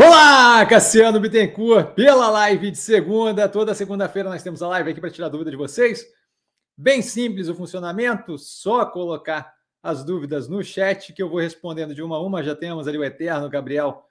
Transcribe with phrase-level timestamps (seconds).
[0.00, 3.48] Olá, Cassiano Bittencourt, pela live de segunda.
[3.48, 6.06] Toda segunda-feira nós temos a live aqui para tirar dúvida de vocês.
[6.76, 12.00] Bem simples o funcionamento, só colocar as dúvidas no chat que eu vou respondendo de
[12.00, 12.44] uma a uma.
[12.44, 14.04] Já temos ali o Eterno Gabriel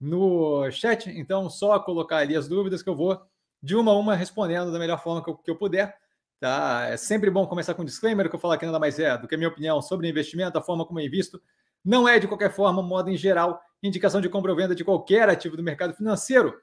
[0.00, 3.20] no chat, então só colocar ali as dúvidas que eu vou
[3.60, 5.98] de uma a uma respondendo da melhor forma que eu, que eu puder.
[6.38, 6.86] Tá?
[6.86, 9.26] É sempre bom começar com um disclaimer, que eu falo aqui nada mais é do
[9.26, 11.42] que a minha opinião sobre investimento, a forma como eu invisto.
[11.84, 15.28] Não é de qualquer forma, modo em geral, indicação de compra ou venda de qualquer
[15.28, 16.58] ativo do mercado financeiro.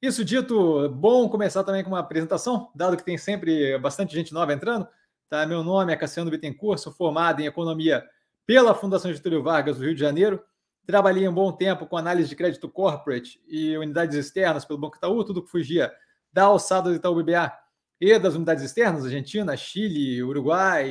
[0.00, 4.52] Isso dito, bom começar também com uma apresentação, dado que tem sempre bastante gente nova
[4.52, 4.88] entrando.
[5.28, 5.44] Tá?
[5.44, 8.06] Meu nome é Cassiano Bittencourt, sou formado em Economia
[8.46, 10.42] pela Fundação Getúlio Vargas do Rio de Janeiro.
[10.86, 15.22] Trabalhei um bom tempo com análise de crédito corporate e unidades externas pelo Banco Itaú,
[15.22, 15.92] tudo que fugia
[16.32, 17.52] da alçada do Itaú BBA
[18.00, 20.90] e das unidades externas, Argentina, Chile, Uruguai,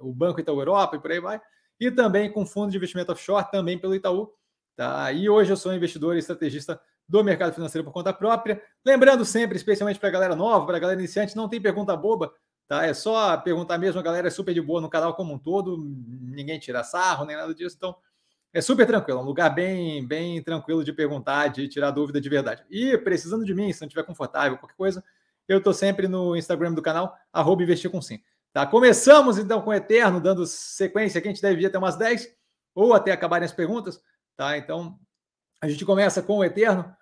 [0.00, 1.40] o Banco Itaú Europa e por aí vai.
[1.80, 4.32] E também com fundo de investimento offshore, também pelo Itaú.
[4.76, 5.12] Tá?
[5.12, 8.62] E hoje eu sou investidor e estrategista do mercado financeiro por conta própria.
[8.84, 12.32] Lembrando sempre, especialmente para a galera nova, para a galera iniciante, não tem pergunta boba,
[12.66, 12.84] tá?
[12.84, 15.78] É só perguntar mesmo, a galera é super de boa no canal como um todo,
[15.78, 17.96] ninguém tira sarro, nem nada disso, então
[18.52, 22.28] é super tranquilo, é um lugar bem, bem tranquilo de perguntar, de tirar dúvida de
[22.28, 22.64] verdade.
[22.70, 25.02] E precisando de mim, se não estiver confortável, qualquer coisa,
[25.46, 28.20] eu estou sempre no Instagram do canal, arroba investir com sim.
[28.58, 28.66] Tá?
[28.66, 32.28] Começamos então com o Eterno, dando sequência, que a gente deve ir até umas 10,
[32.74, 34.02] ou até acabarem as perguntas.
[34.36, 34.58] Tá?
[34.58, 34.98] Então,
[35.60, 36.92] a gente começa com o Eterno.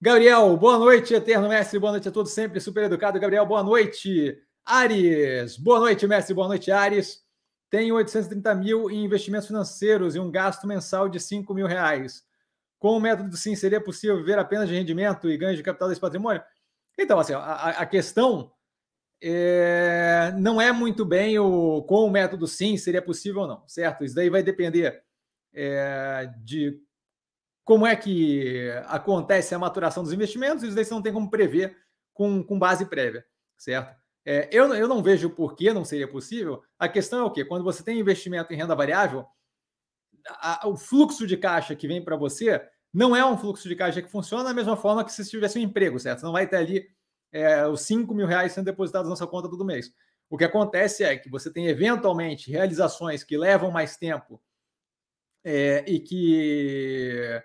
[0.00, 3.20] Gabriel, boa noite, Eterno Mestre, boa noite a todos, sempre super educado.
[3.20, 4.36] Gabriel, boa noite.
[4.64, 7.22] Ares, boa noite, Mestre, boa noite, Ares.
[7.70, 12.24] Tenho 830 mil em investimentos financeiros e um gasto mensal de 5 mil reais.
[12.80, 16.00] Com o método sim, seria possível viver apenas de rendimento e ganho de capital desse
[16.00, 16.42] patrimônio?
[16.98, 18.50] Então, assim, a, a questão
[19.22, 24.04] é, não é muito bem o com o método sim seria possível ou não, certo?
[24.04, 25.02] Isso daí vai depender
[25.54, 26.80] é, de
[27.64, 31.76] como é que acontece a maturação dos investimentos, isso daí você não tem como prever
[32.14, 33.24] com, com base prévia,
[33.56, 33.96] certo?
[34.24, 36.62] É, eu, eu não vejo por que não seria possível.
[36.78, 37.44] A questão é o quê?
[37.44, 39.24] Quando você tem investimento em renda variável,
[40.28, 42.60] a, o fluxo de caixa que vem para você
[42.92, 45.62] não é um fluxo de caixa que funciona da mesma forma que se tivesse um
[45.62, 46.20] emprego, certo?
[46.20, 46.88] Você não vai ter ali
[47.32, 49.92] é, os 5 mil reais sendo depositados na sua conta todo mês.
[50.28, 54.40] O que acontece é que você tem eventualmente realizações que levam mais tempo
[55.44, 57.40] é, e que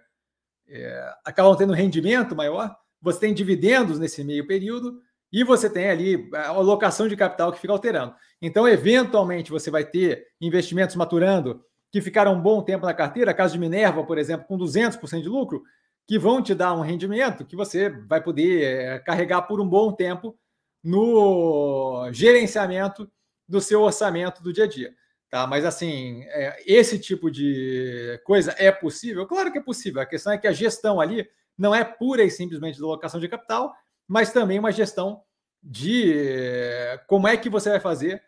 [0.67, 6.29] é, acabam tendo rendimento maior, você tem dividendos nesse meio período e você tem ali
[6.33, 8.15] a alocação de capital que fica alterando.
[8.41, 13.53] Então, eventualmente, você vai ter investimentos maturando que ficaram um bom tempo na carteira, caso
[13.53, 15.63] de Minerva, por exemplo, com 200% de lucro,
[16.11, 19.93] que vão te dar um rendimento que você vai poder é, carregar por um bom
[19.93, 20.37] tempo
[20.83, 23.09] no gerenciamento
[23.47, 24.93] do seu orçamento do dia a dia.
[25.29, 25.47] Tá?
[25.47, 29.25] Mas, assim, é, esse tipo de coisa é possível?
[29.25, 30.01] Claro que é possível.
[30.01, 31.25] A questão é que a gestão ali
[31.57, 33.73] não é pura e simplesmente de alocação de capital,
[34.05, 35.23] mas também uma gestão
[35.63, 38.21] de é, como é que você vai fazer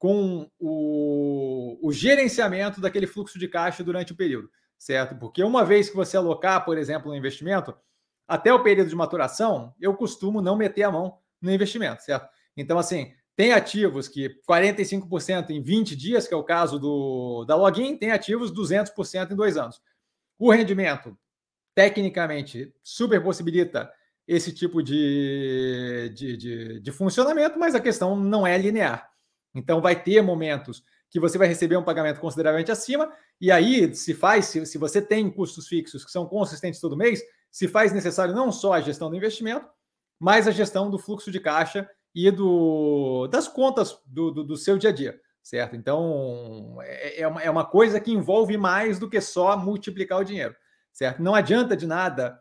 [0.00, 5.14] com o, o gerenciamento daquele fluxo de caixa durante o período, certo?
[5.14, 7.76] Porque uma vez que você alocar, por exemplo, um investimento,
[8.26, 12.28] até o período de maturação, eu costumo não meter a mão no investimento, certo?
[12.56, 17.54] Então, assim, tem ativos que 45% em 20 dias, que é o caso do, da
[17.54, 19.82] login, tem ativos 200% em dois anos.
[20.38, 21.16] O rendimento,
[21.74, 23.92] tecnicamente, super possibilita
[24.26, 29.10] esse tipo de, de, de, de funcionamento, mas a questão não é linear.
[29.54, 34.14] Então, vai ter momentos que você vai receber um pagamento consideravelmente acima, e aí se
[34.14, 38.34] faz, se, se você tem custos fixos que são consistentes todo mês, se faz necessário
[38.34, 39.66] não só a gestão do investimento,
[40.18, 44.78] mas a gestão do fluxo de caixa e do, das contas do, do, do seu
[44.78, 45.74] dia a dia, certo?
[45.74, 50.24] Então, é, é, uma, é uma coisa que envolve mais do que só multiplicar o
[50.24, 50.54] dinheiro,
[50.92, 51.20] certo?
[51.20, 52.40] Não adianta de nada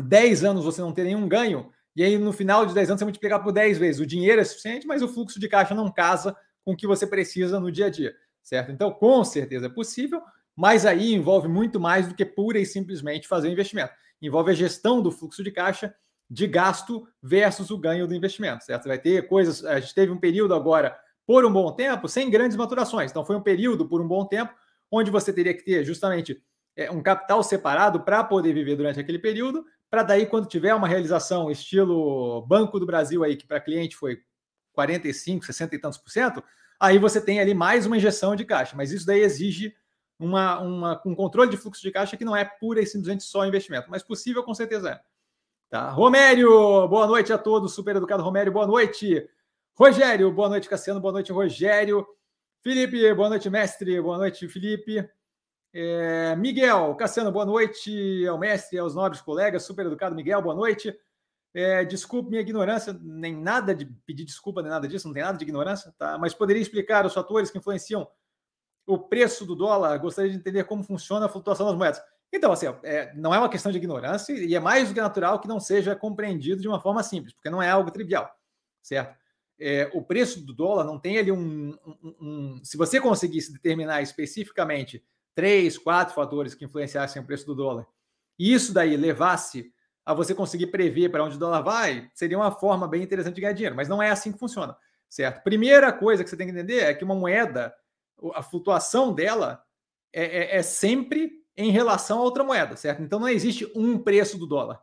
[0.00, 3.04] 10 anos você não ter nenhum ganho, e aí no final de 10 anos você
[3.04, 4.00] multiplicar por 10 vezes.
[4.00, 7.06] O dinheiro é suficiente, mas o fluxo de caixa não casa com o que você
[7.06, 8.70] precisa no dia a dia, certo?
[8.72, 10.22] Então, com certeza é possível,
[10.56, 13.92] mas aí envolve muito mais do que pura e simplesmente fazer o investimento.
[14.20, 15.94] Envolve a gestão do fluxo de caixa
[16.30, 18.88] de gasto versus o ganho do investimento, certo?
[18.88, 19.64] Vai ter coisas.
[19.64, 20.96] A gente teve um período agora,
[21.26, 23.10] por um bom tempo, sem grandes maturações.
[23.10, 24.52] Então, foi um período, por um bom tempo,
[24.90, 26.42] onde você teria que ter justamente
[26.76, 30.88] é, um capital separado para poder viver durante aquele período, para daí, quando tiver uma
[30.88, 34.20] realização estilo Banco do Brasil aí, que para cliente foi
[34.72, 36.42] 45, 60 e tantos por cento,
[36.80, 38.76] aí você tem ali mais uma injeção de caixa.
[38.76, 39.74] Mas isso daí exige
[40.18, 43.46] uma, uma, um controle de fluxo de caixa que não é pura e simplesmente só
[43.46, 45.00] investimento, mas possível com certeza é.
[45.68, 45.88] Tá?
[45.88, 47.74] Romério, boa noite a todos.
[47.74, 49.26] Super educado Romério, boa noite.
[49.74, 52.06] Rogério, boa noite, Cassiano, boa noite, Rogério.
[52.60, 55.08] Felipe, boa noite, mestre, boa noite, Felipe.
[55.72, 60.94] É, Miguel, Cassiano, boa noite ao mestre, aos nobres colegas, super educado Miguel, boa noite.
[61.54, 65.36] É, desculpe minha ignorância, nem nada de pedir desculpa, nem nada disso, não tem nada
[65.36, 66.16] de ignorância, tá?
[66.16, 68.08] Mas poderia explicar os fatores que influenciam
[68.86, 69.98] o preço do dólar?
[69.98, 72.02] Gostaria de entender como funciona a flutuação das moedas.
[72.32, 75.38] Então, assim, é, não é uma questão de ignorância e é mais do que natural
[75.38, 78.34] que não seja compreendido de uma forma simples, porque não é algo trivial,
[78.82, 79.14] certo?
[79.60, 84.00] É, o preço do dólar não tem ali um, um, um, Se você conseguisse determinar
[84.00, 85.04] especificamente
[85.34, 87.86] três, quatro fatores que influenciassem o preço do dólar,
[88.38, 89.70] e isso daí levasse
[90.04, 93.40] a você conseguir prever para onde o dólar vai, seria uma forma bem interessante de
[93.40, 94.76] ganhar dinheiro, mas não é assim que funciona,
[95.08, 95.42] certo?
[95.42, 97.74] Primeira coisa que você tem que entender é que uma moeda,
[98.34, 99.62] a flutuação dela
[100.12, 103.02] é, é, é sempre em relação a outra moeda, certo?
[103.02, 104.82] Então não existe um preço do dólar.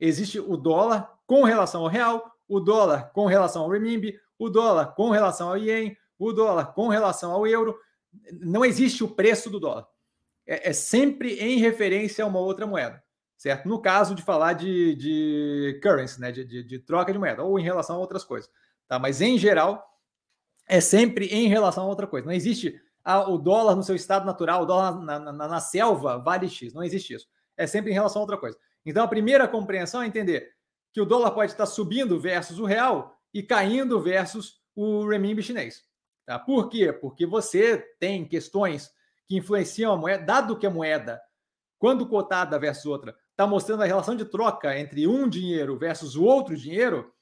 [0.00, 4.94] Existe o dólar com relação ao real, o dólar com relação ao renminbi, o dólar
[4.94, 7.78] com relação ao ien, o dólar com relação ao euro
[8.32, 9.86] não existe o preço do dólar.
[10.46, 13.02] É, é, sempre em referência a uma outra moeda,
[13.38, 13.68] certo?
[13.68, 16.32] No caso de falar de, de currency, né?
[16.32, 18.50] De, de, de, troca de moeda, ou em relação a outras coisas.
[18.86, 18.98] Tá?
[18.98, 19.82] Mas em geral,
[20.66, 22.26] é sempre em relação a outra coisa.
[22.26, 26.18] Não existe ah, o dólar no seu estado natural, o dólar na, na, na selva
[26.18, 26.74] vale X.
[26.74, 27.28] Não existe isso.
[27.56, 28.58] É sempre em relação a outra coisa.
[28.84, 30.52] Então a primeira compreensão é entender
[30.92, 35.84] que o dólar pode estar subindo versus o real e caindo versus o renminbi chinês.
[36.26, 36.38] Tá?
[36.38, 36.92] Por quê?
[36.92, 38.90] Porque você tem questões
[39.26, 41.20] que influenciam a moeda, dado que a moeda,
[41.78, 46.24] quando cotada versus outra, está mostrando a relação de troca entre um dinheiro versus o
[46.24, 47.12] outro dinheiro,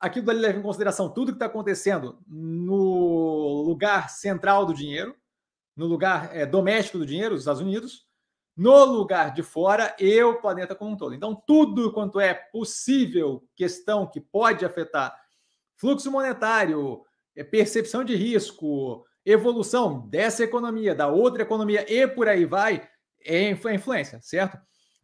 [0.00, 5.14] aquilo ali leva em consideração tudo que está acontecendo no lugar central do dinheiro,
[5.76, 8.06] no lugar é, doméstico do dinheiro, os Estados Unidos,
[8.56, 11.14] no lugar de fora e o planeta como um todo.
[11.14, 15.14] Então, tudo quanto é possível questão que pode afetar
[15.76, 17.02] fluxo monetário,
[17.36, 22.88] é percepção de risco, evolução dessa economia, da outra economia e por aí vai,
[23.22, 24.56] é influência, certo?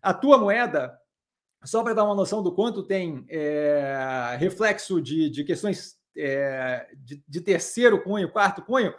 [0.03, 0.99] A tua moeda,
[1.65, 7.23] só para dar uma noção do quanto tem é, reflexo de, de questões é, de,
[7.27, 8.95] de, terceiro cunho, quarto cunho,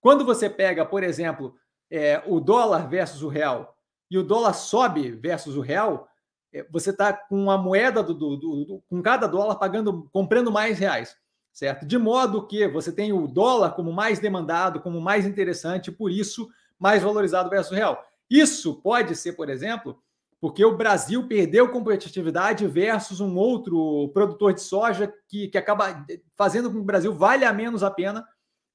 [0.00, 1.54] quando você pega, por exemplo,
[1.90, 3.76] é, o dólar versus o real
[4.10, 6.08] e o dólar sobe versus o real,
[6.52, 10.78] é, você está com a moeda do, do, do, com cada dólar pagando, comprando mais
[10.78, 11.16] reais
[11.58, 11.84] certo?
[11.84, 16.48] De modo que você tem o dólar como mais demandado, como mais interessante, por isso
[16.78, 18.00] mais valorizado versus o real.
[18.30, 20.00] Isso pode ser, por exemplo,
[20.40, 26.04] porque o Brasil perdeu competitividade versus um outro produtor de soja que, que acaba
[26.36, 28.26] fazendo com que o Brasil valha menos a pena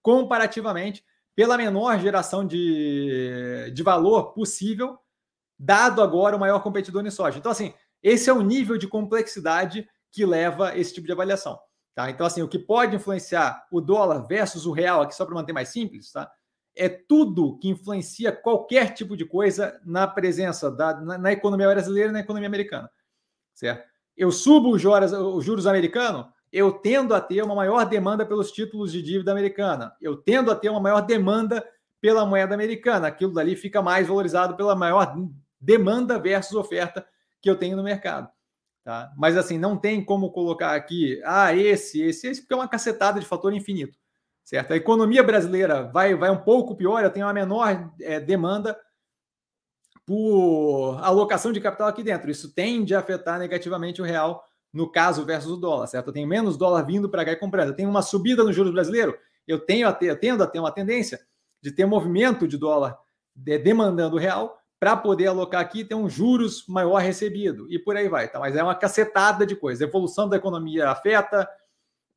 [0.01, 1.03] comparativamente
[1.35, 4.99] pela menor geração de, de valor possível,
[5.57, 7.39] dado agora o maior competidor em soja.
[7.39, 11.57] Então, assim, esse é o nível de complexidade que leva esse tipo de avaliação.
[11.95, 12.09] Tá?
[12.09, 15.53] Então, assim, o que pode influenciar o dólar versus o real, aqui só para manter
[15.53, 16.29] mais simples, tá?
[16.75, 22.09] É tudo que influencia qualquer tipo de coisa na presença da, na, na economia brasileira
[22.09, 22.89] e na economia americana.
[23.53, 23.87] Certo?
[24.17, 28.51] Eu subo os juros, os juros americanos, eu tendo a ter uma maior demanda pelos
[28.51, 29.95] títulos de dívida americana.
[29.99, 31.65] Eu tendo a ter uma maior demanda
[31.99, 33.07] pela moeda americana.
[33.07, 35.15] Aquilo dali fica mais valorizado pela maior
[35.59, 37.05] demanda versus oferta
[37.41, 38.29] que eu tenho no mercado.
[38.83, 39.11] Tá?
[39.17, 43.19] Mas assim, não tem como colocar aqui, ah, esse, esse, esse, porque é uma cacetada
[43.19, 43.97] de fator infinito.
[44.43, 44.73] Certo?
[44.73, 48.77] A economia brasileira vai, vai um pouco pior, eu tenho uma menor é, demanda
[50.05, 52.29] por alocação de capital aqui dentro.
[52.29, 56.07] Isso tende a afetar negativamente o real, no caso, versus o dólar, certo?
[56.07, 57.69] Eu tenho menos dólar vindo para cá e comprando.
[57.69, 59.17] Eu tenho uma subida no juros brasileiro,
[59.47, 61.19] eu tenho a ter, eu tendo a ter uma tendência
[61.61, 62.97] de ter movimento de dólar
[63.33, 67.95] de, demandando o real, para poder alocar aqui ter um juros maior recebido e por
[67.95, 68.37] aí vai, tá?
[68.37, 69.79] Mas é uma cacetada de coisas.
[69.79, 71.49] Evolução da economia afeta,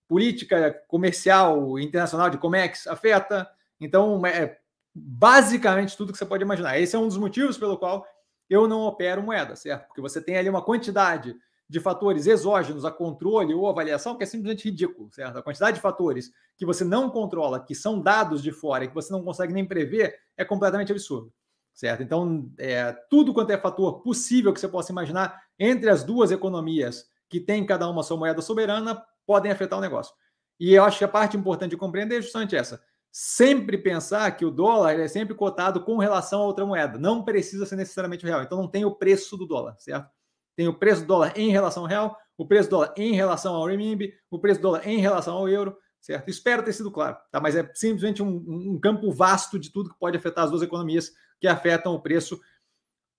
[0.08, 3.48] política comercial internacional de Comex afeta.
[3.80, 4.58] Então, é
[4.94, 6.78] basicamente tudo que você pode imaginar.
[6.78, 8.06] Esse é um dos motivos pelo qual
[8.48, 9.86] eu não opero moeda, certo?
[9.88, 11.36] Porque você tem ali uma quantidade
[11.68, 15.38] de fatores exógenos a controle ou avaliação que é simplesmente ridículo, certo?
[15.38, 18.94] A quantidade de fatores que você não controla, que são dados de fora e que
[18.94, 21.32] você não consegue nem prever, é completamente absurdo
[21.76, 22.02] certo?
[22.02, 27.06] Então, é, tudo quanto é fator possível que você possa imaginar entre as duas economias
[27.28, 30.14] que tem cada uma sua moeda soberana podem afetar o negócio.
[30.58, 32.82] E eu acho que a parte importante de compreender é justamente essa.
[33.12, 36.98] Sempre pensar que o dólar é sempre cotado com relação a outra moeda.
[36.98, 38.42] Não precisa ser necessariamente o real.
[38.42, 40.10] Então não tem o preço do dólar, certo?
[40.54, 43.54] Tem o preço do dólar em relação ao real, o preço do dólar em relação
[43.54, 46.30] ao renminbi, o preço do dólar em relação ao euro, certo?
[46.30, 47.40] Espero ter sido claro, tá?
[47.40, 51.12] Mas é simplesmente um, um campo vasto de tudo que pode afetar as duas economias
[51.40, 52.40] que afetam o preço.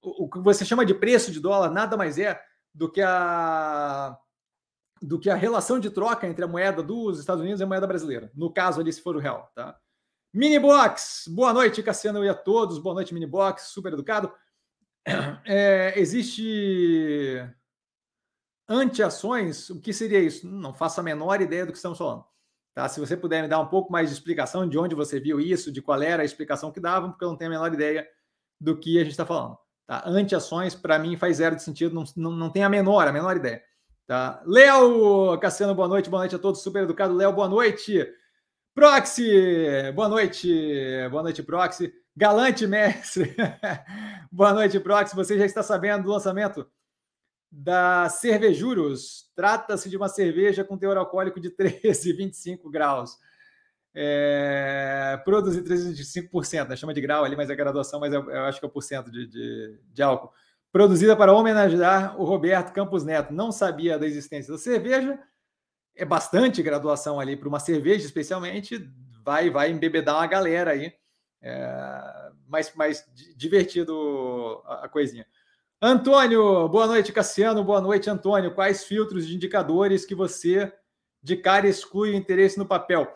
[0.02, 2.40] O, o que você chama de preço de dólar nada mais é
[2.74, 4.18] do que a
[5.02, 7.88] do que a relação de troca entre a moeda dos Estados Unidos e a moeda
[7.88, 8.32] brasileira.
[8.36, 9.78] No caso ali, se for o real, tá?
[10.34, 12.78] Minibox, boa noite, Cassiano e a todos.
[12.78, 14.32] Boa noite, Minibox, super educado.
[15.46, 17.42] É, existe
[18.68, 20.46] anti-ações, o que seria isso?
[20.46, 22.26] Não faço a menor ideia do que estamos falando.
[22.76, 22.88] Tá?
[22.90, 25.72] Se você puder me dar um pouco mais de explicação de onde você viu isso,
[25.72, 28.08] de qual era a explicação que davam, porque eu não tenho a menor ideia
[28.60, 29.58] do que a gente está falando.
[29.88, 30.04] Tá?
[30.06, 33.38] Anti-ações, para mim, faz zero de sentido, não, não, não tem a menor, a menor
[33.38, 33.64] ideia.
[34.08, 34.42] Tá?
[34.46, 37.14] Léo Cassiano, boa noite, boa noite a todos, super educado.
[37.14, 38.08] Léo, boa noite.
[38.74, 40.50] Proxy, boa noite,
[41.12, 41.94] boa noite, Proxy.
[42.16, 43.36] Galante Mestre,
[44.32, 45.14] boa noite, Proxy.
[45.14, 46.66] Você já está sabendo do lançamento
[47.52, 49.30] da Cervejuros.
[49.36, 53.18] Trata-se de uma cerveja com teor alcoólico de 13,25 graus.
[53.94, 56.76] É, produzir 13,25%, né?
[56.78, 59.12] chama de grau ali, mas é graduação, mas eu, eu acho que é o porcento
[59.12, 60.32] de, de, de, álcool.
[60.78, 63.34] Produzida para homenagear o Roberto Campos Neto.
[63.34, 65.20] Não sabia da existência da cerveja,
[65.96, 68.88] é bastante graduação ali para uma cerveja, especialmente.
[69.26, 70.94] Vai, vai embebedar uma galera aí.
[71.42, 72.72] É, mais,
[73.36, 75.26] divertido a, a coisinha.
[75.82, 77.64] Antônio, boa noite, Cassiano.
[77.64, 78.54] Boa noite, Antônio.
[78.54, 80.72] Quais filtros de indicadores que você
[81.24, 83.12] de cara exclui o interesse no papel?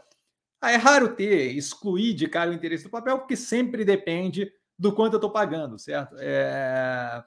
[0.60, 4.92] Ah, é raro ter excluir de cara o interesse no papel, porque sempre depende do
[4.92, 6.16] quanto eu estou pagando, certo?
[6.18, 7.24] É...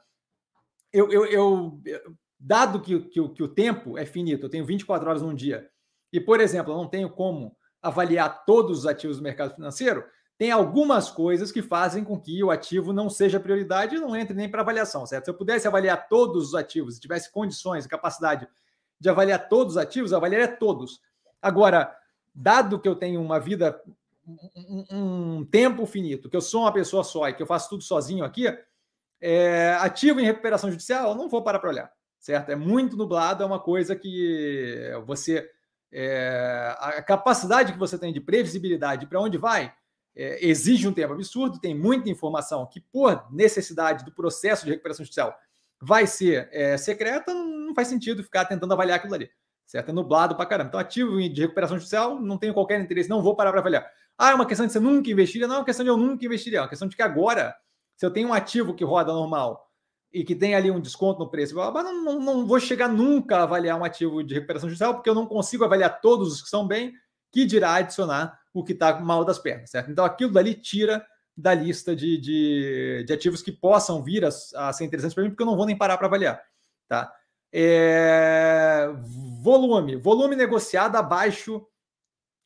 [0.94, 1.82] Eu, eu, eu,
[2.38, 5.68] dado que, que, que o tempo é finito, eu tenho 24 horas num dia,
[6.12, 10.04] e, por exemplo, eu não tenho como avaliar todos os ativos do mercado financeiro,
[10.38, 14.34] tem algumas coisas que fazem com que o ativo não seja prioridade e não entre
[14.34, 15.24] nem para avaliação, certo?
[15.24, 18.46] Se eu pudesse avaliar todos os ativos, se tivesse condições capacidade
[19.00, 21.00] de avaliar todos os ativos, eu avaliaria todos.
[21.42, 21.92] Agora,
[22.32, 23.82] dado que eu tenho uma vida,
[24.24, 27.82] um, um tempo finito, que eu sou uma pessoa só e que eu faço tudo
[27.82, 28.46] sozinho aqui,
[29.26, 31.90] é, ativo em recuperação judicial, eu não vou parar para olhar,
[32.20, 32.50] certo?
[32.50, 35.50] É muito nublado, é uma coisa que você.
[35.90, 39.72] É, a capacidade que você tem de previsibilidade para onde vai
[40.14, 45.04] é, exige um tempo absurdo, tem muita informação que, por necessidade do processo de recuperação
[45.04, 45.34] judicial,
[45.80, 49.30] vai ser é, secreta, não faz sentido ficar tentando avaliar aquilo ali.
[49.64, 49.88] Certo?
[49.88, 50.68] É nublado para caramba.
[50.68, 53.90] Então, ativo de recuperação judicial, não tenho qualquer interesse, não vou parar para avaliar.
[54.18, 55.46] Ah, é uma questão de você nunca investiria?
[55.46, 57.56] Não é uma questão de eu nunca investiria, é uma questão de que agora,
[57.96, 59.70] se eu tenho um ativo que roda normal
[60.12, 63.42] e que tem ali um desconto no preço, não, não, não vou chegar nunca a
[63.42, 66.66] avaliar um ativo de recuperação judicial, porque eu não consigo avaliar todos os que estão
[66.66, 66.92] bem,
[67.32, 69.90] que dirá adicionar o que está mal das pernas, certo?
[69.90, 71.04] Então aquilo dali tira
[71.36, 75.30] da lista de, de, de ativos que possam vir a, a, ser interessantes para mim,
[75.30, 76.40] porque eu não vou nem parar para avaliar,
[76.88, 77.12] tá?
[77.52, 78.88] É,
[79.40, 81.66] volume, volume negociado abaixo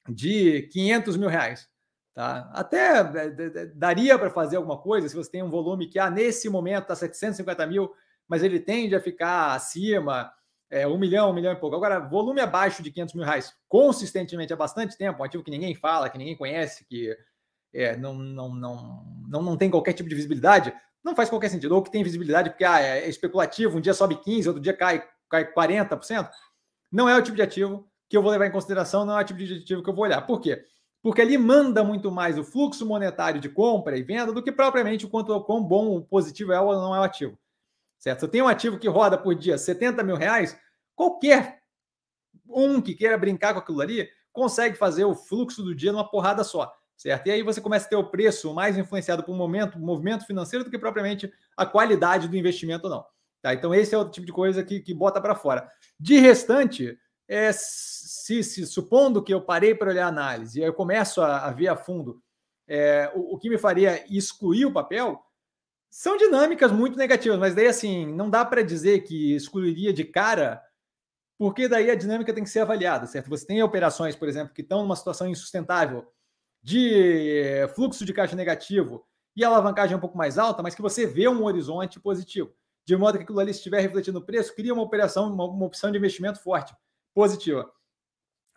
[0.08, 1.68] de 500 mil reais,
[2.18, 2.50] tá?
[2.52, 6.48] Até é, daria para fazer alguma coisa se você tem um volume que, ah, nesse
[6.48, 7.92] momento está 750 mil,
[8.26, 10.28] mas ele tende a ficar acima,
[10.68, 11.76] é, um milhão, um milhão e pouco.
[11.76, 15.76] Agora, volume abaixo de 500 mil reais consistentemente há bastante tempo, um ativo que ninguém
[15.76, 17.16] fala, que ninguém conhece, que
[17.72, 21.72] é, não, não, não, não, não tem qualquer tipo de visibilidade, não faz qualquer sentido.
[21.76, 25.06] Ou que tem visibilidade porque ah, é especulativo, um dia sobe 15%, outro dia cai,
[25.30, 26.28] cai 40%.
[26.90, 29.24] Não é o tipo de ativo que eu vou levar em consideração, não é o
[29.24, 30.20] tipo de ativo que eu vou olhar.
[30.22, 30.64] Por quê?
[31.02, 35.06] Porque ele manda muito mais o fluxo monetário de compra e venda do que propriamente
[35.06, 37.38] o quanto quão bom o positivo é ou não é o ativo
[37.98, 38.20] certo?
[38.20, 40.58] Se eu tenho um ativo que roda por dia 70 mil reais,
[40.94, 41.60] qualquer
[42.48, 46.44] um que queira brincar com aquilo ali consegue fazer o fluxo do dia numa porrada
[46.44, 47.26] só, certo?
[47.26, 50.64] E aí você começa a ter o preço mais influenciado por um momento, movimento financeiro
[50.64, 53.04] do que propriamente a qualidade do investimento não.
[53.42, 53.52] Tá?
[53.52, 55.68] Então esse é o tipo de coisa que, que bota para fora.
[55.98, 56.96] De restante,
[57.28, 61.46] é, se, se, supondo que eu parei para olhar a análise e eu começo a,
[61.46, 62.22] a ver a fundo
[62.68, 65.22] é, o, o que me faria excluir o papel,
[65.90, 70.62] são dinâmicas muito negativas, mas daí assim, não dá para dizer que excluiria de cara,
[71.38, 73.30] porque daí a dinâmica tem que ser avaliada, certo?
[73.30, 76.06] Você tem operações, por exemplo, que estão numa situação insustentável
[76.62, 81.28] de fluxo de caixa negativo e alavancagem um pouco mais alta, mas que você vê
[81.28, 82.52] um horizonte positivo.
[82.84, 85.90] De modo que aquilo ali estiver refletindo no preço, cria uma operação, uma, uma opção
[85.90, 86.74] de investimento forte,
[87.14, 87.70] positiva.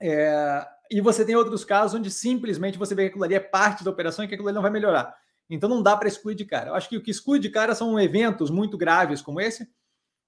[0.02, 3.84] É, e você tem outros casos onde simplesmente você vê que aquilo ali é parte
[3.84, 5.16] da operação e que aquilo ali não vai melhorar.
[5.50, 6.70] Então não dá para excluir de cara.
[6.70, 9.68] Eu acho que o que exclui de cara são eventos muito graves como esse,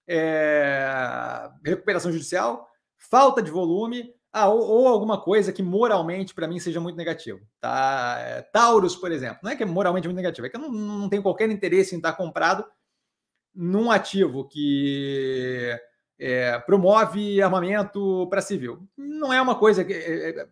[0.08, 1.50] é...
[1.66, 6.80] recuperação judicial, falta de volume, ah, ou, ou, alguma coisa que moralmente para mim seja
[6.80, 7.40] muito negativo.
[7.62, 8.16] Tá?
[8.20, 10.72] É, Taurus, por exemplo, não é que é moralmente muito negativo, é que eu não,
[10.72, 12.66] não tenho qualquer interesse em estar comprado
[13.54, 15.78] num ativo que
[16.20, 18.88] é, promove armamento para civil.
[18.98, 19.94] Não é uma coisa que.
[19.94, 20.48] É, é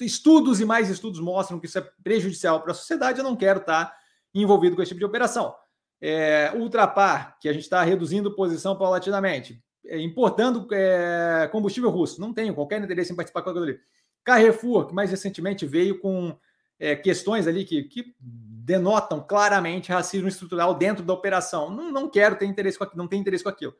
[0.00, 3.60] estudos e mais estudos mostram que isso é prejudicial para a sociedade, eu não quero
[3.60, 3.94] estar
[4.34, 5.54] envolvido com esse tipo de operação.
[6.00, 12.32] É, Ultrapar, que a gente está reduzindo posição paulatinamente, é, importando é, combustível russo, não
[12.32, 13.78] tenho qualquer interesse em participar com aquilo ali.
[14.24, 16.36] Carrefour, que mais recentemente veio com
[16.78, 21.70] é, questões ali que, que denotam claramente racismo estrutural dentro da operação.
[21.70, 23.74] Não, não quero ter interesse com aquilo, não tenho interesse com aquilo,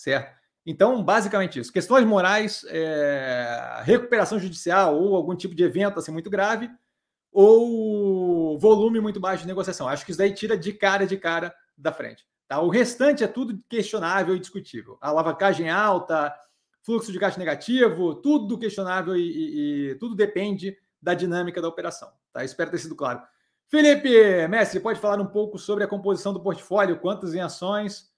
[0.00, 0.38] certo?
[0.64, 1.72] Então, basicamente isso.
[1.72, 6.70] Questões morais, é, recuperação judicial ou algum tipo de evento assim muito grave,
[7.32, 9.88] ou volume muito baixo de negociação.
[9.88, 12.26] Acho que isso daí tira de cara de cara da frente.
[12.48, 12.60] Tá?
[12.60, 14.98] O restante é tudo questionável e discutível.
[15.00, 16.34] Alavancagem alta,
[16.82, 22.10] fluxo de caixa negativo, tudo questionável e, e, e tudo depende da dinâmica da operação.
[22.32, 22.44] Tá?
[22.44, 23.22] Espero ter sido claro.
[23.68, 28.09] Felipe, mestre, pode falar um pouco sobre a composição do portfólio, quantos em ações,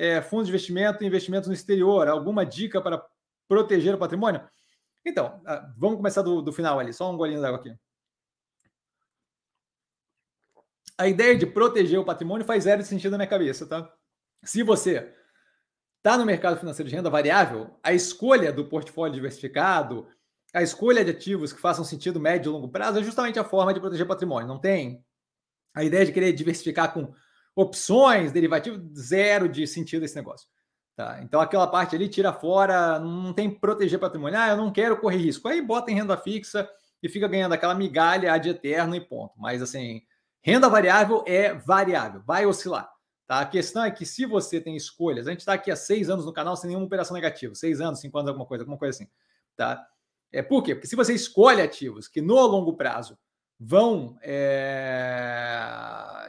[0.00, 2.08] é, fundos de investimento e investimentos no exterior?
[2.08, 3.04] Alguma dica para
[3.46, 4.40] proteger o patrimônio?
[5.04, 7.74] Então, ah, vamos começar do, do final ali, só um golinho d'água aqui.
[10.96, 13.92] A ideia de proteger o patrimônio faz zero sentido na minha cabeça, tá?
[14.42, 15.14] Se você
[15.98, 20.08] está no mercado financeiro de renda variável, a escolha do portfólio diversificado,
[20.54, 23.74] a escolha de ativos que façam sentido médio e longo prazo é justamente a forma
[23.74, 24.48] de proteger patrimônio.
[24.48, 25.04] Não tem
[25.74, 27.12] a ideia de querer diversificar com
[27.54, 30.48] opções, derivativos, zero de sentido esse negócio.
[30.96, 31.20] Tá?
[31.22, 34.38] Então aquela parte ali tira fora, não tem proteger patrimônio.
[34.38, 35.48] Ah, eu não quero correr risco.
[35.48, 36.68] Aí bota em renda fixa
[37.02, 39.34] e fica ganhando aquela migalha de eterno e ponto.
[39.38, 40.02] Mas assim,
[40.42, 42.90] renda variável é variável, vai oscilar.
[43.26, 43.40] Tá?
[43.40, 46.26] A questão é que se você tem escolhas, a gente está aqui há seis anos
[46.26, 49.10] no canal sem nenhuma operação negativa, seis anos, cinco anos, alguma coisa, alguma coisa assim.
[49.56, 49.86] Tá?
[50.32, 50.74] É, por quê?
[50.74, 53.18] Porque se você escolhe ativos que no longo prazo
[53.58, 55.60] vão é,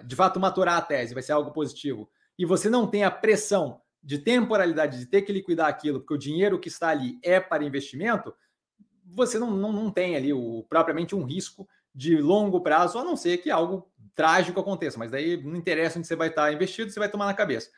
[0.04, 3.82] de fato maturar a tese, vai ser algo positivo, e você não tem a pressão
[4.04, 7.64] de temporalidade de ter que liquidar aquilo, porque o dinheiro que está ali é para
[7.64, 8.34] investimento,
[9.06, 13.16] você não, não, não tem ali o, propriamente um risco de longo prazo, a não
[13.16, 17.00] ser que algo trágico aconteça, mas daí não interessa onde você vai estar investido, você
[17.00, 17.70] vai tomar na cabeça,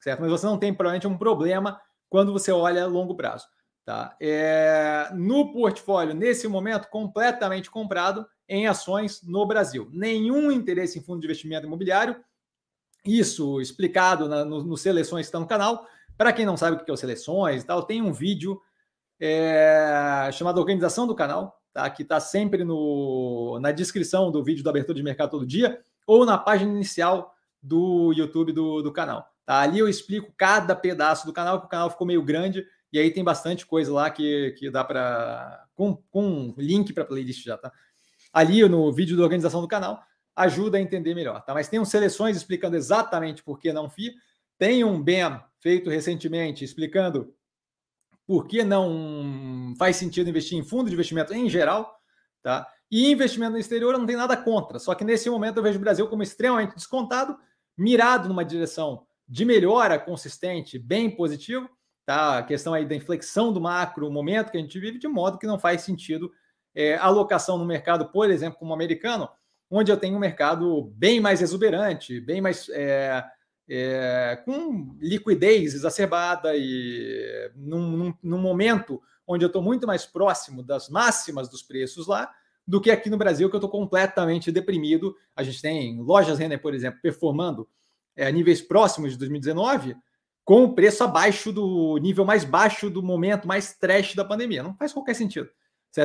[0.00, 0.20] certo?
[0.20, 3.46] Mas você não tem provavelmente um problema quando você olha longo prazo.
[3.84, 4.14] Tá?
[4.20, 9.88] É, no portfólio, nesse momento, completamente comprado em ações no Brasil.
[9.92, 12.16] Nenhum interesse em fundo de investimento imobiliário.
[13.04, 15.86] Isso explicado na, no, no Seleções que está no canal.
[16.16, 18.60] Para quem não sabe o que é o Seleções e tal, tem um vídeo
[19.20, 21.88] é, chamado Organização do Canal, tá?
[21.90, 26.24] que está sempre no, na descrição do vídeo do Abertura de Mercado Todo Dia ou
[26.24, 29.28] na página inicial do YouTube do, do canal.
[29.44, 29.60] Tá?
[29.60, 33.10] Ali eu explico cada pedaço do canal, porque o canal ficou meio grande e aí
[33.10, 35.66] tem bastante coisa lá que, que dá para.
[35.74, 37.72] Com, com link para playlist já, tá?
[38.32, 40.02] Ali no vídeo da organização do canal,
[40.36, 41.52] ajuda a entender melhor, tá?
[41.52, 44.14] Mas tem um seleções explicando exatamente por que não FI.
[44.56, 47.34] Tem um BEM feito recentemente explicando
[48.26, 51.98] por que não faz sentido investir em fundo de investimento em geral,
[52.42, 52.66] tá?
[52.90, 55.80] E investimento no exterior não tem nada contra, só que nesse momento eu vejo o
[55.80, 57.38] Brasil como extremamente descontado,
[57.76, 61.68] mirado numa direção de melhora consistente, bem positivo,
[62.04, 62.38] tá?
[62.38, 65.38] A questão aí da inflexão do macro, o momento que a gente vive, de modo
[65.38, 66.30] que não faz sentido
[66.78, 69.28] é, alocação no mercado, por exemplo, como americano,
[69.68, 73.24] onde eu tenho um mercado bem mais exuberante, bem mais é,
[73.68, 80.62] é, com liquidez exacerbada e num, num, num momento onde eu estou muito mais próximo
[80.62, 82.32] das máximas dos preços lá
[82.64, 85.16] do que aqui no Brasil, que eu estou completamente deprimido.
[85.34, 87.68] A gente tem lojas Renner, por exemplo, performando
[88.14, 89.96] é, níveis próximos de 2019
[90.44, 94.62] com o preço abaixo do nível mais baixo do momento mais trash da pandemia.
[94.62, 95.50] Não faz qualquer sentido.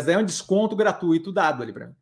[0.01, 0.09] Certo?
[0.09, 1.95] É um desconto gratuito dado ali para mim.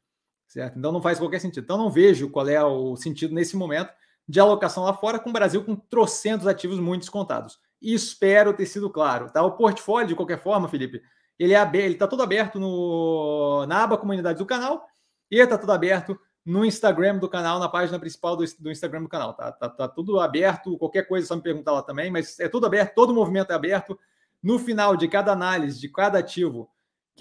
[0.47, 0.77] Certo?
[0.77, 1.63] Então não faz qualquer sentido.
[1.63, 3.91] Então não vejo qual é o sentido nesse momento
[4.27, 7.59] de alocação lá fora com o Brasil com trocentos ativos muito descontados.
[7.81, 9.31] E espero ter sido claro.
[9.31, 9.41] Tá?
[9.43, 11.01] O portfólio, de qualquer forma, Felipe,
[11.39, 14.85] ele é está todo aberto no, na aba comunidade do canal
[15.29, 19.09] e está todo aberto no Instagram do canal, na página principal do, do Instagram do
[19.09, 19.33] canal.
[19.33, 22.47] Tá, tá, tá, tudo aberto, qualquer coisa é só me perguntar lá também, mas é
[22.47, 23.97] tudo aberto, todo movimento é aberto.
[24.41, 26.69] No final de cada análise, de cada ativo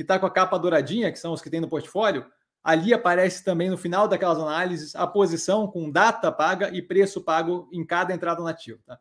[0.00, 2.24] que está com a capa douradinha, que são os que tem no portfólio,
[2.64, 7.68] ali aparece também no final daquelas análises a posição com data paga e preço pago
[7.70, 8.80] em cada entrada no ativo.
[8.86, 8.98] Tá?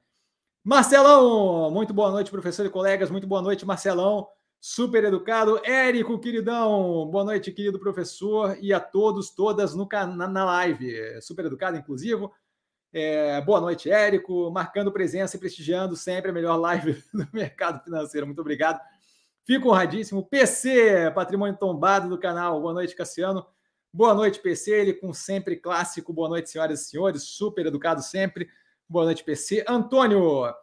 [0.62, 4.28] Marcelão, muito boa noite, professor e colegas, muito boa noite, Marcelão
[4.60, 5.62] super educado.
[5.64, 11.22] Érico, queridão, boa noite, querido professor, e a todos, todas no, na, na live.
[11.22, 12.30] Super educado, inclusivo.
[12.92, 18.28] É, boa noite, Érico, marcando presença e prestigiando sempre a melhor live do mercado financeiro.
[18.28, 18.82] Muito obrigado.
[19.50, 20.24] Fico honradíssimo.
[20.24, 22.62] PC, patrimônio tombado do canal.
[22.62, 23.44] Boa noite, Cassiano.
[23.92, 24.70] Boa noite, PC.
[24.70, 26.14] Ele com sempre clássico.
[26.14, 27.24] Boa noite, senhoras e senhores.
[27.24, 28.48] Super educado sempre.
[28.88, 29.66] Boa noite, PC.
[29.68, 30.54] Antônio,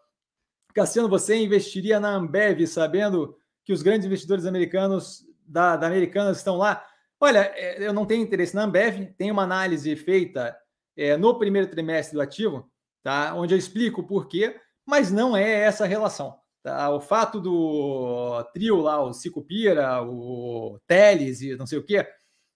[0.73, 5.93] Cassiano, você investiria na Ambev sabendo que os grandes investidores americanos da, da
[6.31, 6.87] estão lá.
[7.19, 10.57] Olha, é, eu não tenho interesse na Ambev, tem uma análise feita
[10.97, 12.71] é, no primeiro trimestre do ativo,
[13.03, 13.35] tá?
[13.35, 16.39] onde eu explico o porquê, mas não é essa relação.
[16.67, 16.91] Tá?
[16.91, 22.05] O fato do trio lá, o Cicupira, o Teles e não sei o quê,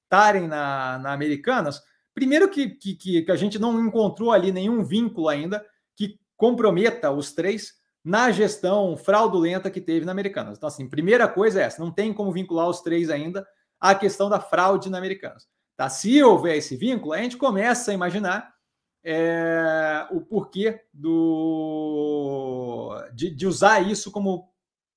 [0.03, 1.81] estarem na, na Americanas,
[2.13, 7.33] primeiro que, que, que a gente não encontrou ali nenhum vínculo ainda que comprometa os
[7.33, 10.59] três na gestão fraudulenta que teve na Americanas.
[10.59, 13.47] Então, assim, primeira coisa é essa: não tem como vincular os três ainda
[13.79, 15.47] à questão da fraude na Americanas.
[15.77, 15.89] Tá?
[15.89, 18.53] Se houver esse vínculo, a gente começa a imaginar
[19.05, 24.53] é, o porquê do, de, de, usar isso como,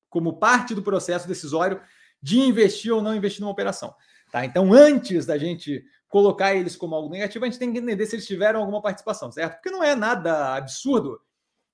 [0.10, 1.82] como parte do processo decisório
[2.22, 3.94] de investir ou não investir numa operação.
[4.32, 4.46] Tá?
[4.46, 8.16] Então, antes da gente colocar eles como algo negativo, a gente tem que entender se
[8.16, 9.56] eles tiveram alguma participação, certo?
[9.56, 11.20] Porque não é nada absurdo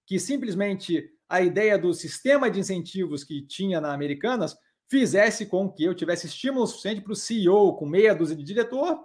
[0.05, 4.57] que simplesmente a ideia do sistema de incentivos que tinha na Americanas
[4.89, 8.99] fizesse com que eu tivesse estímulo suficiente para o CEO, com meia dúzia de diretor,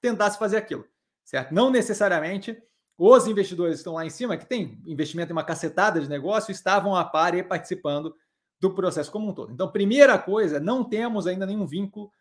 [0.00, 0.84] tentasse fazer aquilo,
[1.24, 1.54] certo?
[1.54, 2.60] Não necessariamente
[3.02, 6.94] os investidores estão lá em cima, que tem investimento em uma cacetada de negócio, estavam
[6.94, 8.14] a par e participando
[8.60, 9.50] do processo como um todo.
[9.50, 12.12] Então, primeira coisa, não temos ainda nenhum vínculo.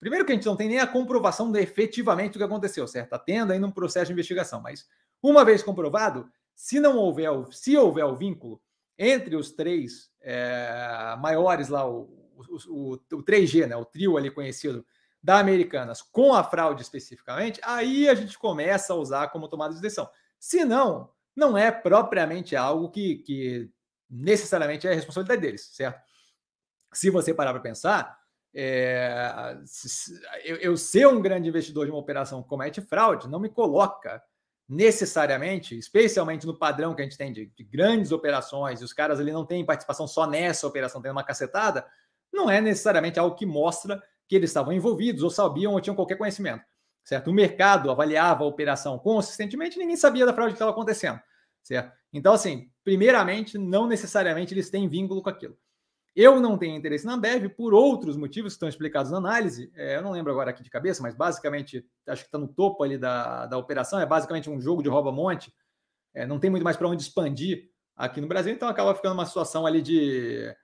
[0.00, 3.04] Primeiro que a gente não tem nem a comprovação de efetivamente o que aconteceu, certo?
[3.04, 4.88] Está tendo ainda um processo de investigação, mas
[5.22, 8.58] uma vez comprovado, se não houver, se houver o vínculo,
[8.98, 14.30] entre os três é, maiores lá, o, o, o, o 3G, né, o trio ali
[14.30, 14.86] conhecido
[15.24, 19.80] da Americanas, com a fraude especificamente, aí a gente começa a usar como tomada de
[19.80, 20.06] decisão.
[20.38, 23.70] Se não, não é propriamente algo que, que
[24.10, 25.98] necessariamente é a responsabilidade deles, certo?
[26.92, 28.18] Se você parar para pensar,
[28.54, 29.56] é,
[30.44, 34.22] eu, eu, ser um grande investidor de uma operação que comete fraude não me coloca
[34.68, 39.18] necessariamente, especialmente no padrão que a gente tem de, de, grandes operações, e os caras
[39.18, 41.86] ali não têm participação só nessa operação, tem uma cacetada,
[42.30, 46.16] não é necessariamente algo que mostra que eles estavam envolvidos ou sabiam ou tinham qualquer
[46.16, 46.64] conhecimento,
[47.04, 47.30] certo?
[47.30, 51.20] O mercado avaliava a operação consistentemente, ninguém sabia da fraude que estava acontecendo,
[51.62, 51.92] certo?
[52.12, 55.56] Então, assim, primeiramente, não necessariamente eles têm vínculo com aquilo.
[56.16, 59.72] Eu não tenho interesse na Ambev por outros motivos que estão explicados na análise.
[59.74, 62.84] É, eu não lembro agora aqui de cabeça, mas basicamente acho que está no topo
[62.84, 63.98] ali da, da operação.
[63.98, 65.52] É basicamente um jogo de rouba-monte.
[66.14, 69.26] É, não tem muito mais para onde expandir aqui no Brasil, então acaba ficando uma
[69.26, 70.54] situação ali de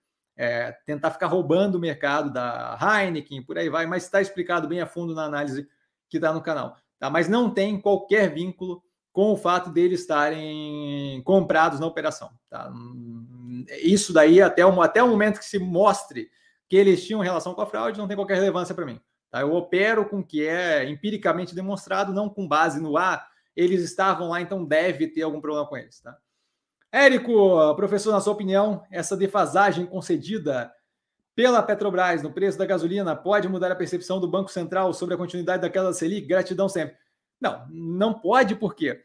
[0.40, 4.81] é, tentar ficar roubando o mercado da Heineken, por aí vai, mas está explicado bem
[4.81, 5.68] a fundo na análise
[6.09, 6.79] que está no canal.
[6.98, 7.11] Tá?
[7.11, 12.31] Mas não tem qualquer vínculo com o fato deles estarem comprados na operação.
[12.48, 12.72] Tá?
[13.83, 16.31] Isso daí, até o, até o momento que se mostre
[16.66, 18.98] que eles tinham relação com a fraude, não tem qualquer relevância para mim.
[19.31, 19.42] Tá?
[19.42, 23.83] Eu opero com o que é empiricamente demonstrado, não com base no A, ah, eles
[23.83, 26.00] estavam lá, então deve ter algum problema com eles.
[26.00, 26.16] Tá?
[26.92, 30.72] Érico, professor, na sua opinião, essa defasagem concedida
[31.35, 35.18] pela Petrobras no preço da gasolina pode mudar a percepção do Banco Central sobre a
[35.18, 36.26] continuidade daquela Selic?
[36.26, 36.96] Gratidão sempre.
[37.40, 39.03] Não, não pode, porque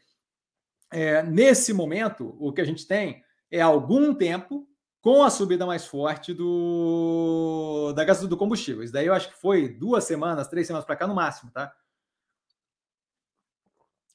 [0.90, 4.68] é, nesse momento o que a gente tem é algum tempo
[5.00, 8.82] com a subida mais forte do da gasolina do combustível.
[8.82, 11.72] Isso daí eu acho que foi duas semanas, três semanas para cá no máximo, tá?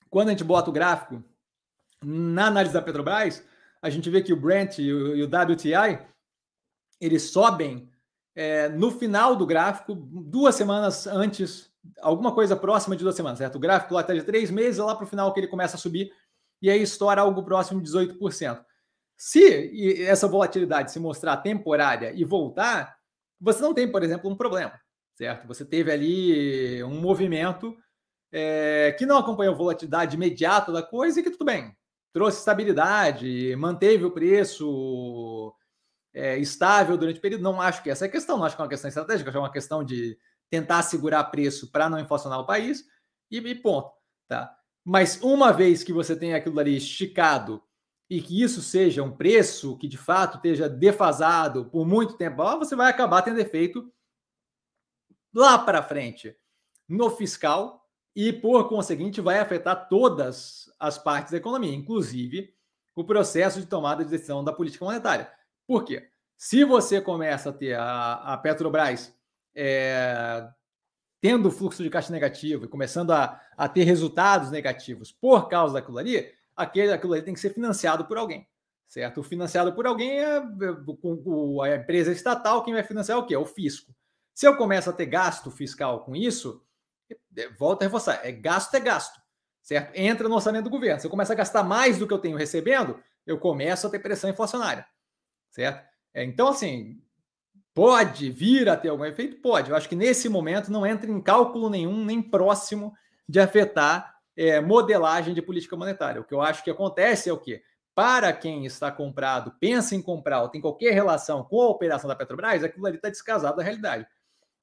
[0.10, 1.24] Quando a gente bota o gráfico
[2.04, 3.42] na análise da Petrobras,
[3.82, 6.06] a gente vê que o Brent e o, e o WTI
[7.00, 7.90] eles sobem
[8.36, 13.56] é, no final do gráfico, duas semanas antes, alguma coisa próxima de duas semanas, certo?
[13.56, 15.80] O gráfico lá está de três meses, lá para o final que ele começa a
[15.80, 16.14] subir,
[16.62, 18.64] e aí estoura algo próximo de 18%.
[19.18, 22.96] Se essa volatilidade se mostrar temporária e voltar,
[23.40, 24.80] você não tem, por exemplo, um problema,
[25.16, 25.48] certo?
[25.48, 27.76] Você teve ali um movimento
[28.32, 31.76] é, que não acompanhou a volatilidade imediata da coisa e que tudo bem,
[32.14, 35.54] trouxe estabilidade, manteve o preço
[36.14, 37.44] é, estável durante o período.
[37.44, 39.34] Não acho que essa é a questão, não acho que é uma questão estratégica, acho
[39.34, 40.18] que é uma questão de
[40.50, 42.86] tentar segurar preço para não inflacionar o país
[43.30, 43.92] e, e, ponto.
[44.28, 44.54] Tá?
[44.84, 47.64] Mas uma vez que você tem aquilo ali esticado
[48.10, 52.76] e que isso seja um preço que de fato esteja defasado por muito tempo, você
[52.76, 53.90] vai acabar tendo efeito
[55.34, 56.36] lá para frente
[56.90, 57.81] no fiscal
[58.16, 62.54] e, por conseguinte, vai afetar todas as partes da economia, inclusive
[62.96, 65.32] o processo de tomada de decisão da política monetária.
[65.66, 66.10] Por quê?
[66.38, 69.16] Se você começa a ter a, a Petrobras
[69.56, 70.48] é,
[71.22, 76.00] tendo fluxo de caixa negativo e começando a, a ter resultados negativos por causa daquilo
[76.00, 78.48] ali, aquele, aquilo ali tem que ser financiado por alguém,
[78.88, 79.20] certo?
[79.22, 83.36] O financiado por alguém é, a empresa estatal, quem vai financiar é o quê?
[83.36, 83.94] É o fisco.
[84.34, 86.64] Se eu começo a ter gasto fiscal com isso,
[87.58, 89.20] volta a reforçar, é gasto é gasto,
[89.62, 89.96] certo?
[89.96, 91.00] Entra no orçamento do governo.
[91.00, 94.00] Se eu começo a gastar mais do que eu tenho recebendo, eu começo a ter
[94.00, 94.86] pressão inflacionária,
[95.50, 95.90] certo?
[96.14, 97.02] É, então, assim,
[97.74, 99.42] pode vir a ter algum efeito?
[99.42, 99.70] Pode.
[99.70, 102.94] Eu acho que nesse momento não entra em cálculo nenhum, nem próximo
[103.28, 106.22] de afetar é, modelagem de política monetária.
[106.22, 107.64] O que eu acho que acontece é o quê?
[107.94, 112.16] Para quem está comprado, pensa em comprar ou tem qualquer relação com a operação da
[112.16, 114.08] Petrobras, aquilo ali está descasado da realidade.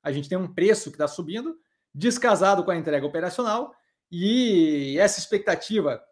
[0.02, 1.56] A gente tem um preço que está subindo,
[1.98, 3.74] descasado com a entrega operacional
[4.10, 6.02] e essa expectativa,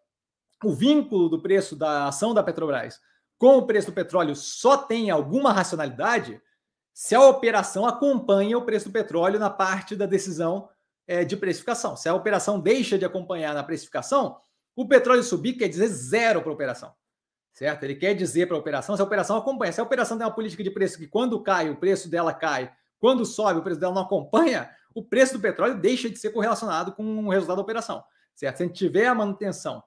[0.64, 3.00] o vínculo do preço da ação da Petrobras
[3.38, 6.40] com o preço do petróleo só tem alguma racionalidade
[6.92, 10.68] se a operação acompanha o preço do petróleo na parte da decisão
[11.06, 11.94] é, de precificação.
[11.96, 14.38] Se a operação deixa de acompanhar na precificação,
[14.74, 16.94] o petróleo subir quer dizer zero para a operação.
[17.52, 17.84] Certo?
[17.84, 20.34] Ele quer dizer para a operação, se a operação acompanha, se a operação tem uma
[20.34, 23.94] política de preço que quando cai, o preço dela cai, quando sobe, o preço dela
[23.94, 28.02] não acompanha, o preço do petróleo deixa de ser correlacionado com o resultado da operação.
[28.34, 28.56] Certo?
[28.56, 29.82] Se a gente tiver a manutenção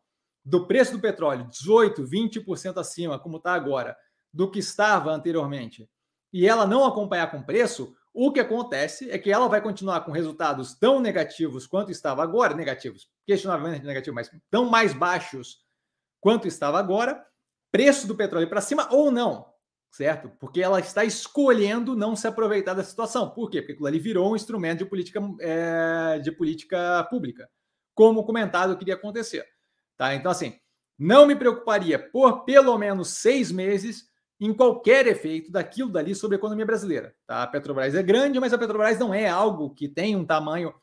[0.45, 3.97] do preço do petróleo 18, 20% acima, como está agora,
[4.31, 5.89] do que estava anteriormente,
[6.31, 10.11] e ela não acompanhar com preço, o que acontece é que ela vai continuar com
[10.11, 15.57] resultados tão negativos quanto estava agora, negativos, questionavelmente negativos, mas tão mais baixos
[16.21, 17.25] quanto estava agora,
[17.71, 19.47] preço do petróleo para cima ou não,
[19.91, 20.29] certo?
[20.39, 23.29] Porque ela está escolhendo não se aproveitar da situação.
[23.29, 23.61] Por quê?
[23.61, 27.49] Porque aquilo ali virou um instrumento de política, é, de política pública,
[27.93, 29.45] como comentado que iria acontecer.
[29.97, 30.15] Tá?
[30.15, 30.57] Então, assim,
[30.97, 34.07] não me preocuparia por pelo menos seis meses
[34.39, 37.13] em qualquer efeito daquilo dali sobre a economia brasileira.
[37.27, 37.43] Tá?
[37.43, 40.73] A Petrobras é grande, mas a Petrobras não é algo que tem um tamanho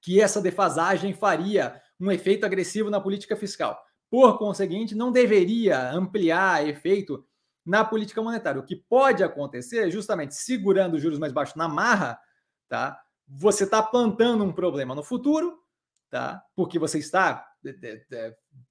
[0.00, 3.82] que essa defasagem faria um efeito agressivo na política fiscal.
[4.10, 7.24] Por conseguinte, não deveria ampliar efeito
[7.64, 8.60] na política monetária.
[8.60, 12.18] O que pode acontecer, justamente segurando os juros mais baixos na marra,
[12.68, 13.00] tá?
[13.26, 15.58] Você está plantando um problema no futuro,
[16.10, 16.42] tá?
[16.54, 17.46] Porque você está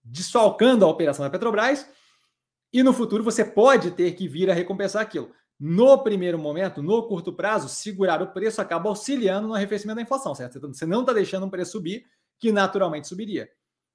[0.03, 1.89] desfalcando a operação da Petrobras
[2.71, 5.31] e no futuro você pode ter que vir a recompensar aquilo.
[5.59, 10.35] No primeiro momento, no curto prazo, segurar o preço acaba auxiliando no arrefecimento da inflação,
[10.35, 10.59] certo?
[10.59, 12.05] Você não está deixando o preço subir,
[12.37, 13.49] que naturalmente subiria.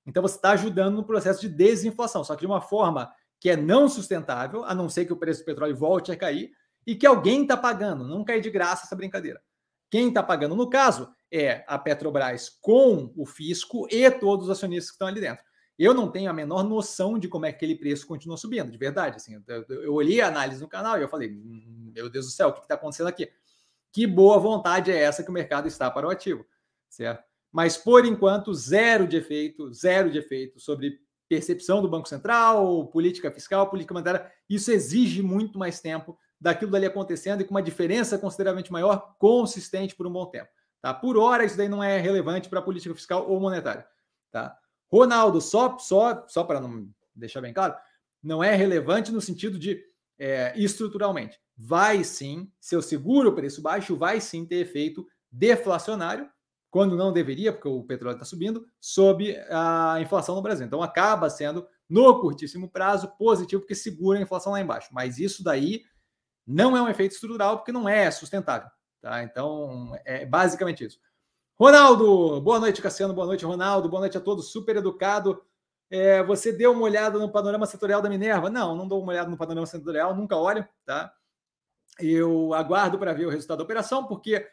[0.06, 3.56] Então você está ajudando no processo de desinflação, só que de uma forma que é
[3.56, 6.50] não sustentável, a não ser que o preço do petróleo volte a cair
[6.86, 8.06] e que alguém está pagando.
[8.06, 9.40] Não cai de graça essa brincadeira.
[9.90, 14.90] Quem está pagando, no caso, é a Petrobras com o fisco e todos os acionistas
[14.90, 15.44] que estão ali dentro.
[15.78, 18.76] Eu não tenho a menor noção de como é que aquele preço continua subindo, de
[18.76, 19.16] verdade.
[19.16, 22.32] Assim, eu, eu olhei a análise no canal e eu falei: hum, meu Deus do
[22.32, 23.30] céu, o que está acontecendo aqui?
[23.92, 26.44] Que boa vontade é essa que o mercado está para o ativo,
[26.88, 27.22] certo?
[27.52, 33.30] Mas por enquanto, zero de efeito, zero de efeito sobre percepção do Banco Central, política
[33.30, 34.30] fiscal, política monetária.
[34.48, 39.94] Isso exige muito mais tempo daquilo dali acontecendo e com uma diferença consideravelmente maior, consistente
[39.94, 40.48] por um bom tempo.
[40.80, 40.94] Tá?
[40.94, 43.86] Por hora, isso daí não é relevante para a política fiscal ou monetária.
[44.30, 44.56] Tá?
[44.90, 47.74] Ronaldo, só, só, só para não deixar bem claro,
[48.22, 49.84] não é relevante no sentido de
[50.18, 51.38] é, estruturalmente.
[51.56, 56.28] Vai sim, se eu seguro o preço baixo, vai sim ter efeito deflacionário,
[56.70, 60.66] quando não deveria, porque o petróleo está subindo, sob a inflação no Brasil.
[60.66, 64.90] Então acaba sendo, no curtíssimo prazo, positivo, porque segura a inflação lá embaixo.
[64.92, 65.82] Mas isso daí
[66.46, 68.68] não é um efeito estrutural, porque não é sustentável.
[69.00, 69.22] Tá?
[69.22, 70.98] Então, é basicamente isso.
[71.58, 75.42] Ronaldo, boa noite, Cassiano, boa noite, Ronaldo, boa noite a todos, super educado.
[75.90, 78.50] É, você deu uma olhada no panorama setorial da Minerva?
[78.50, 81.12] Não, não dou uma olhada no panorama setorial, nunca olho, tá?
[81.98, 84.46] Eu aguardo para ver o resultado da operação, porque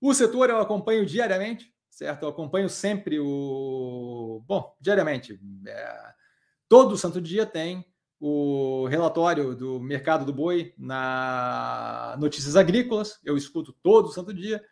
[0.00, 2.24] o setor eu acompanho diariamente, certo?
[2.24, 4.42] Eu acompanho sempre o.
[4.46, 5.40] Bom, diariamente.
[5.66, 6.14] É...
[6.68, 7.84] Todo santo dia tem
[8.20, 14.62] o relatório do mercado do boi na Notícias Agrícolas, eu escuto todo santo dia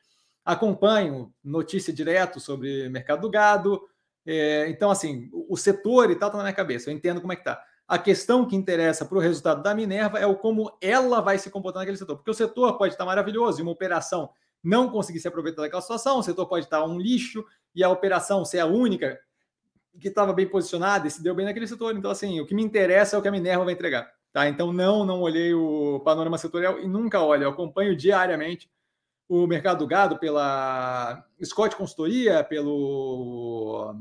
[0.47, 3.83] acompanho notícia direto sobre mercado do gado.
[4.25, 7.37] É, então, assim, o setor e tal está na minha cabeça, eu entendo como é
[7.37, 7.61] que está.
[7.89, 11.51] A questão que interessa para o resultado da Minerva é o como ela vai se
[11.51, 12.17] comportar naquele setor.
[12.17, 14.31] Porque o setor pode estar maravilhoso e uma operação
[14.63, 18.45] não conseguir se aproveitar daquela situação, o setor pode estar um lixo e a operação
[18.45, 19.19] ser a única
[20.01, 21.97] que estava bem posicionada e se deu bem naquele setor.
[21.97, 24.11] Então, assim, o que me interessa é o que a Minerva vai entregar.
[24.33, 24.49] Tá?
[24.49, 27.45] Então, não, não olhei o panorama setorial e nunca olho.
[27.45, 28.71] Eu acompanho diariamente
[29.29, 33.95] o mercado do gado pela Scott Consultoria, pelo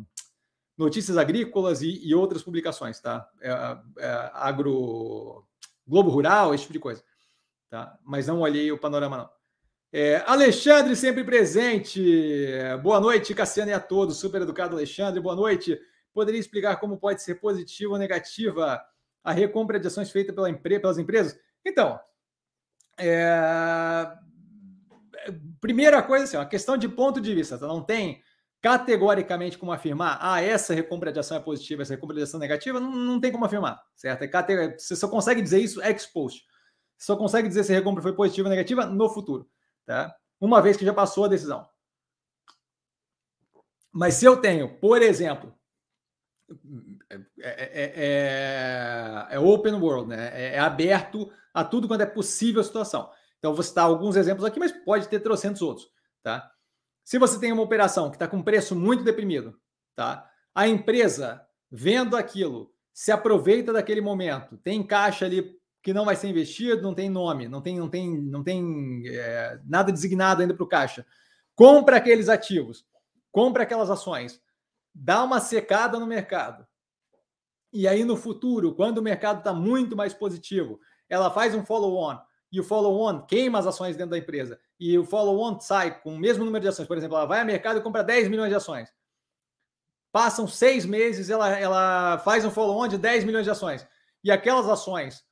[0.78, 3.28] Notícias Agrícolas e, e outras publicações, tá?
[3.42, 3.50] É,
[4.00, 5.46] é, agro
[5.88, 7.04] Globo Rural, esse tipo de coisa,
[7.70, 7.98] tá?
[8.04, 9.30] Mas não olhei o panorama não.
[9.98, 12.02] É, Alexandre sempre presente.
[12.84, 14.18] Boa noite, Cassiano e a todos.
[14.18, 15.22] Super educado Alexandre.
[15.22, 15.80] Boa noite.
[16.14, 18.84] Poderia explicar como pode ser positiva ou negativa
[19.24, 21.40] a recompra de ações feita pela empre pelas empresas?
[21.66, 21.98] Então,
[23.00, 24.12] é,
[25.62, 27.58] primeira coisa, assim, uma questão de ponto de vista.
[27.58, 27.66] Tá?
[27.66, 28.22] Não tem
[28.62, 32.42] categoricamente como afirmar, ah, essa recompra de ação é positiva, essa recompra de ação é
[32.42, 34.24] negativa, não, não tem como afirmar, certo?
[34.24, 36.44] É você só consegue dizer isso ex post.
[36.98, 39.48] Você só consegue dizer se a recompra foi positiva ou negativa no futuro,
[39.86, 40.16] tá?
[40.40, 41.68] Uma vez que já passou a decisão.
[43.92, 45.54] Mas se eu tenho, por exemplo,
[47.10, 50.56] é, é, é, é open world, né?
[50.56, 53.10] É, aberto a tudo quanto é possível a situação.
[53.40, 55.88] Então, vou citar alguns exemplos aqui, mas pode ter trocentos outros,
[56.22, 56.52] tá?
[57.04, 59.58] Se você tem uma operação que está com preço muito deprimido,
[59.96, 60.30] tá?
[60.54, 66.28] A empresa vendo aquilo se aproveita daquele momento, tem caixa ali que não vai ser
[66.30, 70.64] investido, não tem nome, não tem, não tem, não tem é, nada designado ainda para
[70.64, 71.06] o caixa.
[71.54, 72.84] Compra aqueles ativos,
[73.32, 74.42] compra aquelas ações,
[74.92, 76.66] dá uma secada no mercado.
[77.72, 82.18] E aí, no futuro, quando o mercado está muito mais positivo, ela faz um follow-on
[82.52, 86.20] e o follow-on queima as ações dentro da empresa e o follow-on sai com o
[86.20, 86.88] mesmo número de ações.
[86.88, 88.92] Por exemplo, ela vai ao mercado e compra 10 milhões de ações.
[90.12, 93.88] Passam seis meses, ela, ela faz um follow-on de 10 milhões de ações.
[94.24, 95.24] E aquelas ações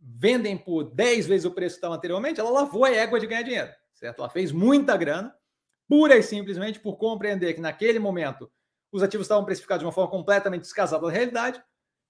[0.00, 3.42] vendem por 10 vezes o preço que estava anteriormente, ela lavou a égua de ganhar
[3.42, 4.20] dinheiro, certo?
[4.20, 5.34] Ela fez muita grana,
[5.88, 8.50] pura e simplesmente por compreender que naquele momento
[8.92, 11.62] os ativos estavam precificados de uma forma completamente descasada da realidade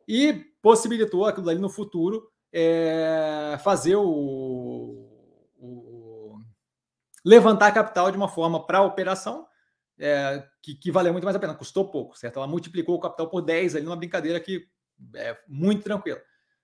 [0.08, 4.02] e possibilitou aquilo ali no futuro é, fazer o,
[5.58, 6.40] o,
[7.24, 9.46] levantar capital de uma forma para a operação
[9.98, 12.38] é, que, que, valeu muito mais a pena, custou pouco, certo?
[12.38, 14.66] Ela multiplicou o capital por 10 ali numa brincadeira que
[15.14, 16.20] é muito tranquila,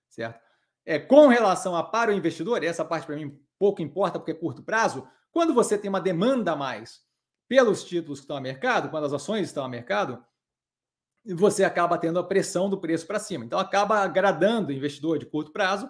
[0.09, 0.46] certo?
[0.89, 4.33] É, com relação a para o investidor, essa parte para mim pouco importa porque é
[4.33, 7.01] curto prazo, quando você tem uma demanda a mais
[7.45, 10.23] pelos títulos que estão a mercado, quando as ações estão a mercado,
[11.25, 13.43] você acaba tendo a pressão do preço para cima.
[13.43, 15.89] Então acaba agradando o investidor de curto prazo,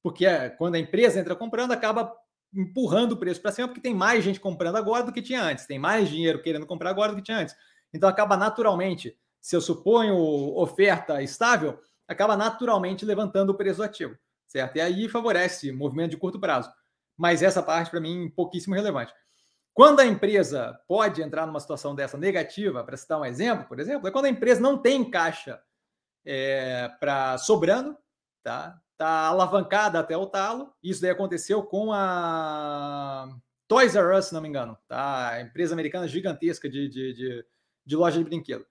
[0.00, 2.16] porque é, quando a empresa entra comprando, acaba
[2.54, 5.66] empurrando o preço para cima, porque tem mais gente comprando agora do que tinha antes,
[5.66, 7.56] tem mais dinheiro querendo comprar agora do que tinha antes.
[7.92, 10.16] Então acaba naturalmente, se eu suponho
[10.56, 14.16] oferta estável, acaba naturalmente levantando o preço do ativo,
[14.56, 14.76] certo?
[14.76, 16.72] E aí favorece movimento de curto prazo.
[17.14, 19.12] Mas essa parte, para mim, pouquíssimo relevante.
[19.74, 24.08] Quando a empresa pode entrar numa situação dessa negativa, para citar um exemplo, por exemplo,
[24.08, 25.60] é quando a empresa não tem caixa
[26.24, 27.94] é, para sobrando,
[28.42, 28.80] tá?
[28.92, 30.72] Está alavancada até o talo.
[30.82, 33.28] Isso daí aconteceu com a
[33.68, 35.28] Toys R Us, se não me engano, tá?
[35.28, 37.46] A empresa americana gigantesca de, de, de,
[37.84, 38.64] de loja de brinquedo.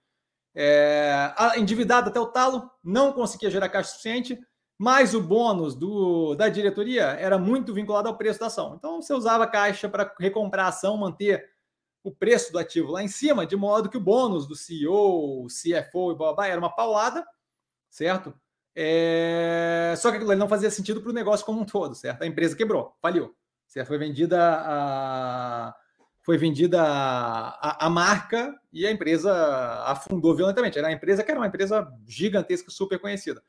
[0.52, 4.40] É, endividada até o talo, não conseguia gerar caixa suficiente,
[4.78, 8.74] mas o bônus do, da diretoria era muito vinculado ao preço da ação.
[8.76, 11.48] Então você usava caixa para recomprar a ação, manter
[12.04, 16.12] o preço do ativo lá em cima, de modo que o bônus do CEO, CFO
[16.12, 17.26] e blá, era uma paulada,
[17.90, 18.32] certo?
[18.74, 19.94] É...
[19.96, 22.22] Só que aquilo não fazia sentido para o negócio como um todo, certo?
[22.22, 23.34] A empresa quebrou, faliu,
[23.66, 23.88] certo?
[23.88, 25.74] Foi vendida a,
[26.22, 29.32] foi vendida a, a, marca e a empresa
[29.86, 30.78] afundou violentamente.
[30.78, 33.42] Era uma empresa que era uma empresa gigantesca, super conhecida.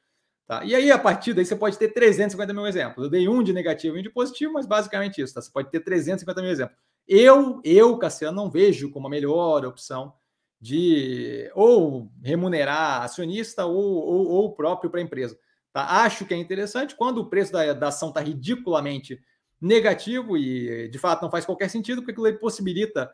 [0.48, 0.64] Tá?
[0.64, 3.04] E aí, a partir daí, você pode ter 350 mil exemplos.
[3.04, 5.34] Eu dei um de negativo e um de positivo, mas basicamente isso.
[5.34, 5.42] Tá?
[5.42, 6.78] Você pode ter 350 mil exemplos.
[7.06, 10.14] Eu, eu, Cassiano, não vejo como a melhor opção
[10.60, 15.38] de ou remunerar acionista ou, ou, ou próprio para a empresa.
[15.74, 16.04] Tá?
[16.04, 19.20] Acho que é interessante quando o preço da, da ação está ridiculamente
[19.60, 23.12] negativo e de fato não faz qualquer sentido, porque aquilo possibilita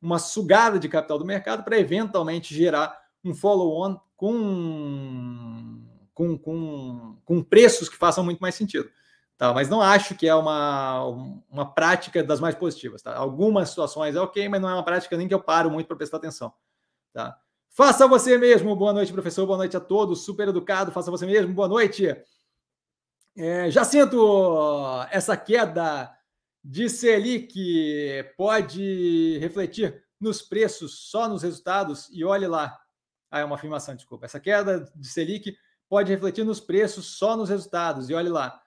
[0.00, 5.75] uma sugada de capital do mercado para eventualmente gerar um follow-on com,
[6.16, 8.90] com, com, com preços que façam muito mais sentido.
[9.36, 11.04] Tá, mas não acho que é uma,
[11.50, 13.02] uma prática das mais positivas.
[13.02, 13.14] Tá?
[13.14, 15.96] Algumas situações é ok, mas não é uma prática nem que eu paro muito para
[15.96, 16.54] prestar atenção.
[17.12, 17.38] Tá?
[17.68, 18.74] Faça você mesmo.
[18.74, 19.44] Boa noite, professor.
[19.44, 20.24] Boa noite a todos.
[20.24, 20.90] Super educado.
[20.90, 21.52] Faça você mesmo.
[21.52, 22.16] Boa noite.
[23.36, 26.10] É, já sinto essa queda
[26.64, 27.54] de Selic
[28.38, 32.08] pode refletir nos preços, só nos resultados.
[32.10, 32.74] E olhe lá.
[33.30, 34.24] Ah, é uma afirmação, desculpa.
[34.24, 38.08] Essa queda de Selic pode refletir nos preços, só nos resultados.
[38.08, 38.60] E olhe lá.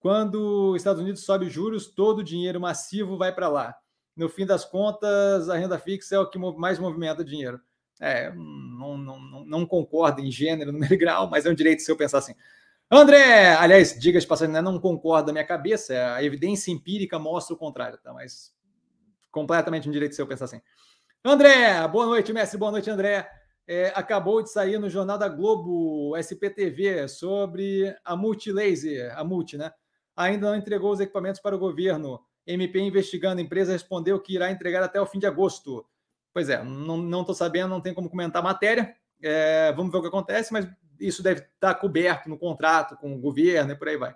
[0.00, 3.74] Quando os Estados Unidos sobe juros, todo o dinheiro massivo vai para lá.
[4.16, 7.60] No fim das contas, a renda fixa é o que mais movimenta dinheiro.
[8.00, 11.96] É, não, não, não concordo em gênero, número e grau, mas é um direito seu
[11.96, 12.34] pensar assim.
[12.90, 17.54] André, aliás, diga de passagem, né, não concordo da minha cabeça, a evidência empírica mostra
[17.54, 18.12] o contrário, tá?
[18.12, 18.54] Mas
[19.30, 20.60] completamente um direito seu pensar assim.
[21.24, 23.28] André, boa noite, mestre, boa noite, André.
[23.66, 29.72] É, acabou de sair no Jornal da Globo, SPTV, sobre a Multilaser, a Multi, né?
[30.16, 32.20] Ainda não entregou os equipamentos para o governo.
[32.46, 35.84] MP investigando, a empresa respondeu que irá entregar até o fim de agosto.
[36.32, 38.94] Pois é, não estou sabendo, não tem como comentar a matéria.
[39.22, 40.68] É, vamos ver o que acontece, mas
[41.00, 44.14] isso deve estar coberto no contrato com o governo e por aí vai.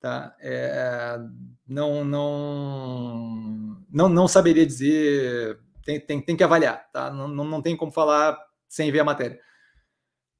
[0.00, 0.34] Tá?
[0.40, 1.18] É,
[1.66, 7.10] não, não, não, não saberia dizer, tem, tem, tem que avaliar, tá?
[7.10, 8.38] não, não, não tem como falar
[8.76, 9.40] sem ver a matéria.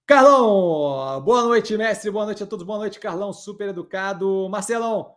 [0.07, 4.47] Carlão, boa noite, mestre, boa noite a todos, boa noite, Carlão, super educado.
[4.51, 5.17] Marcelão,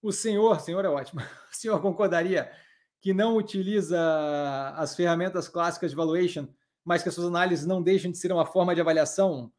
[0.00, 1.20] o senhor, senhor é ótimo,
[1.52, 2.50] o senhor concordaria
[3.00, 3.98] que não utiliza
[4.76, 6.46] as ferramentas clássicas de valuation,
[6.84, 9.52] mas que as suas análises não deixam de ser uma forma de avaliação,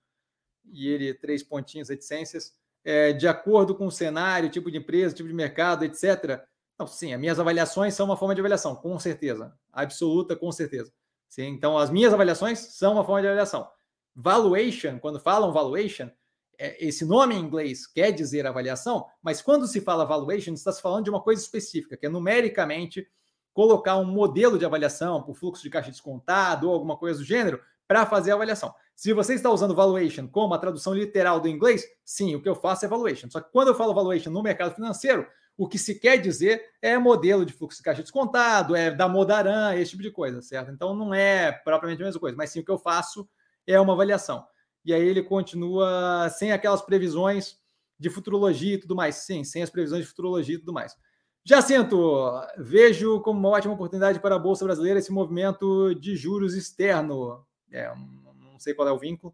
[0.71, 5.27] e ele, três pontinhos, reticências, é, de acordo com o cenário, tipo de empresa, tipo
[5.27, 6.41] de mercado, etc.,
[6.79, 9.53] Não, sim, as minhas avaliações são uma forma de avaliação, com certeza.
[9.73, 10.93] Absoluta, com certeza.
[11.27, 13.67] Sim, então, as minhas avaliações são uma forma de avaliação.
[14.15, 16.09] Valuation, quando falam valuation,
[16.57, 20.81] é, esse nome em inglês quer dizer avaliação, mas quando se fala valuation, está se
[20.81, 23.07] falando de uma coisa específica, que é numericamente
[23.53, 27.61] colocar um modelo de avaliação por fluxo de caixa descontado ou alguma coisa do gênero
[27.87, 28.73] para fazer a avaliação.
[28.95, 32.55] Se você está usando valuation como a tradução literal do inglês, sim, o que eu
[32.55, 33.29] faço é valuation.
[33.29, 35.27] Só que quando eu falo valuation no mercado financeiro,
[35.57, 39.73] o que se quer dizer é modelo de fluxo de caixa descontado, é da Modaran,
[39.75, 40.71] esse tipo de coisa, certo?
[40.71, 43.27] Então não é propriamente a mesma coisa, mas sim o que eu faço
[43.65, 44.45] é uma avaliação.
[44.83, 47.57] E aí ele continua sem aquelas previsões
[47.97, 49.15] de futurologia e tudo mais.
[49.15, 50.95] Sim, sem as previsões de futurologia e tudo mais.
[51.43, 57.45] Jacinto, vejo como uma ótima oportunidade para a Bolsa Brasileira esse movimento de juros externo.
[57.71, 59.33] É, não sei qual é o vínculo.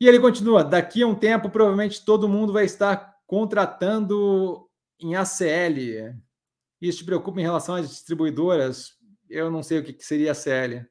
[0.00, 4.69] E ele continua: daqui a um tempo, provavelmente todo mundo vai estar contratando
[5.00, 6.14] em ACL.
[6.80, 8.94] Isso te preocupa em relação às distribuidoras?
[9.28, 10.86] Eu não sei o que seria ACL.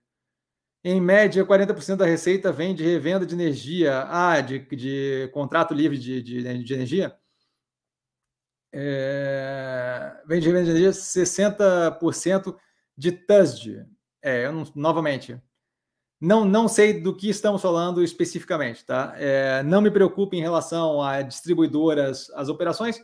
[0.84, 4.06] Em média, 40% da receita vem de revenda de energia.
[4.08, 7.16] Ah, de, de contrato livre de, de, de energia?
[8.72, 12.56] É, vem de revenda de energia 60%
[12.98, 13.86] de TUSD.
[14.22, 15.42] É, eu não, novamente,
[16.22, 19.14] não, não sei do que estamos falando especificamente, tá?
[19.18, 23.02] É, não me preocupe em relação a distribuidoras, as operações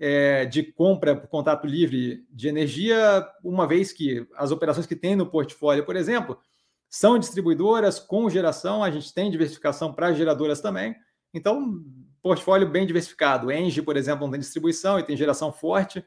[0.00, 5.14] é, de compra por contrato livre de energia, uma vez que as operações que tem
[5.14, 6.38] no portfólio, por exemplo,
[6.88, 10.96] são distribuidoras com geração, a gente tem diversificação para geradoras também.
[11.34, 11.84] Então,
[12.22, 13.52] portfólio bem diversificado.
[13.52, 16.02] Engie, por exemplo, não tem distribuição e tem geração forte.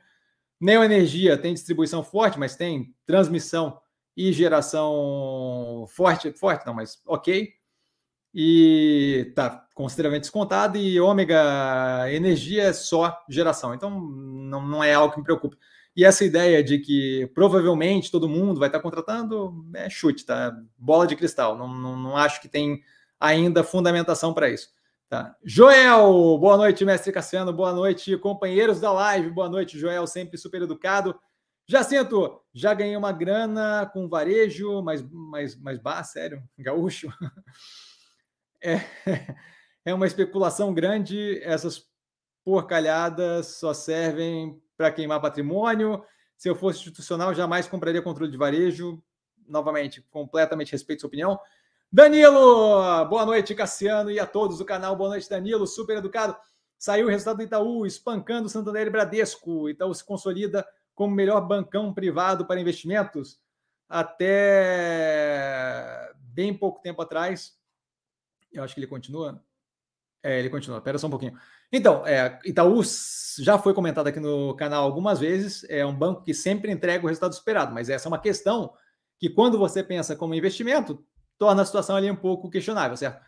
[0.59, 3.79] Neoenergia tem distribuição forte, mas tem transmissão
[4.17, 7.53] e geração forte, forte não, mas ok.
[8.33, 10.77] E tá consideravelmente descontado.
[10.77, 13.73] E ômega energia é só geração.
[13.73, 15.57] Então, não, não é algo que me preocupe.
[15.95, 20.51] E essa ideia de que provavelmente todo mundo vai estar contratando é chute, tá?
[20.77, 21.57] Bola de cristal.
[21.57, 22.81] Não, não, não acho que tem
[23.19, 24.69] ainda fundamentação para isso.
[25.07, 25.35] Tá?
[25.43, 30.63] Joel, boa noite, mestre Cassiano, boa noite, companheiros da live, boa noite, Joel, sempre super
[30.63, 31.15] educado.
[31.67, 37.09] Jacinto, já ganhei uma grana com varejo, mas, mas, mas bah, sério, gaúcho.
[38.65, 38.79] É,
[39.85, 41.85] é uma especulação grande, essas
[42.43, 46.03] porcalhadas só servem para queimar patrimônio.
[46.37, 49.01] Se eu fosse institucional, jamais compraria controle de varejo.
[49.47, 51.39] Novamente, completamente respeito sua opinião.
[51.91, 54.95] Danilo, boa noite, Cassiano, e a todos do canal.
[54.95, 56.35] Boa noite, Danilo, super educado.
[56.77, 59.69] Saiu o resultado do Itaú, espancando Santander e Bradesco.
[59.69, 63.39] Itaú se consolida como melhor bancão privado para investimentos
[63.87, 64.33] até
[66.15, 67.57] bem pouco tempo atrás.
[68.51, 69.43] Eu acho que ele continua.
[70.23, 70.77] É, ele continua.
[70.77, 71.37] Espera só um pouquinho.
[71.71, 72.81] Então, é, Itaú
[73.39, 75.65] já foi comentado aqui no canal algumas vezes.
[75.69, 78.73] É um banco que sempre entrega o resultado esperado, mas essa é uma questão
[79.19, 81.05] que, quando você pensa como investimento,
[81.37, 83.21] torna a situação ali um pouco questionável, certo?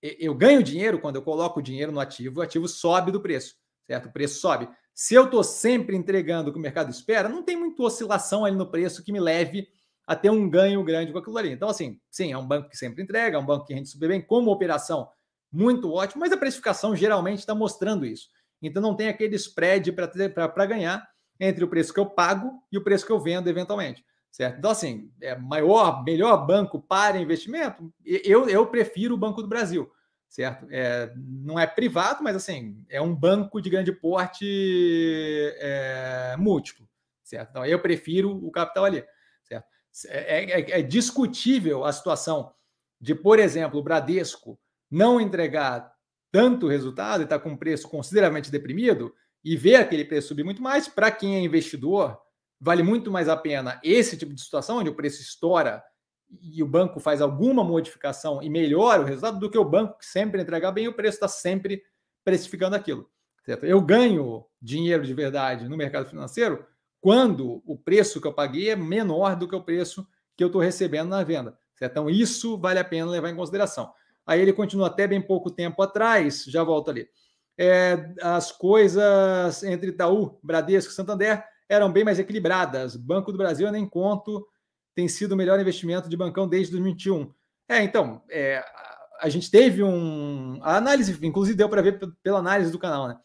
[0.00, 3.56] Eu ganho dinheiro quando eu coloco o dinheiro no ativo, o ativo sobe do preço,
[3.86, 4.06] certo?
[4.06, 4.68] O preço sobe.
[4.94, 8.56] Se eu estou sempre entregando o que o mercado espera, não tem muita oscilação ali
[8.56, 9.68] no preço que me leve
[10.06, 11.50] a ter um ganho grande com aquilo ali.
[11.50, 14.08] Então, assim, sim, é um banco que sempre entrega, é um banco que rende super
[14.08, 15.08] bem, como operação
[15.50, 18.28] muito ótimo, mas a precificação geralmente está mostrando isso.
[18.60, 21.08] Então não tem aquele spread para ganhar
[21.40, 24.04] entre o preço que eu pago e o preço que eu vendo eventualmente.
[24.30, 24.58] Certo?
[24.58, 29.90] Então, assim, é maior, melhor banco para investimento, eu, eu prefiro o Banco do Brasil,
[30.28, 30.66] certo?
[30.70, 34.44] É, não é privado, mas assim, é um banco de grande porte
[35.56, 36.86] é, múltiplo,
[37.24, 37.50] certo?
[37.50, 39.02] Então, eu prefiro o capital ali,
[39.42, 39.66] certo?
[40.06, 42.52] É, é, é discutível a situação
[43.00, 44.58] de, por exemplo, o Bradesco
[44.90, 45.92] não entregar
[46.30, 49.14] tanto resultado e está com um preço consideravelmente deprimido
[49.44, 52.18] e ver aquele preço subir muito mais, para quem é investidor,
[52.60, 55.82] vale muito mais a pena esse tipo de situação, onde o preço estoura
[56.40, 60.06] e o banco faz alguma modificação e melhora o resultado, do que o banco que
[60.06, 61.82] sempre entregar bem, o preço está sempre
[62.24, 63.08] precificando aquilo.
[63.44, 63.64] Certo?
[63.64, 66.66] Eu ganho dinheiro de verdade no mercado financeiro
[67.00, 70.60] quando o preço que eu paguei é menor do que o preço que eu estou
[70.60, 71.58] recebendo na venda.
[71.74, 71.92] Certo?
[71.92, 73.90] Então, isso vale a pena levar em consideração.
[74.28, 77.08] Aí ele continua até bem pouco tempo atrás, já volto ali.
[77.58, 82.94] É, as coisas entre Itaú, Bradesco e Santander eram bem mais equilibradas.
[82.94, 84.46] Banco do Brasil, eu nem conto,
[84.94, 87.32] tem sido o melhor investimento de bancão desde 2021.
[87.70, 88.62] É, então, é,
[89.18, 90.58] a gente teve um.
[90.62, 93.16] A análise, inclusive, deu para ver pela análise do canal, né?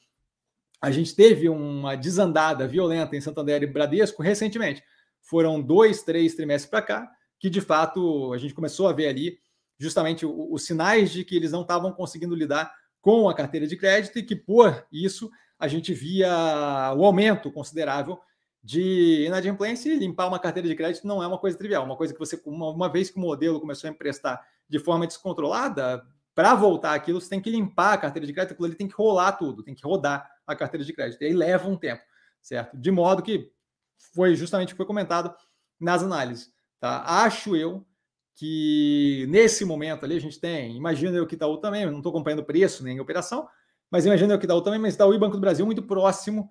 [0.82, 4.82] A gente teve uma desandada violenta em Santander e Bradesco recentemente.
[5.22, 9.43] Foram dois, três trimestres para cá, que de fato a gente começou a ver ali
[9.84, 14.18] justamente os sinais de que eles não estavam conseguindo lidar com a carteira de crédito
[14.18, 15.30] e que, por isso,
[15.60, 16.30] a gente via
[16.96, 18.18] o aumento considerável
[18.64, 22.14] de inadimplência e limpar uma carteira de crédito não é uma coisa trivial, uma coisa
[22.14, 26.02] que você, uma, uma vez que o modelo começou a emprestar de forma descontrolada,
[26.34, 28.96] para voltar aquilo, você tem que limpar a carteira de crédito, aquilo ali tem que
[28.96, 31.22] rolar tudo, tem que rodar a carteira de crédito.
[31.22, 32.02] E aí leva um tempo,
[32.42, 32.76] certo?
[32.78, 33.52] De modo que
[34.16, 35.36] foi justamente o que foi comentado
[35.80, 36.52] nas análises.
[36.80, 37.04] Tá?
[37.06, 37.86] Acho eu
[38.36, 42.44] que nesse momento ali a gente tem, imagina eu que Itaú também, não estou acompanhando
[42.44, 43.48] preço nem operação,
[43.92, 46.50] mas imagina eu que Itaú também, mas Itaú e Banco do Brasil muito próximo,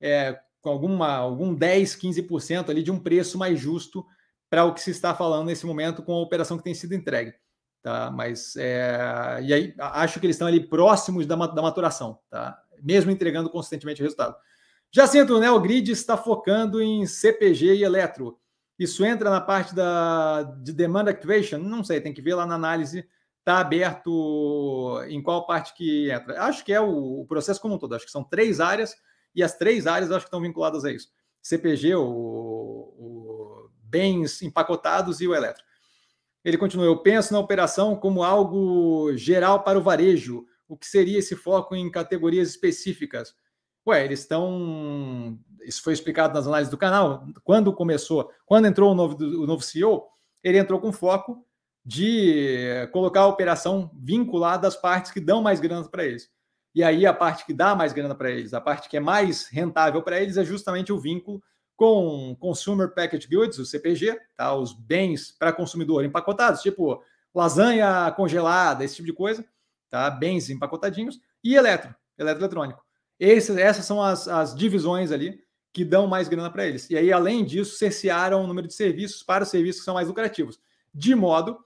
[0.00, 4.04] é, com alguma, algum 10, 15% ali de um preço mais justo
[4.48, 7.34] para o que se está falando nesse momento com a operação que tem sido entregue
[7.82, 8.10] tá?
[8.10, 12.58] Mas é, e aí acho que eles estão ali próximos da, da maturação, tá?
[12.82, 14.36] Mesmo entregando consistentemente o resultado.
[14.92, 15.50] Jacinto, né?
[15.50, 18.38] O grid está focando em CPG e eletro.
[18.80, 21.58] Isso entra na parte da de demand activation?
[21.58, 23.06] Não sei, tem que ver lá na análise.
[23.40, 26.42] Está aberto em qual parte que entra?
[26.42, 27.94] Acho que é o, o, processo como um todo.
[27.94, 28.96] Acho que são três áreas
[29.34, 31.08] e as três áreas acho que estão vinculadas a isso.
[31.42, 35.62] CPG, o, o bens empacotados e o eletro.
[36.42, 40.46] Ele continua: Eu penso na operação como algo geral para o varejo.
[40.66, 43.34] O que seria esse foco em categorias específicas?
[43.86, 45.38] Ué, eles estão.
[45.62, 47.26] Isso foi explicado nas análises do canal.
[47.44, 50.06] Quando começou, quando entrou o novo, o novo CEO,
[50.42, 51.44] ele entrou com foco
[51.84, 56.30] de colocar a operação vinculada às partes que dão mais grana para eles.
[56.74, 59.48] E aí a parte que dá mais grana para eles, a parte que é mais
[59.48, 61.42] rentável para eles é justamente o vínculo
[61.76, 64.54] com Consumer Packaged Goods, o CPG, tá?
[64.54, 67.02] os bens para consumidor empacotados, tipo
[67.34, 69.44] lasanha congelada, esse tipo de coisa,
[69.88, 70.10] tá?
[70.10, 72.84] bens empacotadinhos, e eletro, eletroeletrônico.
[73.20, 76.88] Esse, essas são as, as divisões ali que dão mais grana para eles.
[76.88, 80.08] E aí, além disso, cercearam o número de serviços para os serviços que são mais
[80.08, 80.58] lucrativos.
[80.92, 81.58] De modo,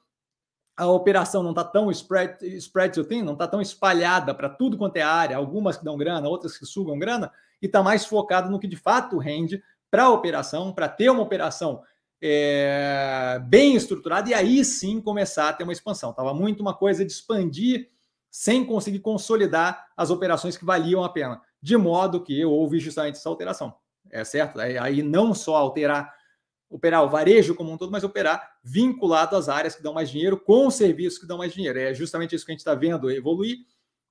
[0.76, 4.96] a operação não está tão spread, spread thin, não está tão espalhada para tudo quanto
[4.96, 7.32] é área, algumas que dão grana, outras que sugam grana,
[7.62, 11.22] e está mais focado no que de fato rende para a operação, para ter uma
[11.22, 11.82] operação
[12.20, 16.10] é, bem estruturada e aí sim começar a ter uma expansão.
[16.10, 17.90] Estava muito uma coisa de expandir
[18.34, 23.28] sem conseguir consolidar as operações que valiam a pena, de modo que houve justamente essa
[23.28, 23.76] alteração.
[24.10, 24.58] É certo?
[24.58, 26.12] Aí não só alterar,
[26.68, 30.36] operar o varejo como um todo, mas operar vinculado às áreas que dão mais dinheiro
[30.36, 31.78] com os serviços que dão mais dinheiro.
[31.78, 33.58] É justamente isso que a gente está vendo evoluir.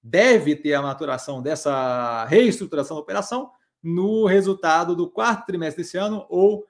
[0.01, 3.51] Deve ter a maturação dessa reestruturação da operação,
[3.83, 6.65] no resultado do quarto trimestre desse ano ou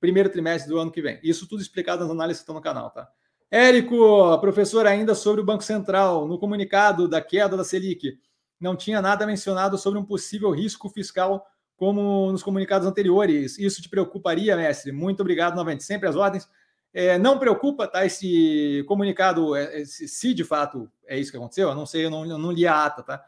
[0.00, 1.20] primeiro trimestre do ano que vem.
[1.22, 3.10] Isso tudo explicado nas análises que estão no canal, tá?
[3.50, 8.18] Érico, professor, ainda sobre o Banco Central, no comunicado da queda da Selic,
[8.60, 13.58] não tinha nada mencionado sobre um possível risco fiscal como nos comunicados anteriores.
[13.58, 14.92] Isso te preocuparia, mestre?
[14.92, 15.84] Muito obrigado novamente.
[15.84, 16.48] Sempre as ordens.
[16.92, 18.06] É, não preocupa, tá?
[18.06, 22.24] Esse comunicado, é, se de fato é isso que aconteceu, eu não sei, eu não,
[22.24, 23.24] eu não li a ata, tá?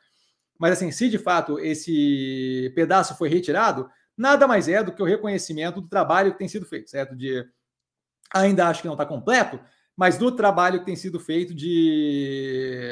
[0.59, 5.07] Mas assim, se de fato esse pedaço foi retirado, nada mais é do que o
[5.07, 7.15] reconhecimento do trabalho que tem sido feito, certo?
[7.17, 7.45] De
[8.33, 9.61] ainda acho que não está completo,
[9.97, 12.85] mas do trabalho que tem sido feito de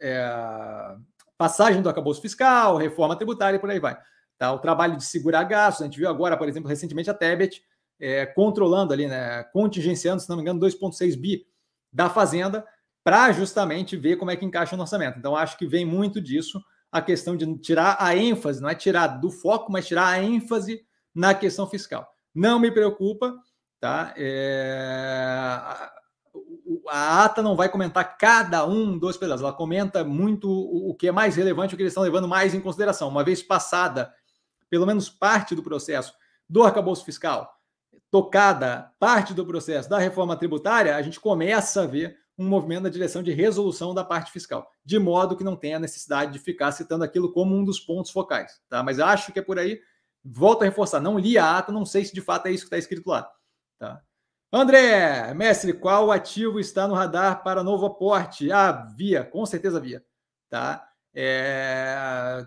[0.00, 0.94] é,
[1.38, 3.96] passagem do acabouço fiscal, reforma tributária e por aí vai.
[4.38, 4.52] Tá?
[4.52, 7.62] O trabalho de segurar gastos, a gente viu agora, por exemplo, recentemente a Tebet
[7.98, 11.46] é, controlando ali, né, contingenciando, se não me engano, 2,6 bi
[11.92, 12.66] da Fazenda
[13.02, 15.18] para justamente ver como é que encaixa o orçamento.
[15.18, 19.06] Então, acho que vem muito disso a questão de tirar a ênfase, não é tirar
[19.06, 20.80] do foco, mas tirar a ênfase
[21.14, 22.08] na questão fiscal.
[22.34, 23.34] Não me preocupa,
[23.80, 24.14] tá?
[24.16, 25.60] É...
[26.88, 31.12] A ata não vai comentar cada um dos pedaços, ela comenta muito o que é
[31.12, 33.08] mais relevante, o que eles estão levando mais em consideração.
[33.08, 34.12] Uma vez passada,
[34.70, 36.14] pelo menos parte do processo
[36.48, 37.52] do arcabouço fiscal,
[38.10, 42.88] tocada parte do processo da reforma tributária, a gente começa a ver um movimento na
[42.88, 47.04] direção de resolução da parte fiscal, de modo que não tenha necessidade de ficar citando
[47.04, 48.82] aquilo como um dos pontos focais, tá?
[48.82, 49.80] Mas acho que é por aí.
[50.24, 52.68] Volto a reforçar, não li a ata, não sei se de fato é isso que
[52.68, 53.30] está escrito lá,
[53.78, 54.02] tá?
[54.52, 58.52] André, mestre, qual ativo está no radar para novo aporte?
[58.52, 60.04] Ah, via, com certeza via,
[60.48, 60.88] tá?
[61.14, 62.46] É,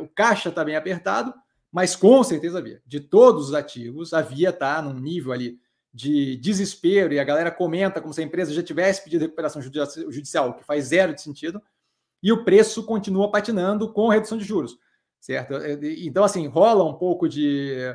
[0.00, 1.34] o caixa está bem apertado,
[1.70, 2.82] mas com certeza via.
[2.86, 5.58] De todos os ativos, a via está num nível ali
[5.92, 10.54] de desespero e a galera comenta como se a empresa já tivesse pedido recuperação judicial,
[10.54, 11.62] que faz zero de sentido,
[12.22, 14.78] e o preço continua patinando com redução de juros,
[15.18, 15.54] certo?
[16.02, 17.94] Então, assim, rola um pouco de.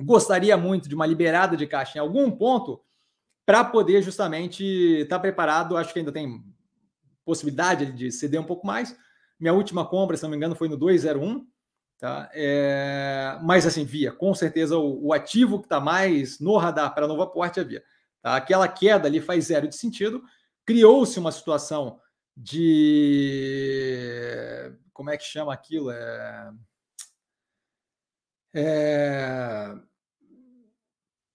[0.00, 2.80] Gostaria muito de uma liberada de caixa em algum ponto
[3.44, 5.76] para poder justamente estar tá preparado.
[5.76, 6.44] Acho que ainda tem
[7.24, 8.96] possibilidade de ceder um pouco mais.
[9.38, 11.46] Minha última compra, se não me engano, foi no 201
[11.98, 12.30] Tá?
[12.32, 17.08] É, mas assim, via, com certeza o, o ativo que está mais no radar para
[17.08, 17.82] novo aporte é via.
[18.22, 18.36] Tá?
[18.36, 20.22] Aquela queda ali faz zero de sentido.
[20.64, 21.98] Criou-se uma situação
[22.36, 22.62] de.
[24.92, 25.90] Como é que chama aquilo?
[25.90, 26.52] É,
[28.60, 29.72] é,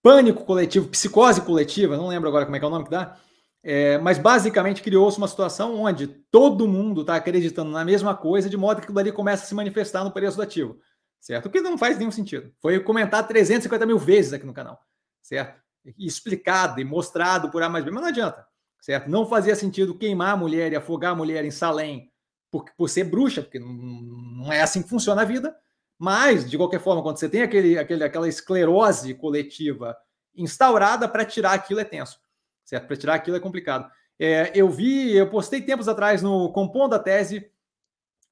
[0.01, 3.17] pânico coletivo, psicose coletiva, não lembro agora como é que é o nome que dá,
[3.63, 8.57] é, mas basicamente criou-se uma situação onde todo mundo está acreditando na mesma coisa, de
[8.57, 10.77] modo que aquilo ali começa a se manifestar no preço do ativo,
[11.21, 11.45] certo?
[11.45, 12.51] O que não faz nenhum sentido.
[12.59, 14.77] Foi comentado 350 mil vezes aqui no canal,
[15.21, 15.61] certo?
[15.97, 18.45] E explicado e mostrado por A mais B, mas não adianta,
[18.81, 19.09] certo?
[19.09, 22.11] Não fazia sentido queimar a mulher e afogar a mulher em Salém
[22.51, 25.55] por, por ser bruxa, porque não, não é assim que funciona a vida,
[26.03, 29.95] mas, de qualquer forma, quando você tem aquele, aquele, aquela esclerose coletiva
[30.35, 32.23] instaurada, para tirar aquilo é tenso
[32.65, 32.87] certo?
[32.87, 33.89] Para tirar aquilo é complicado.
[34.19, 37.49] É, eu vi, eu postei tempos atrás no Compondo a Tese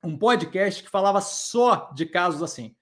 [0.04, 2.76] um podcast que falava só de casos assim.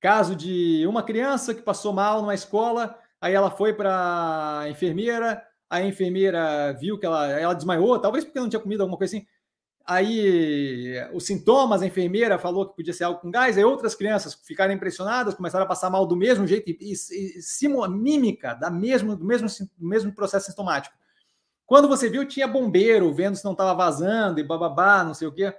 [0.00, 5.44] Caso de uma criança que passou mal numa escola, aí ela foi para a enfermeira,
[5.68, 9.26] a enfermeira viu que ela, ela desmaiou, talvez porque não tinha comido alguma coisa assim.
[9.92, 14.34] Aí os sintomas, a enfermeira falou que podia ser algo com gás, aí outras crianças
[14.46, 19.16] ficaram impressionadas, começaram a passar mal do mesmo jeito, e, e, e mímica da mesmo,
[19.16, 20.94] do mesmo, do mesmo processo sintomático.
[21.66, 25.32] Quando você viu, tinha bombeiro vendo se não estava vazando e bababá, não sei o
[25.32, 25.52] quê.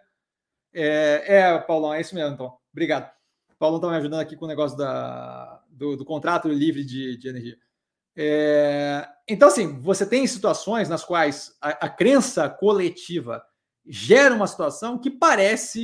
[0.73, 2.57] É, é, Paulão, é isso mesmo, então.
[2.71, 3.11] Obrigado.
[3.53, 7.17] O Paulão está me ajudando aqui com o negócio da, do, do contrato livre de,
[7.17, 7.57] de energia.
[8.15, 13.43] É, então, assim, você tem situações nas quais a, a crença coletiva
[13.86, 15.79] gera uma situação que parece.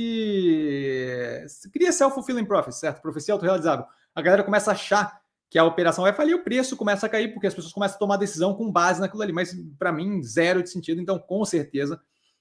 [1.72, 3.02] Cria self-fulfilling prophecy, certo?
[3.02, 3.84] Profecia autorrealizável.
[4.14, 5.20] A galera começa a achar
[5.50, 7.98] que a operação vai falir, o preço começa a cair, porque as pessoas começam a
[7.98, 9.32] tomar decisão com base naquilo ali.
[9.32, 11.00] Mas, para mim, zero de sentido.
[11.00, 12.00] Então, com certeza,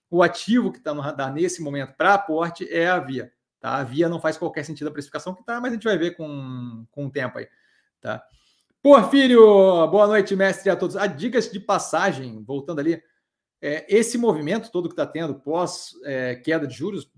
[0.10, 3.32] o ativo que está no radar nesse momento para aporte é a Via.
[3.60, 3.76] Tá?
[3.76, 6.12] A Via não faz qualquer sentido a precificação que está, mas a gente vai ver
[6.12, 7.48] com, com o tempo aí.
[8.02, 8.22] Tá?
[8.82, 9.42] Porfírio,
[9.88, 10.96] boa noite, mestre a todos.
[10.96, 13.02] A dicas de passagem, voltando ali,
[13.62, 17.12] é, esse movimento todo que está tendo pós é, queda de juros,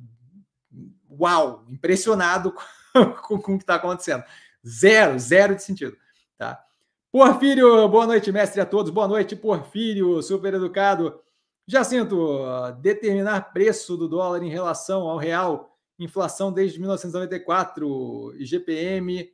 [1.10, 2.54] uau, impressionado
[3.28, 4.24] com, com o que está acontecendo.
[4.66, 5.98] Zero, zero de sentido.
[6.38, 6.64] Tá?
[7.12, 8.92] Porfírio, boa noite, mestre a todos.
[8.92, 11.20] Boa noite, Porfírio, super educado.
[11.68, 12.40] Jacinto,
[12.82, 19.32] determinar preço do dólar em relação ao real, inflação desde 1994, IGPM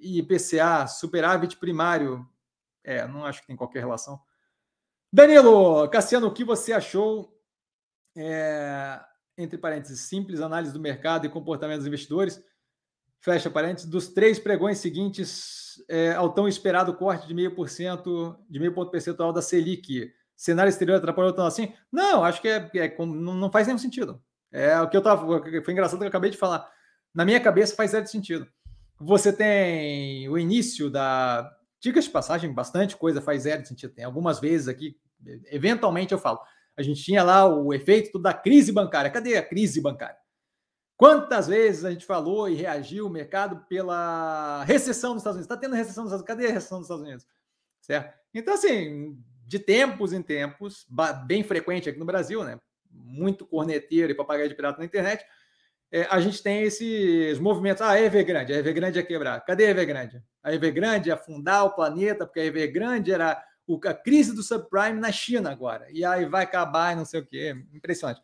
[0.00, 2.26] e IPCA, superávit primário.
[2.82, 4.20] É, não acho que tem qualquer relação.
[5.12, 7.34] Danilo, Cassiano, o que você achou,
[8.16, 9.00] é,
[9.36, 12.42] entre parênteses, simples análise do mercado e comportamento dos investidores,
[13.20, 18.36] fecha parênteses, dos três pregões seguintes é, ao tão esperado corte de meio por cento,
[18.48, 21.72] de meio ponto percentual da Selic, cenário exterior atrapalhou tão assim?
[21.90, 24.22] Não, acho que é, é não faz nenhum sentido.
[24.52, 26.70] É o que eu tava, foi engraçado que eu acabei de falar.
[27.14, 28.46] Na minha cabeça faz zero sentido.
[29.00, 33.94] Você tem o início da Dicas de passagem, bastante coisa faz zero sentido.
[33.94, 34.96] Tem algumas vezes aqui,
[35.50, 36.40] eventualmente eu falo,
[36.76, 39.10] a gente tinha lá o efeito da crise bancária.
[39.10, 40.16] Cadê a crise bancária?
[40.96, 45.44] Quantas vezes a gente falou e reagiu o mercado pela recessão dos Estados Unidos?
[45.44, 46.42] Está tendo recessão dos Estados Unidos?
[46.42, 47.26] Cadê a recessão dos Estados Unidos?
[47.80, 48.18] Certo?
[48.34, 49.16] Então, assim,
[49.46, 50.86] de tempos em tempos,
[51.26, 52.58] bem frequente aqui no Brasil, né?
[52.90, 55.24] Muito corneteiro e papagaio de pirata na internet,
[55.90, 57.80] é, a gente tem esses movimentos.
[57.80, 59.40] Ah, Evergrande, Evergrande ia quebrar.
[59.44, 60.22] Cadê Evergrande?
[60.48, 63.42] A Evergrande afundar o planeta, porque a Evergrande era
[63.84, 65.86] a crise do subprime na China agora.
[65.90, 67.54] E aí vai acabar e não sei o quê.
[67.72, 68.20] Impressionante.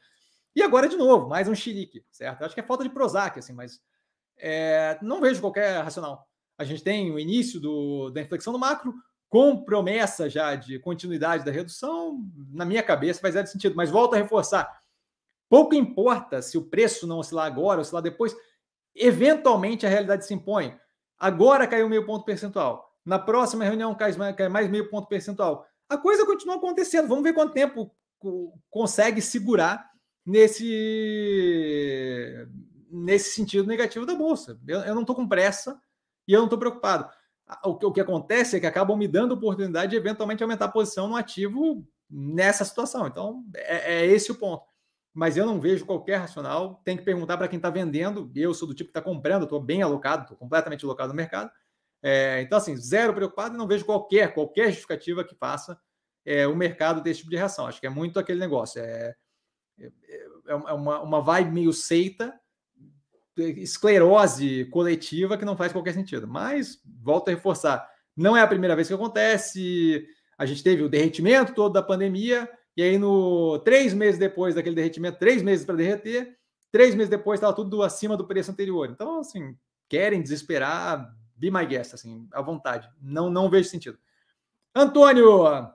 [0.56, 2.44] E agora, de novo, mais um xerique, certo?
[2.44, 3.80] Acho que é falta de Prozac, assim, mas
[4.38, 6.26] é, não vejo qualquer racional.
[6.56, 8.94] A gente tem o início do, da inflexão do macro,
[9.28, 12.20] com promessa já de continuidade da redução,
[12.52, 14.70] na minha cabeça faz zero sentido, mas volto a reforçar
[15.48, 18.34] Pouco importa se o preço não oscilar agora, oscilar depois,
[18.94, 20.76] eventualmente a realidade se impõe.
[21.24, 22.92] Agora caiu meio ponto percentual.
[23.02, 25.66] Na próxima reunião cai cai mais meio ponto percentual.
[25.88, 27.08] A coisa continua acontecendo.
[27.08, 27.90] Vamos ver quanto tempo
[28.68, 29.90] consegue segurar
[30.26, 32.46] nesse,
[32.90, 34.60] nesse sentido negativo da bolsa.
[34.68, 35.80] Eu, eu não estou com pressa
[36.28, 37.08] e eu não estou preocupado.
[37.64, 40.72] O que, o que acontece é que acabam me dando oportunidade de eventualmente aumentar a
[40.72, 43.06] posição no ativo nessa situação.
[43.06, 44.73] Então, é, é esse o ponto
[45.14, 46.82] mas eu não vejo qualquer racional.
[46.84, 48.30] Tem que perguntar para quem está vendendo.
[48.34, 51.52] Eu sou do tipo que está comprando, estou bem alocado, estou completamente alocado no mercado.
[52.02, 55.80] É, então, assim, zero preocupado não vejo qualquer, qualquer justificativa que faça
[56.26, 57.66] é, o mercado ter esse tipo de reação.
[57.66, 58.82] Acho que é muito aquele negócio.
[58.82, 59.14] É,
[59.78, 59.90] é,
[60.48, 62.34] é uma, uma vibe meio seita,
[63.36, 66.26] esclerose coletiva que não faz qualquer sentido.
[66.26, 70.06] Mas, volto a reforçar, não é a primeira vez que acontece.
[70.36, 74.74] A gente teve o derretimento todo da pandemia e aí, no três meses depois daquele
[74.74, 76.36] derretimento, três meses para derreter,
[76.72, 78.88] três meses depois estava tudo acima do preço anterior.
[78.90, 79.56] Então, assim,
[79.88, 82.88] querem desesperar, be my guest, assim, à vontade.
[83.00, 83.98] Não, não vejo sentido.
[84.74, 85.70] Antônio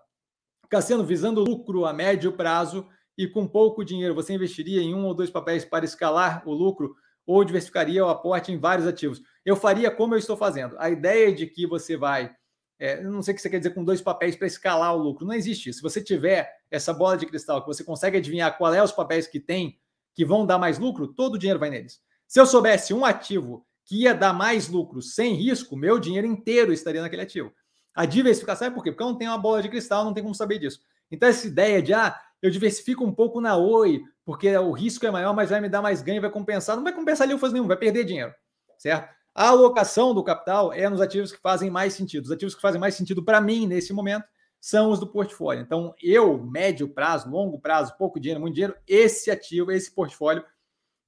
[0.70, 2.86] Cassiano, visando lucro a médio prazo
[3.18, 6.95] e com pouco dinheiro, você investiria em um ou dois papéis para escalar o lucro
[7.26, 9.22] ou diversificaria o aporte em vários ativos?
[9.45, 10.76] Eu faria como eu estou fazendo.
[10.78, 12.36] A ideia de que você vai
[12.80, 15.26] é, não sei o que você quer dizer com dois papéis para escalar o lucro.
[15.26, 15.74] Não existe.
[15.74, 19.28] Se você tiver essa bola de cristal que você consegue adivinhar qual é os papéis
[19.28, 19.78] que tem
[20.16, 22.02] que vão dar mais lucro, todo o dinheiro vai neles.
[22.26, 26.72] Se eu soubesse um ativo que ia dar mais lucro sem risco, meu dinheiro inteiro
[26.72, 27.52] estaria naquele ativo.
[27.94, 28.92] A diversificação é por quê?
[28.92, 30.80] Porque eu não tenho uma bola de cristal, não tem como saber disso.
[31.12, 35.12] Então, essa ideia de, ah, eu diversifico um pouco na Oi, porque o risco é
[35.12, 36.76] maior, mas vai me dar mais ganho, vai compensar.
[36.76, 38.34] Não vai compensar ali nenhum, vai perder dinheiro,
[38.78, 39.14] certo?
[39.40, 42.26] A alocação do capital é nos ativos que fazem mais sentido.
[42.26, 44.26] Os ativos que fazem mais sentido para mim nesse momento
[44.60, 45.62] são os do portfólio.
[45.62, 50.44] Então, eu, médio prazo, longo prazo, pouco dinheiro, muito dinheiro, esse ativo, esse portfólio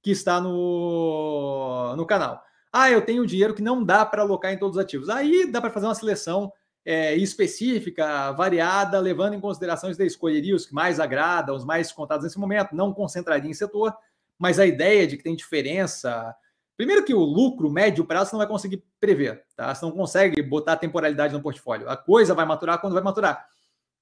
[0.02, 2.42] que está no, no canal.
[2.72, 5.10] Ah, eu tenho dinheiro que não dá para alocar em todos os ativos.
[5.10, 6.50] Aí dá para fazer uma seleção
[6.86, 12.24] é, específica, variada, levando em consideração se escolheria os que mais agradam, os mais contados
[12.24, 13.94] nesse momento, não concentraria em setor,
[14.38, 16.34] mas a ideia de que tem diferença.
[16.76, 19.74] Primeiro que o lucro médio prazo você não vai conseguir prever, tá?
[19.74, 21.88] Você não consegue botar temporalidade no portfólio.
[21.88, 23.46] A coisa vai maturar quando vai maturar.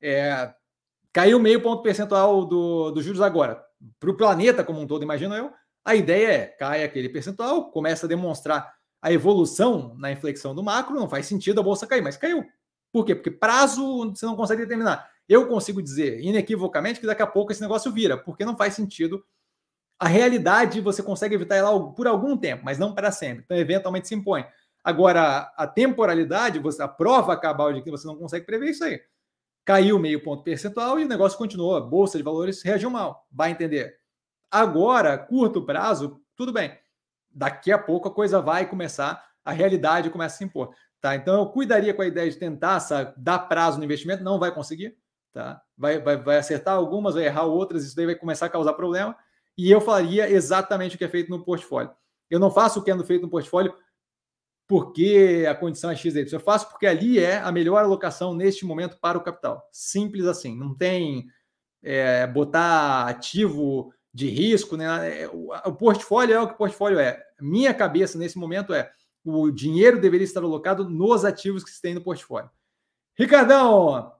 [0.01, 0.55] É,
[1.13, 3.63] caiu meio ponto percentual do, dos juros agora.
[3.99, 5.51] Para o planeta como um todo, imagino eu,
[5.85, 10.95] a ideia é cai aquele percentual, começa a demonstrar a evolução na inflexão do macro,
[10.95, 12.45] não faz sentido a bolsa cair, mas caiu.
[12.93, 13.15] Por quê?
[13.15, 15.09] Porque prazo você não consegue determinar.
[15.29, 19.25] Eu consigo dizer inequivocamente que daqui a pouco esse negócio vira, porque não faz sentido.
[20.01, 23.45] A realidade você consegue evitar ela por algum tempo, mas não para sempre.
[23.45, 24.47] Então, eventualmente se impõe.
[24.83, 28.99] Agora, a temporalidade, você, a prova cabal de que você não consegue prever isso aí.
[29.63, 31.77] Caiu meio ponto percentual e o negócio continuou.
[31.77, 33.27] A bolsa de valores reagiu mal.
[33.31, 33.95] Vai entender.
[34.51, 36.77] Agora, curto prazo, tudo bem.
[37.31, 40.75] Daqui a pouco a coisa vai começar, a realidade começa a se impor.
[41.01, 41.15] Tá?
[41.15, 42.79] Então eu cuidaria com a ideia de tentar
[43.17, 44.97] dar prazo no investimento, não vai conseguir.
[45.33, 45.61] Tá?
[45.77, 49.17] Vai, vai, vai acertar algumas, vai errar outras, isso daí vai começar a causar problema.
[49.61, 51.91] E eu faria exatamente o que é feito no portfólio.
[52.31, 53.75] Eu não faço o que é feito no portfólio
[54.67, 56.33] porque a condição é XY.
[56.33, 59.63] Eu faço porque ali é a melhor alocação neste momento para o capital.
[59.71, 60.57] Simples assim.
[60.57, 61.27] Não tem
[61.83, 64.79] é, botar ativo de risco.
[64.79, 65.25] Né?
[65.25, 67.23] É, o portfólio é o que o portfólio é.
[67.39, 68.91] Minha cabeça nesse momento é
[69.23, 72.49] o dinheiro deveria estar alocado nos ativos que se tem no portfólio.
[73.15, 74.11] Ricardão,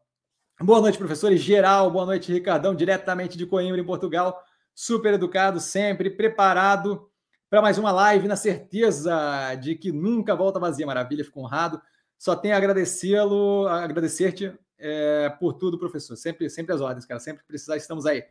[0.61, 1.35] boa noite, professor.
[1.35, 4.45] geral, boa noite, Ricardão, diretamente de Coimbra, em Portugal.
[4.75, 7.11] Super educado, sempre preparado
[7.49, 10.87] para mais uma live, na certeza de que nunca volta vazia.
[10.87, 11.83] Maravilha, fico honrado.
[12.17, 16.17] Só tenho a agradecê-lo, agradecer-te é, por tudo, professor.
[16.17, 17.19] Sempre, sempre as ordens, cara.
[17.19, 18.25] Sempre que precisar, estamos aí.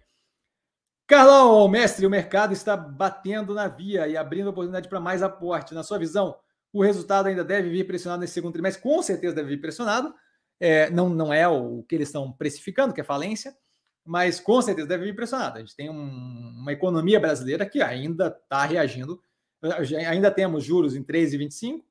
[1.06, 5.74] Carlão, mestre, o mercado está batendo na via e abrindo oportunidade para mais aporte.
[5.74, 6.38] Na sua visão,
[6.72, 10.14] o resultado ainda deve vir pressionado nesse segundo trimestre, com certeza deve vir pressionado.
[10.60, 13.58] É, não, não é o que eles estão precificando, que é falência,
[14.10, 15.57] mas com certeza deve vir pressionado.
[15.57, 15.93] A gente tem um,
[16.57, 19.22] uma economia brasileira que ainda está reagindo.
[20.07, 21.84] Ainda temos juros em 3,25,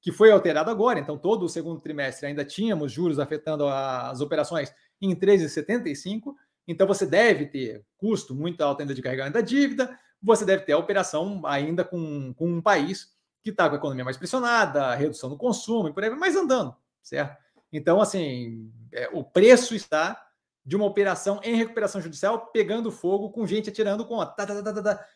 [0.00, 1.00] que foi alterado agora.
[1.00, 4.72] Então, todo o segundo trimestre ainda tínhamos juros afetando as operações
[5.02, 6.36] em 13,75.
[6.68, 10.74] Então, você deve ter custo muito alto ainda de carregamento da dívida, você deve ter
[10.74, 13.12] a operação ainda com, com um país
[13.42, 16.36] que está com a economia mais pressionada, redução do consumo e por aí vai, mas
[16.36, 16.72] andando,
[17.02, 17.36] certo?
[17.72, 20.23] Então, assim, é, o preço está
[20.64, 25.06] de uma operação em recuperação judicial pegando fogo com gente atirando tá, tá, tá, tá.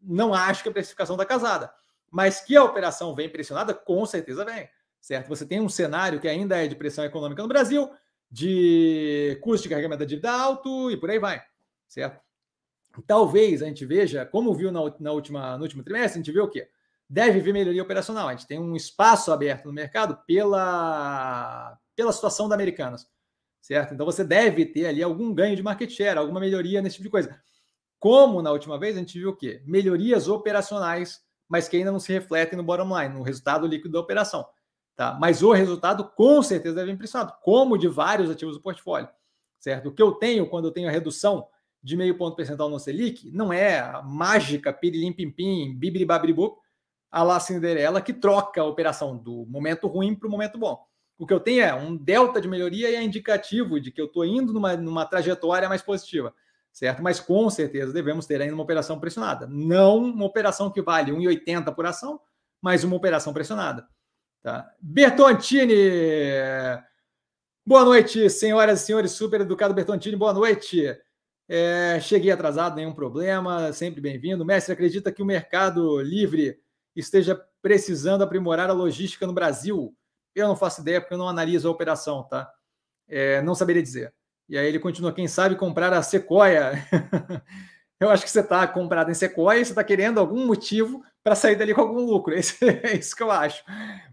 [0.00, 1.72] Não acho que a precificação está casada,
[2.10, 4.68] mas que a operação vem pressionada, com certeza vem,
[5.00, 5.28] certo?
[5.28, 7.90] Você tem um cenário que ainda é de pressão econômica no Brasil,
[8.30, 11.42] de custo de carregamento da dívida alto e por aí vai,
[11.88, 12.20] certo?
[13.06, 16.40] Talvez a gente veja, como viu na, na última, no último trimestre, a gente vê
[16.40, 16.68] o quê?
[17.08, 18.28] deve vir melhoria operacional.
[18.28, 23.06] A gente tem um espaço aberto no mercado pela, pela situação da Americanas,
[23.66, 23.92] certo?
[23.92, 27.10] Então você deve ter ali algum ganho de market share, alguma melhoria nesse tipo de
[27.10, 27.42] coisa.
[27.98, 29.60] Como na última vez a gente viu o quê?
[29.66, 34.00] Melhorias operacionais, mas que ainda não se refletem no bottom line, no resultado líquido da
[34.00, 34.46] operação.
[34.94, 35.18] Tá?
[35.20, 39.08] Mas o resultado com certeza deve impressionado, como de vários ativos do portfólio.
[39.58, 39.88] Certo?
[39.88, 41.48] O que eu tenho quando eu tenho a redução
[41.82, 46.06] de meio ponto percentual no Selic não é mágica, pirilim pim pim, bibiri
[47.10, 50.86] a La Cinderela que troca a operação do momento ruim para o momento bom.
[51.18, 54.06] O que eu tenho é um delta de melhoria e é indicativo de que eu
[54.06, 56.34] estou indo numa, numa trajetória mais positiva,
[56.70, 57.02] certo?
[57.02, 59.46] Mas com certeza devemos ter ainda uma operação pressionada.
[59.46, 62.20] Não uma operação que vale 1,80 por ação,
[62.60, 63.88] mas uma operação pressionada.
[64.42, 64.70] Tá?
[64.80, 65.74] Bertontini!
[67.64, 70.96] Boa noite, senhoras e senhores, super educado Bertontini, boa noite.
[71.48, 74.44] É, cheguei atrasado, nenhum problema, sempre bem-vindo.
[74.44, 76.60] Mestre, acredita que o mercado livre
[76.94, 79.96] esteja precisando aprimorar a logística no Brasil?
[80.36, 82.48] Eu não faço ideia porque eu não analiso a operação, tá?
[83.08, 84.12] É, não saberia dizer.
[84.48, 86.72] E aí ele continua, quem sabe comprar a Sequoia.
[87.98, 91.34] eu acho que você está comprado em Sequoia e você está querendo algum motivo para
[91.34, 92.32] sair dali com algum lucro.
[92.38, 93.64] Esse, é isso que eu acho.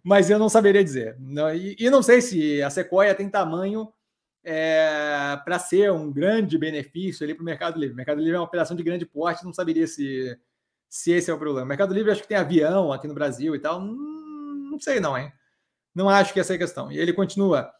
[0.04, 1.18] Mas eu não saberia dizer.
[1.56, 3.92] E, e não sei se a Sequoia tem tamanho
[4.44, 7.94] é, para ser um grande benefício ali para o Mercado Livre.
[7.94, 10.38] O Mercado Livre é uma operação de grande porte, não saberia se,
[10.90, 11.66] se esse é o problema.
[11.66, 13.80] O Mercado Livre acho que tem avião aqui no Brasil e tal.
[13.80, 15.32] Hum, não sei não, hein?
[15.94, 16.92] Não acho que essa é a questão.
[16.92, 17.72] E ele continua.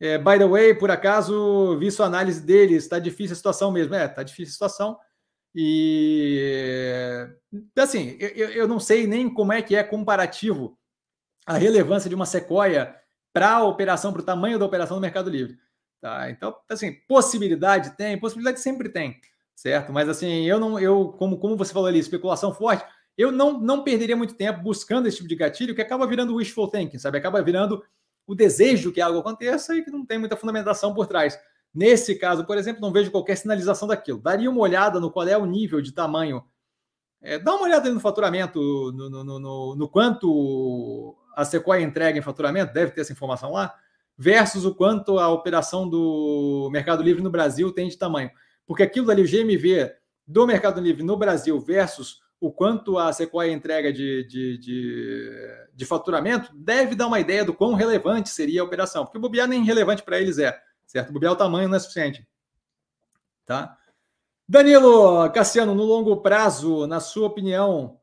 [0.00, 3.94] É, by the way, por acaso, vi sua análise deles, está difícil a situação mesmo.
[3.94, 4.98] É, está difícil a situação.
[5.54, 7.28] E
[7.76, 10.78] assim, eu, eu não sei nem como é que é comparativo
[11.46, 12.96] a relevância de uma sequoia
[13.32, 15.58] para a operação, para o tamanho da operação no Mercado Livre.
[16.00, 16.30] Tá?
[16.30, 19.20] Então, assim, possibilidade tem, possibilidade sempre tem,
[19.54, 19.92] certo?
[19.92, 22.84] Mas assim, eu não, eu, como, como você falou ali, especulação forte,
[23.16, 26.68] eu não, não perderia muito tempo buscando esse tipo de gatilho que acaba virando wishful
[26.68, 27.18] thinking, sabe?
[27.18, 27.82] Acaba virando
[28.26, 31.38] o desejo que algo aconteça e que não tem muita fundamentação por trás.
[31.74, 34.18] Nesse caso, por exemplo, não vejo qualquer sinalização daquilo.
[34.18, 36.44] Daria uma olhada no qual é o nível de tamanho.
[37.20, 38.60] É, dá uma olhada no faturamento,
[38.92, 43.74] no, no, no, no quanto a Sequoia entrega em faturamento, deve ter essa informação lá
[44.16, 48.30] versus o quanto a operação do Mercado Livre no Brasil tem de tamanho.
[48.66, 49.92] Porque aquilo ali, o GMV
[50.26, 55.86] do Mercado Livre no Brasil versus o quanto a Sequoia entrega de, de, de, de
[55.86, 59.04] faturamento, deve dar uma ideia do quão relevante seria a operação.
[59.04, 61.12] Porque o bobear nem relevante para eles é, certo?
[61.12, 62.26] Bobear o tamanho não é suficiente.
[63.46, 63.78] Tá?
[64.48, 68.00] Danilo Cassiano, no longo prazo, na sua opinião,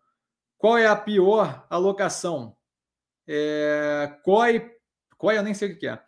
[0.57, 2.55] qual é a pior alocação?
[3.27, 4.71] É, COI
[5.17, 5.99] COI eu nem sei o que é.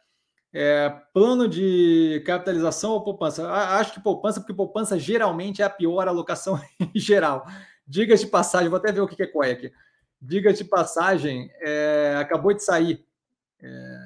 [0.53, 0.89] é.
[1.13, 3.51] Plano de capitalização ou poupança?
[3.51, 7.45] Acho que poupança, porque poupança geralmente é a pior alocação em geral.
[7.87, 9.71] Diga de passagem, vou até ver o que é COI aqui.
[10.21, 13.05] Diga de passagem, é, acabou de sair.
[13.61, 13.97] É,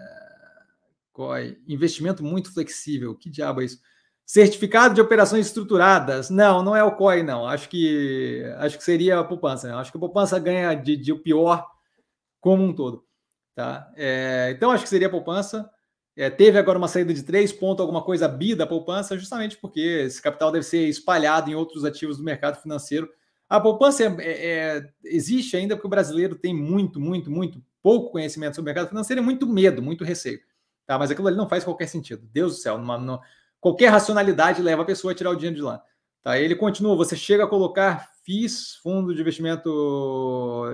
[1.12, 3.16] COI, investimento muito flexível.
[3.16, 3.80] Que diabo é isso?
[4.26, 6.30] Certificado de operações estruturadas.
[6.30, 7.48] Não, não é o COI, não.
[7.48, 9.68] Acho que acho que seria a poupança.
[9.68, 9.76] Né?
[9.76, 11.66] Acho que a poupança ganha de, de o pior
[12.42, 13.06] como um todo.
[13.56, 13.92] Tá?
[13.96, 15.70] É, então, acho que seria a poupança.
[16.18, 19.80] É, teve agora uma saída de 3 pontos, alguma coisa bi da poupança, justamente porque
[19.80, 23.10] esse capital deve ser espalhado em outros ativos do mercado financeiro.
[23.48, 28.12] A poupança é, é, é existe ainda porque o brasileiro tem muito, muito, muito pouco
[28.12, 30.40] conhecimento sobre o mercado financeiro e muito medo, muito receio.
[30.86, 30.98] Tá?
[30.98, 32.28] Mas aquilo ali não faz qualquer sentido.
[32.32, 33.22] Deus do céu, numa, numa,
[33.60, 35.84] qualquer racionalidade leva a pessoa a tirar o dinheiro de lá.
[36.24, 36.40] Tá?
[36.40, 39.70] Ele continua, você chega a colocar FIIs, fundo de investimento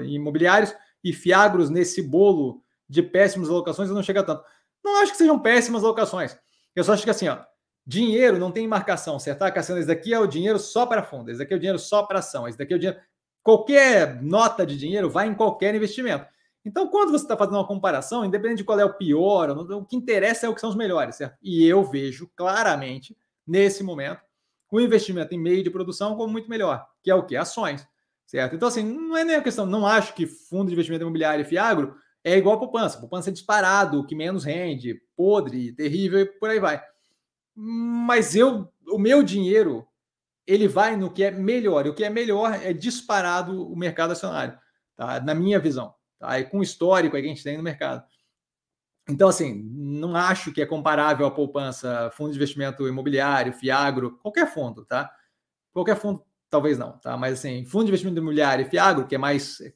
[0.05, 4.43] imobiliários, e fiagros nesse bolo de péssimas alocações eu não chega tanto.
[4.83, 6.37] Não acho que sejam péssimas alocações.
[6.75, 7.39] Eu só acho que assim, ó,
[7.85, 9.41] dinheiro não tem marcação, certo?
[9.43, 11.79] Ah, Cassiano, esse daqui é o dinheiro só para fundo, esse daqui é o dinheiro
[11.79, 12.99] só para ação, esse daqui é o dinheiro.
[13.43, 16.25] Qualquer nota de dinheiro vai em qualquer investimento.
[16.63, 19.95] Então, quando você está fazendo uma comparação, independente de qual é o pior, o que
[19.95, 21.35] interessa é o que são os melhores, certo?
[21.41, 23.17] E eu vejo claramente,
[23.47, 24.21] nesse momento,
[24.71, 27.35] o investimento em meio de produção como muito melhor, que é o que?
[27.35, 27.85] Ações,
[28.27, 28.55] certo?
[28.55, 31.45] Então, assim, não é nem a questão, não acho que fundo de investimento imobiliário e
[31.45, 32.99] Fiagro é igual a poupança.
[32.99, 36.81] Poupança é disparado, o que menos rende, podre, terrível e por aí vai.
[37.63, 39.87] Mas eu, o meu dinheiro,
[40.47, 41.85] ele vai no que é melhor.
[41.85, 44.57] E o que é melhor é disparado o mercado acionário,
[44.95, 45.19] tá?
[45.19, 45.93] na minha visão.
[46.19, 46.39] Tá?
[46.39, 48.03] E com o histórico que a gente tem no mercado.
[49.09, 54.47] Então, assim, não acho que é comparável a poupança, fundo de investimento imobiliário, Fiagro, qualquer
[54.47, 55.11] fundo, tá?
[55.73, 57.17] Qualquer fundo, talvez não, tá?
[57.17, 59.73] Mas, assim, fundo de investimento imobiliário e Fiagro, que é mais é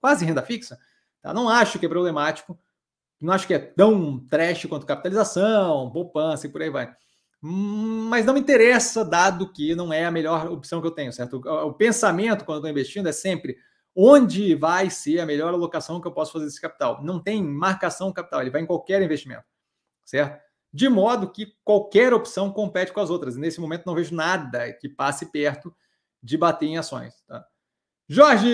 [0.00, 0.78] quase renda fixa,
[1.24, 1.32] Tá?
[1.32, 2.58] Não acho que é problemático,
[3.18, 6.94] não acho que é tão trash quanto capitalização, poupança e por aí vai.
[7.46, 11.36] Mas não me interessa, dado que não é a melhor opção que eu tenho, certo?
[11.46, 13.58] O, pensamento, quando eu estou investindo, é sempre
[13.94, 17.04] onde vai ser a melhor alocação que eu posso fazer desse capital.
[17.04, 19.44] Não tem marcação capital, ele vai em qualquer investimento,
[20.06, 20.42] certo?
[20.72, 23.36] De modo que qualquer opção compete com as outras.
[23.36, 25.70] Nesse momento, não vejo nada que passe perto
[26.22, 27.12] de bater em ações.
[27.28, 27.44] Tá?
[28.08, 28.48] Jorge,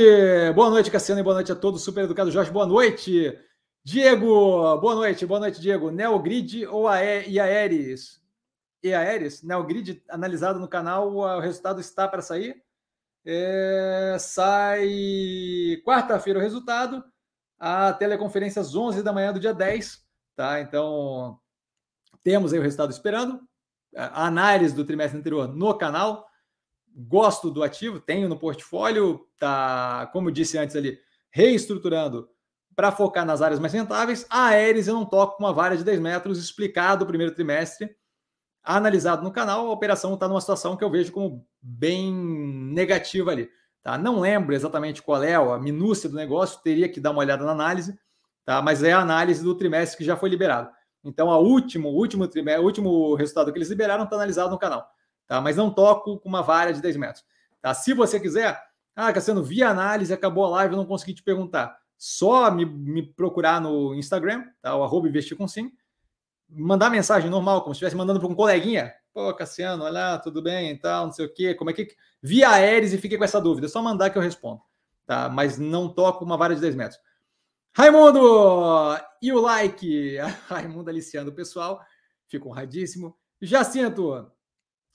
[0.53, 1.84] boa noite, Cassiano, e boa noite a todos.
[1.84, 3.38] Super educado Jorge, boa noite.
[3.84, 5.93] Diego, boa noite, boa noite, Diego.
[5.93, 8.19] Neogrid ou Aé e Aeres?
[8.82, 9.42] E Aeres?
[9.42, 12.62] Neogrid analisado no canal, o resultado está para sair.
[13.24, 14.88] É, sai
[15.84, 17.04] quarta-feira o resultado,
[17.58, 20.02] a teleconferência às 11 da manhã do dia 10,
[20.34, 20.60] tá?
[20.60, 21.38] Então,
[22.22, 23.40] temos aí o resultado esperando.
[23.94, 26.30] A análise do trimestre anterior no canal
[26.94, 30.98] gosto do ativo, tenho no portfólio, tá, como eu disse antes ali,
[31.30, 32.28] reestruturando
[32.74, 34.26] para focar nas áreas mais rentáveis.
[34.28, 37.94] A Aeres eu não toco com uma vara de 10 metros, explicado o primeiro trimestre,
[38.62, 43.50] analisado no canal, a operação está numa situação que eu vejo como bem negativa ali.
[43.82, 43.96] Tá?
[43.96, 47.52] Não lembro exatamente qual é a minúcia do negócio, teria que dar uma olhada na
[47.52, 47.98] análise,
[48.44, 48.61] tá?
[48.61, 50.70] mas é a análise do trimestre que já foi liberado.
[51.02, 54.86] Então, a último, último, trimestre, último resultado que eles liberaram está analisado no canal
[55.30, 55.40] tá?
[55.40, 57.24] Mas não toco com uma vara de 10 metros,
[57.62, 57.72] tá?
[57.72, 58.61] Se você quiser,
[58.96, 61.74] Ah, Cassiano, vi a análise, acabou a live, eu não consegui te perguntar.
[61.96, 64.74] Só me, me procurar no Instagram, tá?
[64.74, 65.70] o arroba investir com sim,
[66.51, 68.92] mandar mensagem normal, como se estivesse mandando para um coleguinha.
[69.12, 71.55] Pô, Cassiano, olha, tudo bem e tal, não sei o quê.
[71.55, 71.88] Como é que.
[72.22, 73.66] Via Aéreas e fiquei com essa dúvida.
[73.66, 74.61] É só mandar que eu respondo.
[75.07, 75.28] Tá?
[75.28, 77.01] Mas não toco uma vara de 10 metros.
[77.72, 78.20] Raimundo!
[79.22, 80.16] E o like?
[80.48, 81.80] Raimundo aliciando o pessoal.
[82.28, 83.16] Fico honradíssimo.
[83.40, 84.30] Jacinto,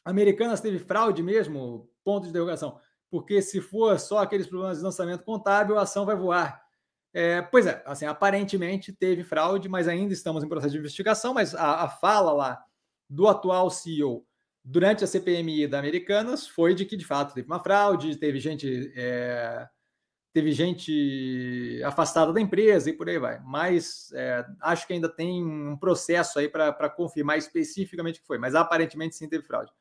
[0.03, 1.89] Americanas teve fraude mesmo?
[2.03, 2.79] Ponto de derrogação.
[3.09, 6.64] Porque se for só aqueles problemas de lançamento contábil, a ação vai voar.
[7.17, 11.33] É, pois é, assim, aparentemente teve fraude, mas ainda estamos em processo de investigação.
[11.33, 12.61] Mas a, a fala lá
[13.09, 14.27] do atual CEO
[14.61, 18.91] durante a CPMI da Americanas foi de que de fato teve uma fraude, teve gente
[18.97, 19.65] é,
[20.33, 23.39] teve gente afastada da empresa e por aí vai.
[23.45, 28.37] Mas é, acho que ainda tem um processo aí para confirmar especificamente o que foi.
[28.37, 29.71] Mas aparentemente sim teve fraude.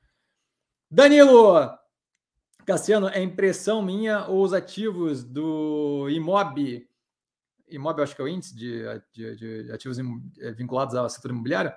[0.89, 1.77] Danilo
[2.65, 6.87] Cassiano, é impressão minha ou os ativos do Imob
[7.69, 9.99] Imob, acho que é o índice de, de, de ativos
[10.41, 11.73] é, vinculados ao setor imobiliário,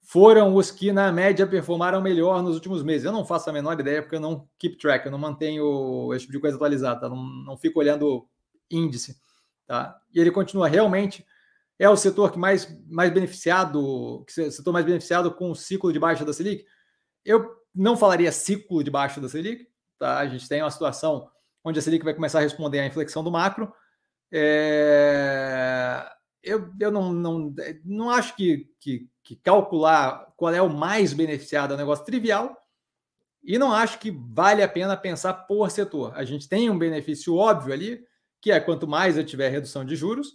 [0.00, 3.04] foram os que, na média, performaram melhor nos últimos meses.
[3.04, 6.22] Eu não faço a menor ideia, porque eu não keep track, eu não mantenho esse
[6.22, 7.08] tipo de coisa atualizada, tá?
[7.08, 8.28] não, não fico olhando
[8.70, 9.16] índice.
[9.66, 9.98] Tá?
[10.14, 11.26] E ele continua realmente
[11.78, 15.98] é o setor que mais, mais beneficiado, que setor mais beneficiado com o ciclo de
[15.98, 16.64] baixa da Selic.
[17.24, 19.66] Eu não falaria ciclo de baixa da Selic,
[19.98, 20.18] tá?
[20.18, 21.28] A gente tem uma situação
[21.62, 23.70] onde a Selic vai começar a responder à inflexão do macro,
[24.32, 26.04] é,
[26.42, 27.54] eu, eu não, não,
[27.84, 32.56] não acho que, que, que, calcular qual é o mais beneficiado é um negócio trivial
[33.42, 36.12] e não acho que vale a pena pensar por setor.
[36.16, 38.04] A gente tem um benefício óbvio ali,
[38.40, 40.32] que é quanto mais eu tiver redução de juros,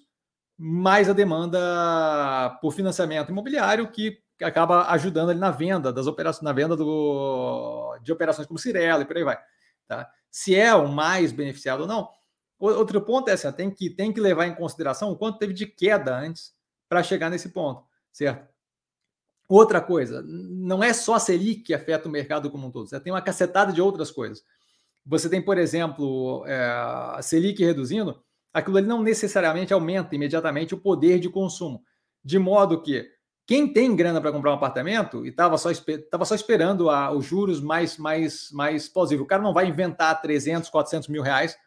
[0.57, 6.53] mais a demanda por financiamento imobiliário, que acaba ajudando ali na venda das operações, na
[6.53, 9.37] venda do, de operações como Cirela e por aí vai.
[9.87, 10.09] Tá?
[10.29, 12.09] Se é o mais beneficiado ou não,
[12.61, 15.65] Outro ponto é assim, tem que, tem que levar em consideração o quanto teve de
[15.65, 16.53] queda antes
[16.87, 18.47] para chegar nesse ponto, certo?
[19.49, 22.99] Outra coisa, não é só a Selic que afeta o mercado como um todo, você
[22.99, 24.43] tem uma cacetada de outras coisas.
[25.03, 28.21] Você tem, por exemplo, é, a Selic reduzindo,
[28.53, 31.83] aquilo ali não necessariamente aumenta imediatamente o poder de consumo,
[32.23, 33.09] de modo que
[33.47, 35.69] quem tem grana para comprar um apartamento e estava só,
[36.11, 40.21] tava só esperando a, os juros mais, mais, mais plausível, o cara não vai inventar
[40.21, 41.57] 300, 400 mil reais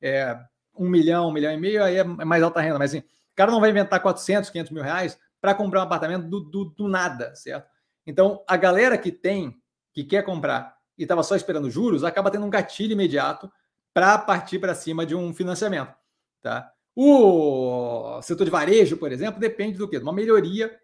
[0.00, 0.38] é,
[0.76, 2.78] um milhão, um milhão e meio, aí é mais alta renda.
[2.78, 6.28] Mas assim, o cara não vai inventar 400, 500 mil reais para comprar um apartamento
[6.28, 7.68] do, do, do, nada, certo?
[8.06, 9.56] Então, a galera que tem,
[9.92, 13.50] que quer comprar e estava só esperando juros, acaba tendo um gatilho imediato
[13.92, 15.94] para partir para cima de um financiamento,
[16.42, 16.70] tá?
[16.94, 19.98] O setor de varejo, por exemplo, depende do quê?
[19.98, 20.78] De uma melhoria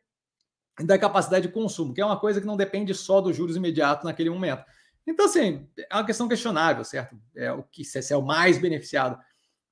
[0.80, 4.04] da capacidade de consumo, que é uma coisa que não depende só dos juros imediatos
[4.04, 4.64] naquele momento.
[5.06, 7.16] Então, assim, é uma questão questionável, certo?
[7.34, 9.18] É o que se é o mais beneficiado.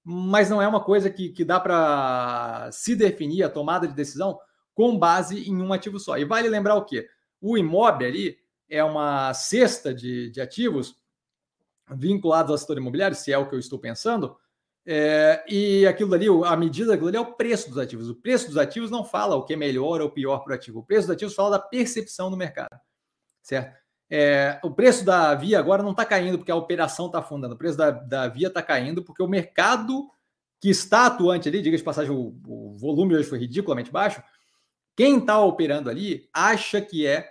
[0.05, 4.39] Mas não é uma coisa que, que dá para se definir a tomada de decisão
[4.74, 6.18] com base em um ativo só.
[6.18, 7.09] E vale lembrar o quê?
[7.41, 10.97] O imóvel ali é uma cesta de, de ativos
[11.91, 14.37] vinculados ao setor imobiliário, se é o que eu estou pensando,
[14.87, 18.09] é, e aquilo ali, a medida daquilo ali é o preço dos ativos.
[18.09, 20.80] O preço dos ativos não fala o que é melhor ou pior para o ativo.
[20.80, 22.78] O preço dos ativos fala da percepção do mercado,
[23.43, 23.84] certo?
[24.11, 27.55] É, o preço da Via agora não está caindo porque a operação está afundando.
[27.55, 30.09] O preço da, da Via está caindo porque o mercado
[30.61, 34.22] que está atuante ali, diga de passagem, o, o volume hoje foi ridiculamente baixo.
[34.96, 37.30] Quem está operando ali acha que é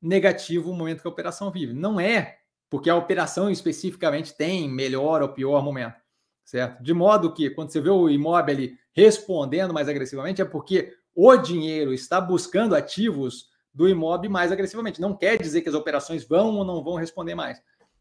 [0.00, 1.72] negativo o momento que a operação vive.
[1.72, 2.38] Não é,
[2.70, 5.96] porque a operação especificamente tem melhor ou pior momento,
[6.44, 6.82] certo?
[6.82, 11.92] De modo que quando você vê o imóvel respondendo mais agressivamente, é porque o dinheiro
[11.92, 15.00] está buscando ativos do imóvel mais agressivamente.
[15.00, 17.60] Não quer dizer que as operações vão ou não vão responder mais.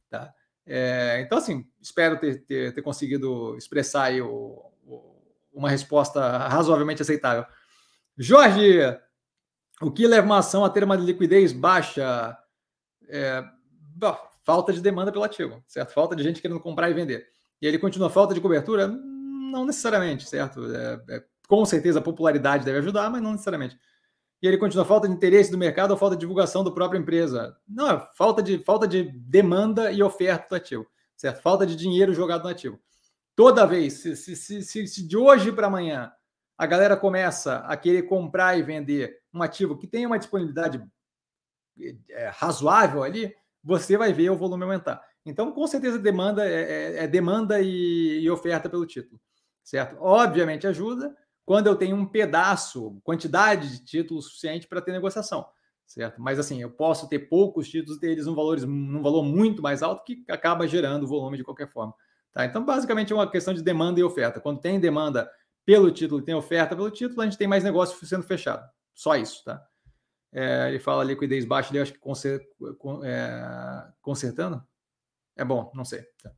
[0.10, 0.32] Tá?
[0.66, 5.20] É, então, assim, espero ter, ter, ter conseguido expressar aí o, o,
[5.52, 7.46] uma resposta razoavelmente aceitável.
[8.16, 8.80] Jorge,
[9.82, 12.38] o que leva uma ação a ter uma liquidez baixa?
[13.10, 13.44] É,
[13.96, 15.92] bom, falta de demanda pelo ativo, certo?
[15.92, 17.28] Falta de gente querendo comprar e vender.
[17.60, 18.88] E ele continua falta de cobertura?
[18.88, 20.64] Não necessariamente, certo?
[20.72, 23.78] É, é, com certeza a popularidade deve ajudar, mas não necessariamente
[24.44, 27.56] e ele continua falta de interesse do mercado ou falta de divulgação da própria empresa.
[27.66, 30.86] Não, é falta de, falta de demanda e oferta do ativo,
[31.16, 31.42] certo?
[31.42, 32.78] Falta de dinheiro jogado no ativo.
[33.38, 36.12] Toda vez, se, se, se, se de hoje para amanhã
[36.58, 40.86] a galera começa a querer comprar e vender um ativo que tem uma disponibilidade
[42.10, 43.34] é, razoável ali,
[43.64, 45.02] você vai ver o volume aumentar.
[45.26, 49.22] Então, com certeza, demanda é, é, é demanda e, e oferta pelo título,
[49.64, 49.96] certo?
[50.02, 51.16] Obviamente ajuda,
[51.46, 55.46] quando eu tenho um pedaço, quantidade de títulos suficiente para ter negociação,
[55.86, 56.22] certo?
[56.22, 59.62] Mas assim, eu posso ter poucos títulos e ter eles um valor, um valor muito
[59.62, 61.94] mais alto que acaba gerando volume de qualquer forma.
[62.32, 62.46] Tá?
[62.46, 64.40] Então, basicamente, é uma questão de demanda e oferta.
[64.40, 65.30] Quando tem demanda
[65.66, 68.68] pelo título e tem oferta pelo título, a gente tem mais negócio sendo fechado.
[68.94, 69.66] Só isso, tá?
[70.32, 72.42] É, ele fala liquidez baixa, ele acho que conser,
[73.04, 74.64] é, consertando.
[75.36, 76.04] É bom, não sei.
[76.22, 76.32] Tá.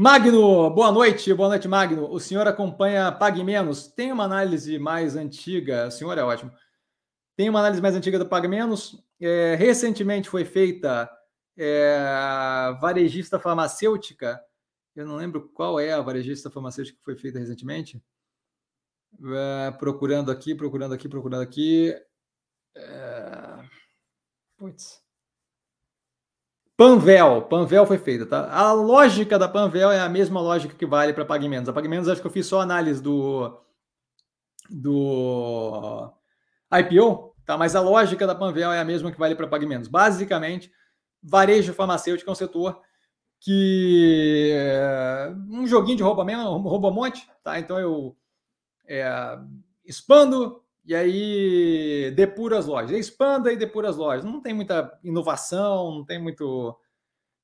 [0.00, 2.08] Magno, boa noite, boa noite, Magno.
[2.08, 3.88] O senhor acompanha Pague Menos?
[3.88, 6.52] Tem uma análise mais antiga, o senhor é ótimo.
[7.34, 9.04] Tem uma análise mais antiga do Pague Menos.
[9.20, 11.10] É, recentemente foi feita
[11.56, 11.98] é,
[12.80, 14.40] varejista farmacêutica.
[14.94, 18.00] Eu não lembro qual é a varejista farmacêutica que foi feita recentemente.
[19.34, 21.92] É, procurando aqui, procurando aqui, procurando aqui.
[22.76, 23.68] É...
[24.56, 25.07] Putz.
[26.78, 28.48] Panvel, Panvel foi feita, tá?
[28.52, 31.68] A lógica da Panvel é a mesma lógica que vale para pagamentos.
[31.68, 33.60] A pagamentos acho que eu fiz só análise do
[34.70, 36.12] do
[36.72, 37.58] IPO, tá?
[37.58, 39.88] Mas a lógica da Panvel é a mesma que vale para pagamentos.
[39.88, 40.70] Basicamente,
[41.20, 42.80] varejo farmacêutico é um setor
[43.40, 44.54] que
[45.50, 47.58] um joguinho de rouba mesmo, rouba monte, tá?
[47.58, 48.16] Então eu
[48.86, 49.36] é,
[49.84, 52.90] expando e aí depura as lojas.
[52.92, 54.24] Expanda e depura as lojas.
[54.24, 56.74] Não tem muita inovação, não tem muito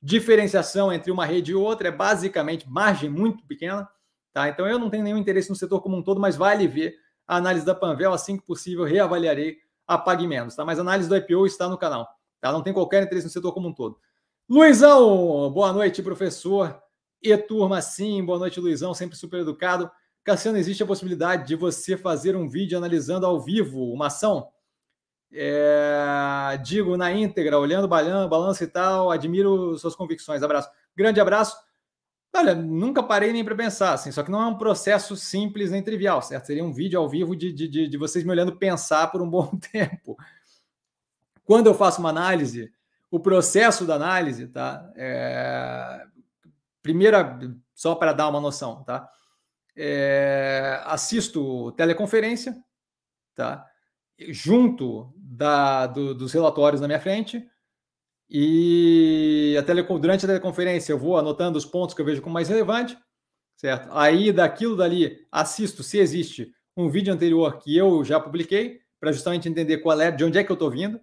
[0.01, 3.86] diferenciação entre uma rede e outra, é basicamente margem muito pequena.
[4.32, 4.49] Tá?
[4.49, 7.36] Então eu não tenho nenhum interesse no setor como um todo, mas vale ver a
[7.36, 10.57] análise da Panvel, assim que possível, reavaliarei a Pague Menos.
[10.57, 10.64] Tá?
[10.64, 12.09] Mas a análise do IPO está no canal.
[12.40, 12.51] Tá?
[12.51, 13.99] Não tem qualquer interesse no setor como um todo.
[14.49, 16.82] Luizão, boa noite, professor.
[17.22, 19.90] E turma, sim, boa noite, Luizão, sempre super educado.
[20.24, 24.48] Cassiano, existe a possibilidade de você fazer um vídeo analisando ao vivo uma ação?
[25.30, 30.42] É, digo na íntegra, olhando o balanço e tal, admiro suas convicções.
[30.42, 30.70] Abraço.
[30.96, 31.56] Grande abraço.
[32.34, 35.82] Olha, nunca parei nem para pensar, assim, só que não é um processo simples nem
[35.82, 36.46] trivial, certo?
[36.46, 39.56] Seria um vídeo ao vivo de, de, de vocês me olhando pensar por um bom
[39.70, 40.16] tempo.
[41.44, 42.72] Quando eu faço uma análise,
[43.10, 44.90] o processo da análise, tá?
[44.96, 46.04] É...
[46.82, 47.38] Primeira,
[47.72, 49.08] só para dar uma noção, tá?
[49.76, 52.56] É, assisto teleconferência,
[53.34, 53.66] tá?
[54.28, 57.46] junto da, do, dos relatórios na minha frente,
[58.28, 62.34] e a tele, durante a teleconferência eu vou anotando os pontos que eu vejo como
[62.34, 62.96] mais relevante,
[63.56, 63.88] certo?
[63.92, 69.48] Aí daquilo dali assisto se existe um vídeo anterior que eu já publiquei, para justamente
[69.48, 70.98] entender qual é, de onde é que eu estou vindo,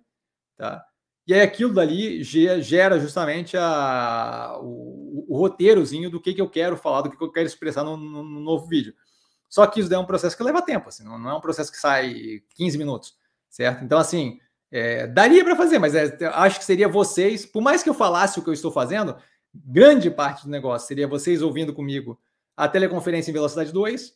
[0.57, 0.83] tá?
[1.31, 6.75] E aí aquilo dali gera justamente a, o, o, roteirozinho do que, que eu quero
[6.75, 8.93] falar, do que, que eu quero expressar no, no, no, novo vídeo.
[9.47, 11.77] Só que isso é um processo que leva tempo, assim, não, é um processo que
[11.77, 13.15] sai 15 minutos,
[13.49, 13.81] certo?
[13.81, 17.89] Então, assim, é, daria para fazer, mas é, acho que seria vocês, por mais que
[17.89, 19.15] eu falasse o que eu estou fazendo,
[19.55, 22.19] grande parte do negócio seria vocês ouvindo comigo
[22.57, 24.13] a teleconferência em velocidade 2,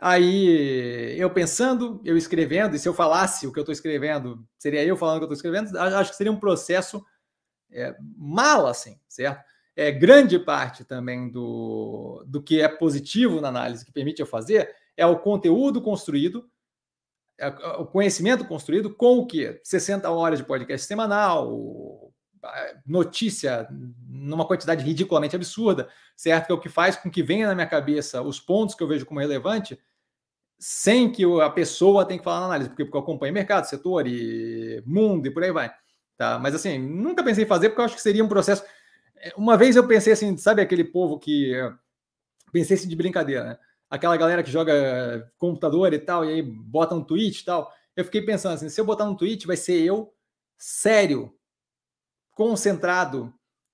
[0.00, 4.82] Aí eu pensando, eu escrevendo, e se eu falasse o que eu estou escrevendo, seria
[4.82, 7.04] eu falando o que eu estou escrevendo, acho que seria um processo
[7.70, 9.44] é, mal assim, certo?
[9.76, 14.74] É, grande parte também do, do que é positivo na análise, que permite eu fazer,
[14.96, 16.50] é o conteúdo construído,
[17.38, 19.60] é, o conhecimento construído com o que?
[19.62, 22.10] 60 horas de podcast semanal,
[22.86, 23.68] notícia
[24.08, 26.46] numa quantidade ridiculamente absurda, certo?
[26.46, 28.88] Que é o que faz com que venha na minha cabeça os pontos que eu
[28.88, 29.78] vejo como relevante
[30.62, 34.06] sem que a pessoa tenha que falar na análise, porque, porque eu acompanho mercado, setor
[34.06, 35.72] e mundo e por aí vai.
[36.18, 36.38] Tá?
[36.38, 38.62] Mas assim, nunca pensei em fazer porque eu acho que seria um processo.
[39.16, 41.54] É, uma vez eu pensei assim, sabe aquele povo que.
[42.52, 43.58] Pensei assim de brincadeira, né?
[43.88, 47.72] Aquela galera que joga computador e tal, e aí bota um tweet e tal.
[47.96, 50.12] Eu fiquei pensando assim: se eu botar um tweet, vai ser eu,
[50.58, 51.34] sério,
[52.32, 53.32] concentrado,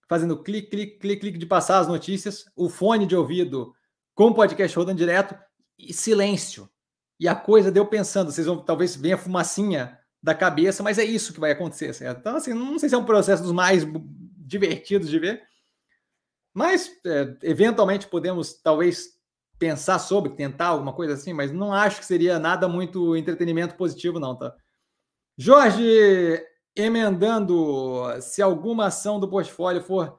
[0.09, 3.75] fazendo clique, clique, clique, clique de passar as notícias, o fone de ouvido
[4.15, 5.37] com o podcast rodando direto
[5.77, 6.71] e silêncio.
[7.19, 11.33] E a coisa deu pensando, vocês vão talvez venha fumacinha da cabeça, mas é isso
[11.33, 12.19] que vai acontecer, certo?
[12.19, 13.87] Então, assim, não sei se é um processo dos mais
[14.39, 15.43] divertidos de ver,
[16.53, 19.17] mas é, eventualmente podemos talvez
[19.59, 24.19] pensar sobre, tentar alguma coisa assim, mas não acho que seria nada muito entretenimento positivo,
[24.19, 24.55] não, tá?
[25.39, 25.83] Jorge,
[26.75, 30.19] emendando, se alguma ação do portfólio for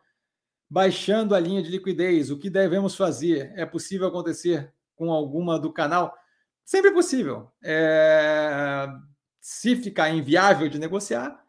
[0.70, 3.52] baixando a linha de liquidez, o que devemos fazer?
[3.56, 6.16] É possível acontecer com alguma do canal?
[6.68, 7.50] Sempre é possível.
[7.64, 8.90] É,
[9.40, 11.42] se ficar inviável de negociar,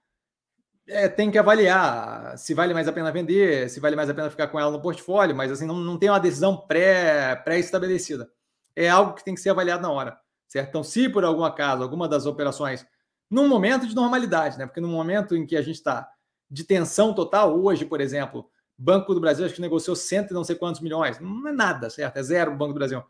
[0.86, 4.30] é, tem que avaliar se vale mais a pena vender, se vale mais a pena
[4.30, 8.26] ficar com ela no portfólio, mas assim, não, não tem uma decisão pré-estabelecida.
[8.76, 10.16] Pré é algo que tem que ser avaliado na hora,
[10.46, 10.68] certo?
[10.68, 12.86] Então, se por algum acaso, alguma das operações,
[13.28, 14.66] num momento de normalidade, né?
[14.66, 16.08] Porque no momento em que a gente está
[16.48, 20.44] de tensão total, hoje, por exemplo, Banco do Brasil acho que negociou cento e não
[20.44, 22.18] sei quantos milhões, não é nada, certo?
[22.18, 23.02] É zero o Banco do Brasil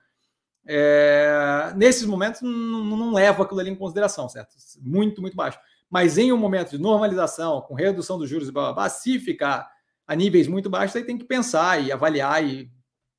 [0.70, 4.55] é, nesses momentos não, não levo aquilo ali em consideração, certo?
[4.82, 5.59] Muito, muito baixo.
[5.89, 9.19] Mas em um momento de normalização, com redução dos juros e blá, blá, blá se
[9.19, 9.70] ficar
[10.07, 12.70] a níveis muito baixos, aí tem que pensar e avaliar e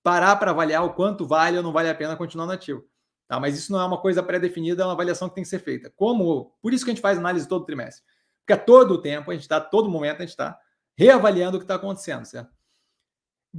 [0.04, 2.84] parar para avaliar o quanto vale ou não vale a pena continuar no ativo.
[3.28, 3.40] Tá?
[3.40, 5.92] Mas isso não é uma coisa pré-definida, é uma avaliação que tem que ser feita.
[5.96, 6.56] Como?
[6.62, 8.04] Por isso que a gente faz análise todo trimestre.
[8.42, 10.58] Porque a todo tempo, a gente está, todo momento, a gente está
[10.96, 12.52] reavaliando o que está acontecendo, certo?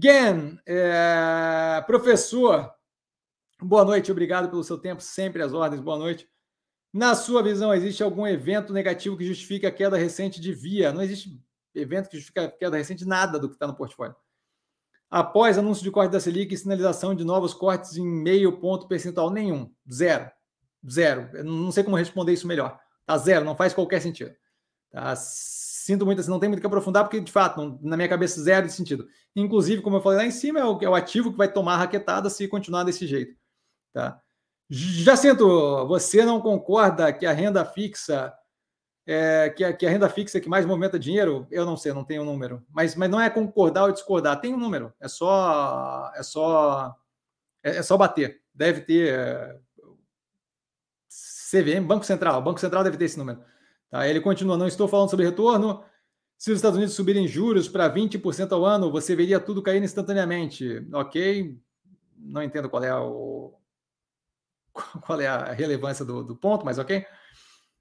[0.01, 2.73] Gen, é, professor,
[3.63, 6.29] boa noite, obrigado pelo seu tempo, sempre às ordens, boa noite.
[6.93, 10.93] Na sua visão, existe algum evento negativo que justifique a queda recente de via?
[10.93, 11.41] Não existe
[11.75, 14.17] evento que justifique a queda recente nada do que está no portfólio.
[15.09, 19.31] Após anúncio de corte da Selic e sinalização de novos cortes em meio ponto percentual,
[19.31, 19.73] nenhum.
[19.93, 20.31] Zero.
[20.89, 21.29] Zero.
[21.35, 22.79] Eu não sei como responder isso melhor.
[23.07, 24.33] Tá zero, não faz qualquer sentido.
[24.91, 25.15] Tá?
[25.17, 28.41] Sinto muito assim, não tem muito que aprofundar, porque de fato, não, na minha cabeça,
[28.41, 29.07] zero de sentido.
[29.35, 31.75] Inclusive, como eu falei lá em cima, é o, é o ativo que vai tomar
[31.75, 33.35] a raquetada se continuar desse jeito.
[33.93, 34.21] Tá?
[34.69, 38.33] Jacinto, você não concorda que a renda fixa
[39.07, 41.47] é, que, a, que, a, renda fixa que mais movimenta dinheiro?
[41.51, 42.65] Eu não sei, não tenho um número.
[42.71, 44.93] Mas, mas não é concordar ou discordar, tem um número.
[45.01, 46.97] É só é só
[47.63, 48.41] é, é só bater.
[48.55, 49.59] Deve ter é,
[51.51, 52.41] CVM, Banco Central.
[52.41, 53.43] Banco Central deve ter esse número.
[53.91, 54.07] Tá?
[54.07, 55.83] Ele continua, não estou falando sobre retorno.
[56.39, 60.87] Se os Estados Unidos subirem juros para 20% ao ano, você veria tudo cair instantaneamente.
[60.93, 61.59] Ok,
[62.17, 63.53] não entendo qual é o,
[65.05, 67.05] qual é a relevância do, do ponto, mas ok.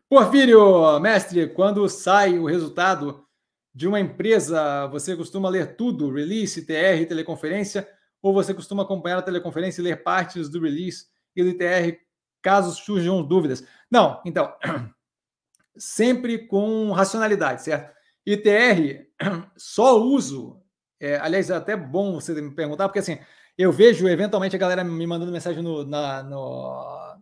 [0.10, 3.26] Porfírio, mestre, quando sai o resultado
[3.74, 7.88] de uma empresa, você costuma ler tudo, release, TR, teleconferência,
[8.22, 11.06] ou você costuma acompanhar a teleconferência e ler partes do release
[11.36, 11.98] e do TR
[12.42, 13.64] caso surjam dúvidas?
[13.90, 14.54] Não, então,
[15.78, 17.96] sempre com racionalidade, certo?
[18.26, 19.06] ITR,
[19.56, 20.62] só uso,
[21.00, 23.20] é, aliás, é até bom você me perguntar, porque assim,
[23.60, 27.18] eu vejo eventualmente a galera me mandando mensagem no, na, no,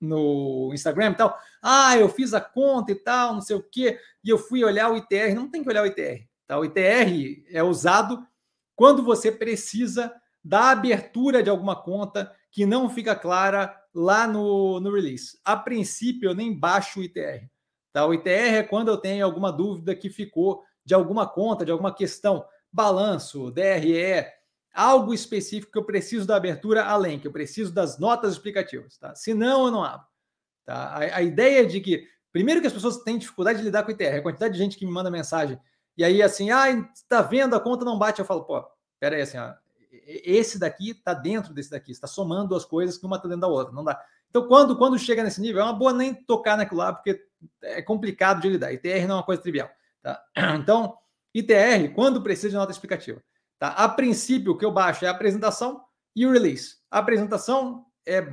[0.00, 1.36] no Instagram e tal.
[1.60, 4.88] Ah, eu fiz a conta e tal, não sei o quê, e eu fui olhar
[4.88, 5.34] o ITR.
[5.34, 6.28] Não tem que olhar o ITR.
[6.46, 6.60] Tá?
[6.60, 8.24] O ITR é usado
[8.76, 10.14] quando você precisa
[10.44, 15.40] da abertura de alguma conta que não fica clara lá no, no release.
[15.44, 17.50] A princípio, eu nem baixo o ITR.
[17.92, 18.06] Tá?
[18.06, 21.92] O ITR é quando eu tenho alguma dúvida que ficou de alguma conta, de alguma
[21.92, 24.39] questão, balanço, DRE,
[24.72, 29.14] algo específico que eu preciso da abertura além, que eu preciso das notas explicativas, tá?
[29.14, 30.06] Senão eu não abro.
[30.64, 30.74] Tá?
[30.74, 33.92] A, a ideia de que, primeiro que as pessoas têm dificuldade de lidar com o
[33.92, 35.58] ITR, a quantidade de gente que me manda mensagem,
[35.96, 38.64] e aí assim, ah, está vendo, a conta não bate, eu falo, pô,
[38.98, 39.52] pera aí, assim, ó,
[39.90, 43.48] esse daqui está dentro desse daqui, está somando as coisas que uma está dentro da
[43.48, 44.00] outra, não dá.
[44.28, 47.20] Então, quando, quando chega nesse nível, é uma boa nem tocar naquilo lá, porque
[47.62, 48.72] é complicado de lidar.
[48.72, 49.68] ITR não é uma coisa trivial.
[50.02, 50.22] Tá?
[50.56, 50.96] Então,
[51.34, 53.20] ITR, quando precisa de nota explicativa.
[53.60, 53.68] Tá?
[53.68, 55.82] A princípio, o que eu baixo é a apresentação
[56.16, 56.76] e o release.
[56.90, 58.26] A apresentação é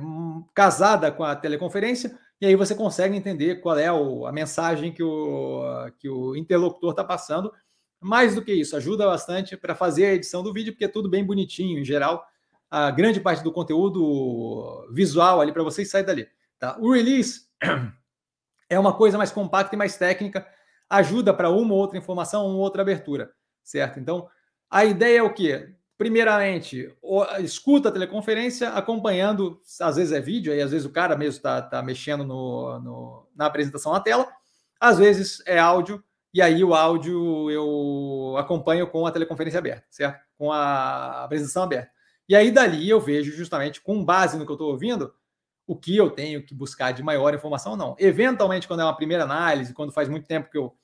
[0.54, 5.02] casada com a teleconferência, e aí você consegue entender qual é o, a mensagem que
[5.02, 7.52] o, que o interlocutor está passando.
[8.00, 11.10] Mais do que isso, ajuda bastante para fazer a edição do vídeo, porque é tudo
[11.10, 12.24] bem bonitinho em geral.
[12.70, 16.26] A grande parte do conteúdo visual ali para vocês sai dali.
[16.58, 16.78] Tá?
[16.80, 17.42] O release
[18.70, 20.46] é uma coisa mais compacta e mais técnica,
[20.88, 23.30] ajuda para uma ou outra informação, uma ou outra abertura,
[23.62, 24.00] certo?
[24.00, 24.28] Então,
[24.70, 25.74] a ideia é o quê?
[25.96, 26.94] Primeiramente,
[27.40, 31.60] escuta a teleconferência, acompanhando, às vezes é vídeo, aí às vezes o cara mesmo está
[31.60, 34.28] tá mexendo no, no, na apresentação na tela,
[34.80, 40.20] às vezes é áudio, e aí o áudio eu acompanho com a teleconferência aberta, certo?
[40.36, 41.90] Com a apresentação aberta.
[42.28, 45.12] E aí dali eu vejo justamente, com base no que eu estou ouvindo,
[45.66, 47.96] o que eu tenho que buscar de maior informação ou não.
[47.98, 50.74] Eventualmente, quando é uma primeira análise, quando faz muito tempo que eu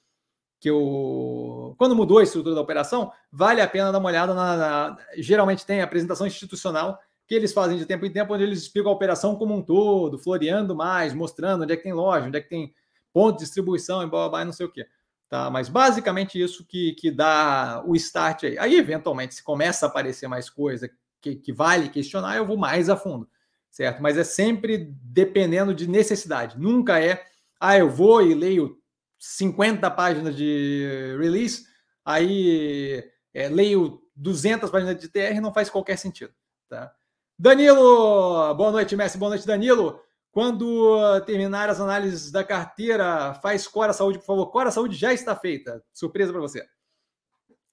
[0.64, 4.56] que o quando mudou a estrutura da operação, vale a pena dar uma olhada na,
[4.56, 8.62] na, geralmente tem a apresentação institucional que eles fazem de tempo em tempo, onde eles
[8.62, 12.38] explicam a operação como um todo, floreando mais, mostrando onde é que tem loja, onde
[12.38, 12.72] é que tem
[13.12, 14.86] ponto de distribuição e blá, blá, blá não sei o quê.
[15.28, 15.50] Tá?
[15.50, 18.58] Mas basicamente isso que, que dá o start aí.
[18.58, 20.88] Aí, eventualmente, se começa a aparecer mais coisa
[21.20, 23.28] que, que vale questionar, eu vou mais a fundo,
[23.70, 24.02] certo?
[24.02, 26.58] Mas é sempre dependendo de necessidade.
[26.58, 27.22] Nunca é,
[27.60, 28.78] ah, eu vou e leio
[29.24, 31.66] 50 páginas de release,
[32.04, 33.02] aí
[33.32, 36.32] é, leio 200 páginas de TR, não faz qualquer sentido.
[36.68, 36.94] Tá?
[37.38, 39.98] Danilo, boa noite, Messi, boa noite, Danilo.
[40.30, 44.46] Quando terminar as análises da carteira, faz Cora Saúde, por favor.
[44.50, 45.82] Cora Saúde já está feita.
[45.92, 46.66] Surpresa para você.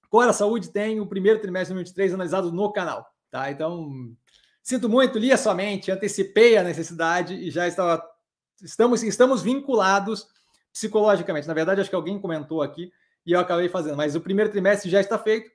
[0.08, 3.06] Cora Saúde tem o primeiro trimestre de 2023 analisado no canal.
[3.30, 3.50] Tá?
[3.50, 3.90] Então,
[4.62, 5.54] sinto muito, li a sua
[5.92, 8.02] antecipei a necessidade e já estava.
[8.62, 10.26] Estamos, estamos vinculados
[10.72, 11.46] psicologicamente.
[11.46, 12.90] Na verdade, acho que alguém comentou aqui
[13.24, 15.50] e eu acabei fazendo, mas o primeiro trimestre já está feito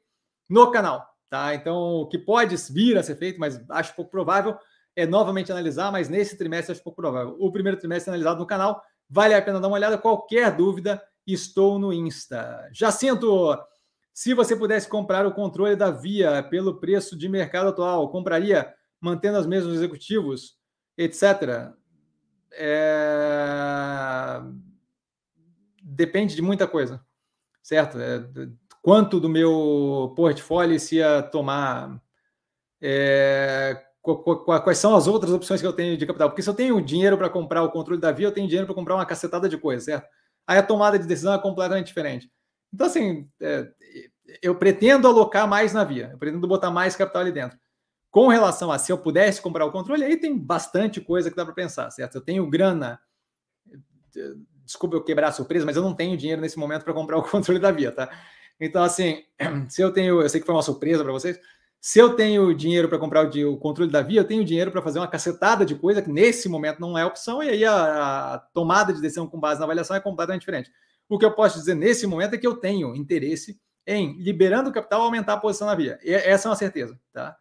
[0.50, 1.54] no canal, tá?
[1.54, 4.58] Então, o que pode vir a ser feito, mas acho pouco provável,
[4.96, 7.36] é novamente analisar, mas nesse trimestre acho pouco provável.
[7.40, 9.98] O primeiro trimestre analisado no canal, vale a pena dar uma olhada.
[9.98, 12.68] Qualquer dúvida, estou no Insta.
[12.72, 13.58] Jacinto,
[14.14, 19.38] Se você pudesse comprar o controle da Via pelo preço de mercado atual, compraria mantendo
[19.38, 20.58] os mesmos executivos,
[20.98, 21.72] etc.
[22.54, 24.42] É...
[25.98, 27.04] Depende de muita coisa,
[27.64, 27.98] certo?
[28.00, 28.24] É...
[28.84, 32.00] Quanto do meu portfólio se ia tomar
[32.80, 33.84] é,
[34.64, 36.30] quais são as outras opções que eu tenho de capital?
[36.30, 38.76] Porque se eu tenho dinheiro para comprar o controle da via, eu tenho dinheiro para
[38.76, 40.08] comprar uma cacetada de coisa, certo?
[40.46, 42.32] Aí a tomada de decisão é completamente diferente.
[42.72, 43.68] Então, assim, é,
[44.42, 47.58] eu pretendo alocar mais na via, eu pretendo botar mais capital ali dentro.
[48.12, 51.44] Com relação a se eu pudesse comprar o controle, aí tem bastante coisa que dá
[51.44, 52.16] para pensar, certo?
[52.16, 53.00] Eu tenho grana.
[54.68, 57.24] Desculpa eu quebrar a surpresa, mas eu não tenho dinheiro nesse momento para comprar o
[57.24, 58.12] controle da via, tá?
[58.60, 59.24] Então, assim,
[59.70, 60.22] se eu tenho.
[60.22, 61.40] Eu sei que foi uma surpresa para vocês,
[61.80, 64.82] se eu tenho dinheiro para comprar o, o, controle da via, eu tenho dinheiro para
[64.82, 68.40] fazer uma cacetada de coisa que nesse momento não é opção, e aí a, a,
[68.54, 70.70] tomada de decisão com base na avaliação é completamente diferente.
[71.08, 74.74] O que eu posso dizer nesse momento é que eu tenho interesse em, liberando o
[74.74, 75.98] capital, aumentar a posição na via.
[76.04, 77.00] E essa é uma certeza.
[77.14, 77.38] Tá?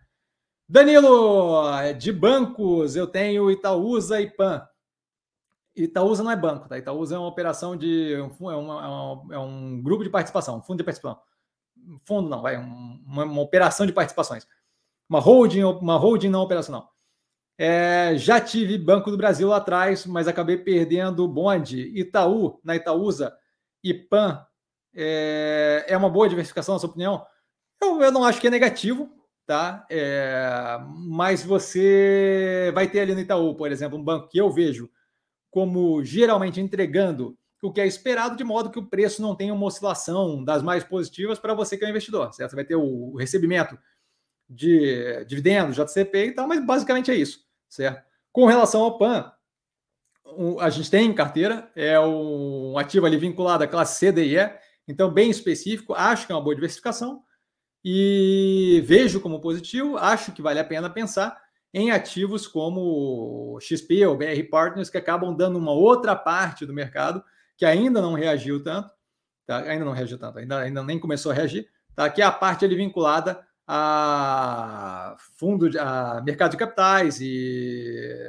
[0.68, 1.64] Danilo,
[1.98, 4.62] de bancos, eu tenho Itaúsa e PAN.
[5.76, 6.78] Itaúsa não é banco, tá?
[6.78, 8.14] Itaúsa é uma operação de.
[8.14, 11.20] É, é, uma, é um grupo de participação, um fundo de participação
[12.04, 14.46] fundo não, vai, uma, uma, operação de participações.
[15.08, 16.92] Uma holding, uma holding não operacional.
[17.58, 21.80] É, já tive Banco do Brasil lá atrás, mas acabei perdendo o bonde.
[21.98, 23.34] Itaú, na Itaúsa,
[23.82, 24.44] e PAN,
[24.94, 27.24] é, é uma boa diversificação, na sua opinião?
[27.80, 29.08] Eu, eu não acho que é negativo,
[29.46, 29.86] tá?
[29.88, 30.78] É,
[31.08, 34.90] mas você vai ter ali no Itaú, por exemplo, um banco que eu vejo
[35.56, 39.64] como geralmente entregando o que é esperado, de modo que o preço não tenha uma
[39.64, 42.50] oscilação das mais positivas para você que é um investidor, certo?
[42.50, 43.78] Você vai ter o recebimento
[44.46, 48.04] de dividendos, JCP e tal, mas basicamente é isso, certo?
[48.30, 49.32] Com relação ao PAN,
[50.60, 54.50] a gente tem em carteira, é um ativo ali vinculado à classe C, e E,
[54.86, 57.22] então bem específico, acho que é uma boa diversificação
[57.82, 61.45] e vejo como positivo, acho que vale a pena pensar
[61.76, 67.22] em ativos como XP ou BR Partners, que acabam dando uma outra parte do mercado
[67.54, 68.90] que ainda não reagiu tanto,
[69.46, 69.58] tá?
[69.58, 72.08] ainda não reagiu tanto, ainda, ainda nem começou a reagir, tá?
[72.08, 78.26] que é a parte ali vinculada a fundo de a mercado de capitais e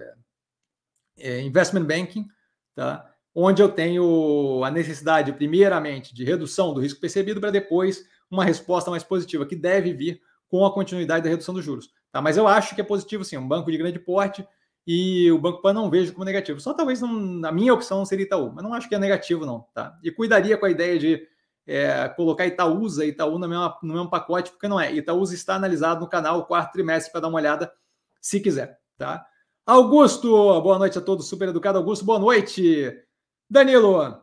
[1.17, 2.27] é, investment banking,
[2.75, 3.09] tá?
[3.33, 8.91] onde eu tenho a necessidade, primeiramente, de redução do risco percebido para depois uma resposta
[8.91, 11.95] mais positiva, que deve vir com a continuidade da redução dos juros.
[12.17, 12.21] Tá?
[12.21, 14.43] Mas eu acho que é positivo, sim, um banco de grande porte
[14.87, 16.59] e o Banco Pan não vejo como negativo.
[16.59, 19.67] Só talvez não, a minha opção seria Itaú, mas não acho que é negativo, não.
[19.71, 19.95] Tá?
[20.03, 21.27] E cuidaria com a ideia de
[21.67, 24.91] é, colocar Itaúsa e Itaú no mesmo, no mesmo pacote, porque não é.
[24.91, 27.71] Itaúsa está analisado no canal quarto trimestre para dar uma olhada,
[28.19, 28.79] se quiser.
[28.97, 29.23] Tá?
[29.63, 30.27] Augusto,
[30.61, 31.77] boa noite a todos, super educado.
[31.77, 32.99] Augusto, boa noite.
[33.47, 34.19] Danilo,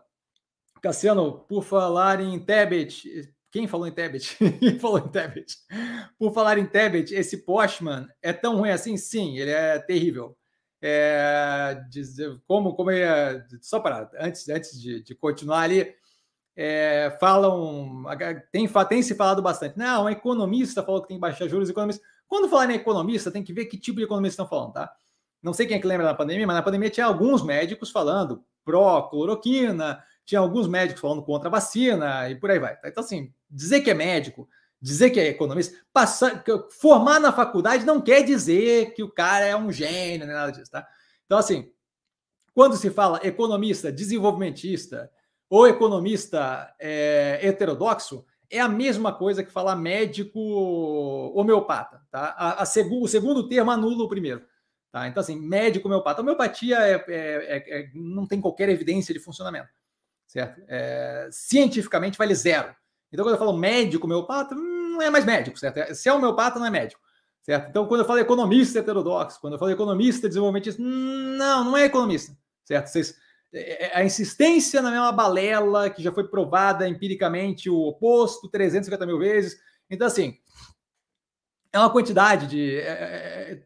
[0.82, 4.36] Cassiano, por falar em Tebet, quem falou em Tebet?
[4.58, 5.54] Quem falou em Tebet?
[6.18, 8.96] Por falar em Tebet, esse Postman é tão ruim assim?
[8.96, 10.36] Sim, ele é terrível
[10.86, 11.80] é,
[12.46, 15.94] como, como é, só para antes, antes de, de continuar ali,
[16.54, 18.04] é, falam,
[18.52, 19.78] tem, tem se falado bastante.
[19.78, 22.04] Não, um economista falou que tem que baixar juros, economista.
[22.28, 24.92] Quando falar em economista, tem que ver que tipo de economista estão falando, tá?
[25.42, 28.44] Não sei quem é que lembra da pandemia, mas na pandemia tinha alguns médicos falando
[28.62, 32.78] pró-cloroquina, tinha alguns médicos falando contra a vacina e por aí vai.
[32.84, 34.48] Então, assim, dizer que é médico,
[34.80, 39.56] dizer que é economista, passar, formar na faculdade não quer dizer que o cara é
[39.56, 40.86] um gênio, nem nada disso, tá?
[41.26, 41.70] Então, assim,
[42.54, 45.10] quando se fala economista desenvolvimentista
[45.48, 50.38] ou economista é, heterodoxo, é a mesma coisa que falar médico
[51.34, 52.34] homeopata, tá?
[52.38, 54.42] A, a o segundo termo anula o primeiro,
[54.92, 55.08] tá?
[55.08, 56.22] Então, assim, médico homeopata.
[56.22, 59.68] Homeopatia é, é, é, é não tem qualquer evidência de funcionamento,
[60.26, 60.62] certo?
[60.68, 62.74] É, cientificamente vale zero.
[63.12, 65.78] Então, quando eu falo médico homeopata, hum, não é mais médico, certo?
[65.78, 67.00] É, se é homeopata, não é médico,
[67.42, 67.68] certo?
[67.68, 71.84] Então, quando eu falo economista heterodoxo, quando eu falo economista desenvolvimentista, hum, não, não é
[71.84, 72.88] economista, certo?
[72.88, 73.16] Vocês,
[73.54, 79.06] é, é, a insistência na mesma balela que já foi provada empiricamente o oposto 350
[79.06, 79.56] mil vezes.
[79.88, 80.36] Então, assim,
[81.72, 82.78] é uma quantidade de.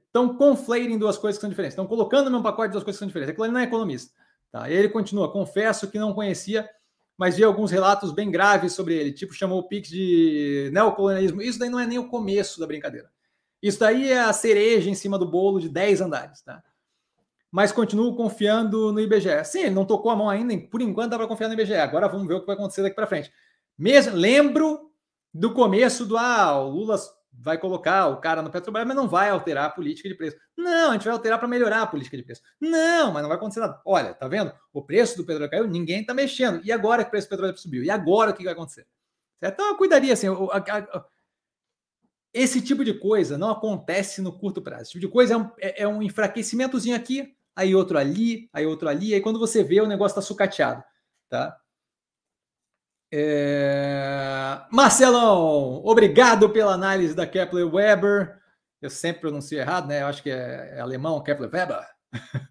[0.06, 1.72] Estão é, é, conflating duas coisas que são diferentes.
[1.72, 3.30] Estão colocando no mesmo pacote duas coisas que são diferentes.
[3.30, 4.12] Aquilo ali não é economista.
[4.50, 4.70] Tá?
[4.70, 5.30] Ele continua.
[5.30, 6.68] Confesso que não conhecia
[7.18, 11.42] mas vi alguns relatos bem graves sobre ele, tipo chamou o Pix de neocolonialismo.
[11.42, 13.10] Isso daí não é nem o começo da brincadeira.
[13.60, 16.62] Isso daí é a cereja em cima do bolo de 10 andares, tá?
[17.50, 19.44] Mas continuo confiando no IBGE.
[19.44, 21.74] Sim, ele não tocou a mão ainda, por enquanto dá para confiar no IBGE.
[21.74, 23.32] Agora vamos ver o que vai acontecer daqui para frente.
[23.76, 24.92] Mesmo, lembro
[25.34, 26.96] do começo do ah, o Lula
[27.40, 30.36] vai colocar o cara no Petrobras, mas não vai alterar a política de preço.
[30.56, 32.42] Não, a gente vai alterar para melhorar a política de preço.
[32.60, 33.80] Não, mas não vai acontecer nada.
[33.84, 34.52] Olha, tá vendo?
[34.72, 36.60] O preço do petróleo caiu, ninguém está mexendo.
[36.64, 37.84] E agora que o preço do petróleo subiu?
[37.84, 38.86] E agora o que vai acontecer?
[39.38, 39.54] Certo?
[39.54, 40.26] Então eu cuidaria assim.
[42.34, 44.82] esse tipo de coisa não acontece no curto prazo.
[44.82, 48.66] Esse tipo de coisa é um, é, é um enfraquecimentozinho aqui, aí outro ali, aí
[48.66, 50.82] outro ali, aí quando você vê o negócio está sucateado,
[51.28, 51.56] tá?
[53.10, 54.60] É...
[54.70, 58.38] Marcelão, obrigado pela análise da Kepler Weber.
[58.80, 60.02] Eu sempre pronuncio errado, né?
[60.02, 61.84] Eu acho que é, é alemão, Kepler Weber.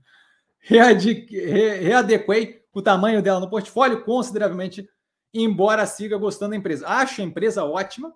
[0.60, 4.88] Readequei o tamanho dela no portfólio consideravelmente,
[5.34, 6.88] embora siga gostando da empresa.
[6.88, 8.14] Acho a empresa ótima,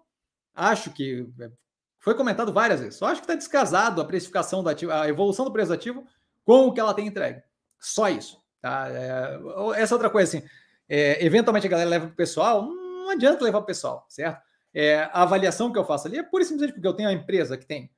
[0.54, 1.50] acho que é,
[1.98, 2.96] foi comentado várias vezes.
[2.96, 6.06] Só acho que está descasado a precificação do ativo, a evolução do preço do ativo
[6.46, 7.42] com o que ela tem entregue.
[7.80, 8.40] Só isso.
[8.62, 8.88] Tá?
[8.90, 9.40] É,
[9.78, 10.48] essa outra coisa assim,
[10.94, 14.42] é, eventualmente a galera leva para o pessoal, não adianta levar para o pessoal, certo?
[14.74, 17.16] É, a avaliação que eu faço ali é pura e simplesmente porque eu tenho uma
[17.16, 17.90] empresa que tem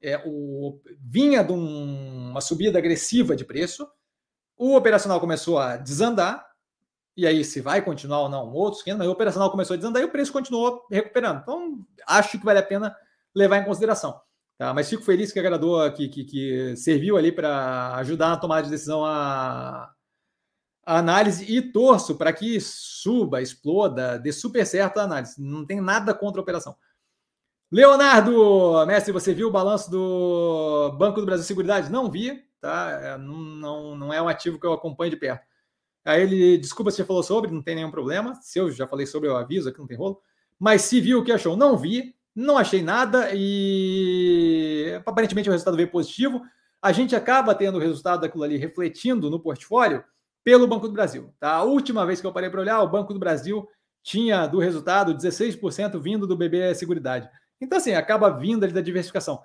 [0.00, 3.86] é, o, vinha de um, uma subida agressiva de preço,
[4.56, 6.42] o operacional começou a desandar,
[7.14, 10.06] e aí se vai continuar ou não, outros mas o operacional começou a desandar e
[10.06, 11.42] o preço continuou recuperando.
[11.42, 12.96] Então, acho que vale a pena
[13.34, 14.18] levar em consideração.
[14.56, 14.72] Tá?
[14.72, 18.70] Mas fico feliz que agradou, que, que, que serviu ali para ajudar na tomada de
[18.70, 19.92] decisão a,
[20.88, 25.34] a análise e torço para que suba, exploda, dê super certo a análise.
[25.38, 26.74] Não tem nada contra a operação.
[27.70, 31.92] Leonardo, mestre, você viu o balanço do Banco do Brasil Seguridade?
[31.92, 32.88] Não vi, tá?
[33.02, 35.46] É, não, não, não é um ativo que eu acompanho de perto.
[36.06, 38.34] Aí ele, desculpa se você falou sobre, não tem nenhum problema.
[38.36, 40.22] Se eu já falei sobre, eu aviso aqui, não tem rolo.
[40.58, 45.76] Mas se viu o que achou, não vi, não achei nada e aparentemente o resultado
[45.76, 46.40] veio positivo.
[46.80, 50.02] A gente acaba tendo o resultado daquilo ali refletindo no portfólio
[50.44, 51.34] pelo Banco do Brasil.
[51.38, 51.52] Tá?
[51.52, 53.68] A última vez que eu parei para olhar, o Banco do Brasil
[54.02, 57.28] tinha do resultado 16% vindo do BB Seguridade.
[57.60, 59.42] Então, assim, acaba vindo ali da diversificação.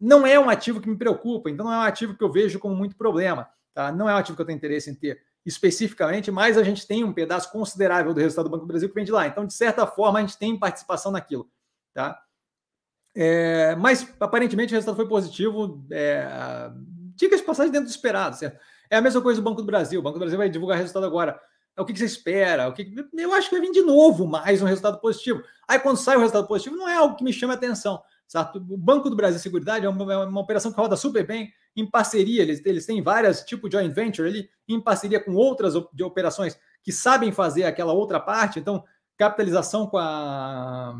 [0.00, 2.58] Não é um ativo que me preocupa, então não é um ativo que eu vejo
[2.58, 3.48] como muito problema.
[3.72, 3.90] Tá?
[3.90, 7.04] Não é um ativo que eu tenho interesse em ter especificamente, mas a gente tem
[7.04, 9.26] um pedaço considerável do resultado do Banco do Brasil que vem de lá.
[9.26, 11.50] Então, de certa forma, a gente tem participação naquilo.
[11.92, 12.18] Tá?
[13.14, 15.84] É, mas, aparentemente, o resultado foi positivo.
[15.90, 16.70] É,
[17.14, 18.58] dicas de passagem dentro do esperado, certo?
[18.94, 19.98] É a mesma coisa do Banco do Brasil.
[19.98, 21.36] O Banco do Brasil vai divulgar resultado agora.
[21.76, 22.68] É o que, você espera?
[22.68, 25.42] O que eu acho que vai vir de novo mais um resultado positivo.
[25.66, 28.00] Aí quando sai o resultado positivo, não é algo que me chame a atenção.
[28.28, 28.58] Certo?
[28.58, 31.84] O Banco do Brasil Seguridade é uma, é uma, operação que roda super bem em
[31.84, 32.42] parceria.
[32.42, 36.56] Eles, eles têm várias tipos de joint venture ali, em parceria com outras de operações
[36.80, 38.60] que sabem fazer aquela outra parte.
[38.60, 38.84] Então,
[39.16, 40.94] capitalização com a.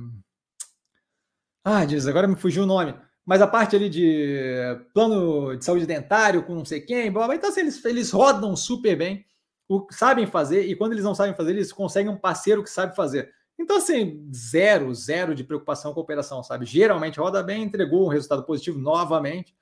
[1.63, 2.93] Ah, diz, agora me fugiu o nome.
[3.25, 4.37] Mas a parte ali de
[4.93, 8.55] plano de saúde dentário com não sei quem, blá, blá, então assim, eles, eles rodam
[8.55, 9.25] super bem
[9.69, 12.95] o, sabem fazer, e quando eles não sabem fazer, eles conseguem um parceiro que sabe
[12.95, 13.33] fazer.
[13.59, 16.67] Então, assim, zero, zero de preocupação com a operação, sabe?
[16.67, 19.55] Geralmente roda bem, entregou um resultado positivo novamente,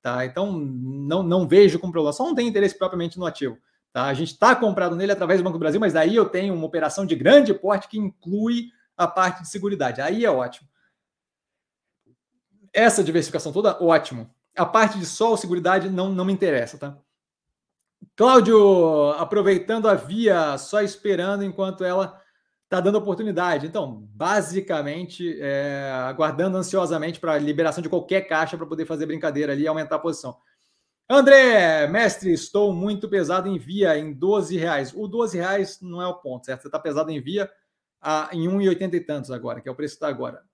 [0.00, 0.24] tá?
[0.24, 3.58] Então, não, não vejo como problema, só não tem interesse propriamente no ativo,
[3.92, 4.04] tá?
[4.04, 6.66] A gente está comprado nele através do Banco do Brasil, mas daí eu tenho uma
[6.66, 10.04] operação de grande porte que inclui a parte de segurança.
[10.04, 10.68] Aí é ótimo.
[12.72, 14.30] Essa diversificação toda, ótimo.
[14.56, 16.98] A parte de só segurança não, não me interessa, tá?
[18.16, 22.20] Cláudio, aproveitando a via, só esperando enquanto ela
[22.64, 23.66] está dando oportunidade.
[23.66, 29.52] Então, basicamente, é, aguardando ansiosamente para a liberação de qualquer caixa para poder fazer brincadeira
[29.52, 30.36] ali e aumentar a posição.
[31.08, 34.94] André, mestre, estou muito pesado em via em 12 reais.
[34.94, 36.62] O 12 reais não é o ponto, certo?
[36.62, 37.50] Você está pesado em via
[38.00, 40.44] a, em 1,80 e tantos agora, que é o preço que está agora.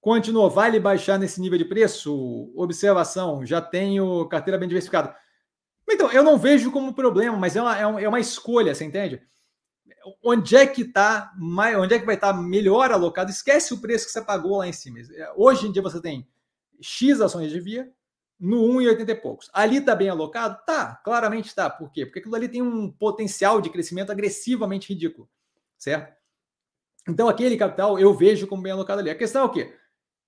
[0.00, 2.52] Continuou, vale baixar nesse nível de preço?
[2.54, 5.16] Observação, já tenho carteira bem diversificada.
[5.88, 9.20] Então, eu não vejo como problema, mas é uma, é, é uma escolha, você entende?
[10.22, 11.32] Onde é que tá
[11.78, 13.30] onde é que vai estar tá melhor alocado?
[13.30, 14.98] Esquece o preço que você pagou lá em cima.
[15.36, 16.28] Hoje em dia você tem
[16.80, 17.90] X ações de via
[18.38, 19.50] no 1,80 e poucos.
[19.52, 20.58] Ali está bem alocado?
[20.66, 21.68] Tá, claramente está.
[21.68, 22.04] Por quê?
[22.04, 25.28] Porque aquilo ali tem um potencial de crescimento agressivamente ridículo,
[25.78, 26.14] certo?
[27.08, 29.10] Então, aquele capital eu vejo como bem alocado ali.
[29.10, 29.74] A questão é o quê?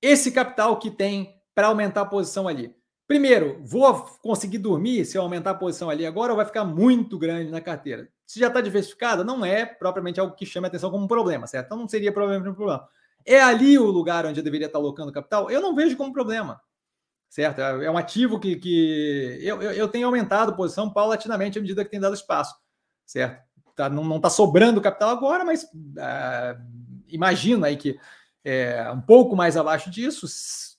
[0.01, 2.75] Esse capital que tem para aumentar a posição ali
[3.09, 7.19] Primeiro, vou conseguir dormir se eu aumentar a posição ali agora ou vai ficar muito
[7.19, 8.07] grande na carteira?
[8.27, 11.47] Se já está diversificada, não é propriamente algo que chame a atenção como um problema,
[11.47, 11.65] certo?
[11.65, 12.87] Então não seria provavelmente um problema.
[13.25, 15.51] É ali o lugar onde eu deveria estar alocando capital?
[15.51, 16.61] Eu não vejo como problema,
[17.31, 17.63] certo?
[17.63, 21.83] É um ativo que, que eu, eu, eu tenho aumentado a posição paulatinamente à medida
[21.87, 22.55] que tem dado espaço,
[23.07, 23.43] certo?
[23.75, 26.61] Tá, não está sobrando capital agora, mas uh,
[27.09, 27.99] imagino aí que
[28.45, 30.27] é, um pouco mais abaixo disso,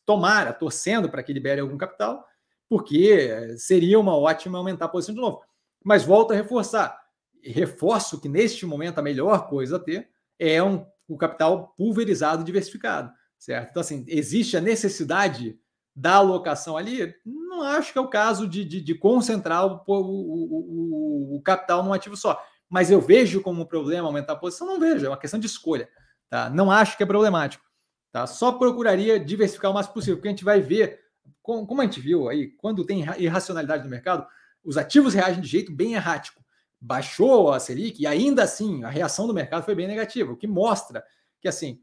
[0.06, 2.26] tomara, torcendo para que libere algum capital,
[2.68, 5.41] porque seria uma ótima aumentar a posição de novo.
[5.84, 6.99] Mas volto a reforçar.
[7.44, 13.11] Reforço que neste momento a melhor coisa a ter é um, o capital pulverizado diversificado,
[13.38, 13.72] certo?
[13.72, 15.57] Então, assim, existe a necessidade
[15.95, 17.14] da alocação ali?
[17.26, 21.84] Não acho que é o caso de, de, de concentrar o, o, o, o, capital
[21.84, 22.41] num ativo só.
[22.69, 24.68] Mas eu vejo como um problema aumentar a posição?
[24.68, 25.90] Não vejo, é uma questão de escolha.
[26.30, 26.49] Tá?
[26.49, 27.64] Não acho que é problemático.
[28.11, 28.27] Tá?
[28.27, 30.99] Só procuraria diversificar o máximo possível, porque a gente vai ver,
[31.41, 34.26] como a gente viu aí, quando tem irracionalidade no mercado,
[34.64, 36.43] os ativos reagem de jeito bem errático.
[36.81, 40.47] Baixou a Selic e ainda assim a reação do mercado foi bem negativa, o que
[40.47, 41.03] mostra
[41.41, 41.81] que assim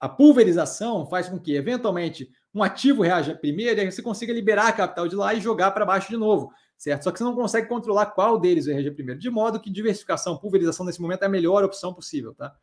[0.00, 4.68] a pulverização faz com que, eventualmente, um ativo reaja primeiro e aí você consiga liberar
[4.68, 7.04] a capital de lá e jogar para baixo de novo, certo?
[7.04, 10.38] Só que você não consegue controlar qual deles vai reagir primeiro, de modo que diversificação,
[10.38, 12.54] pulverização nesse momento é a melhor opção possível, tá?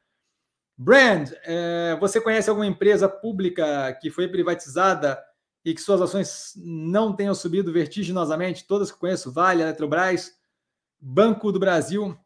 [0.78, 5.22] Brand, é, você conhece alguma empresa pública que foi privatizada
[5.64, 8.68] e que suas ações não tenham subido vertiginosamente?
[8.68, 10.34] Todas que conheço, Vale, Eletrobras,
[11.00, 12.18] Banco do Brasil,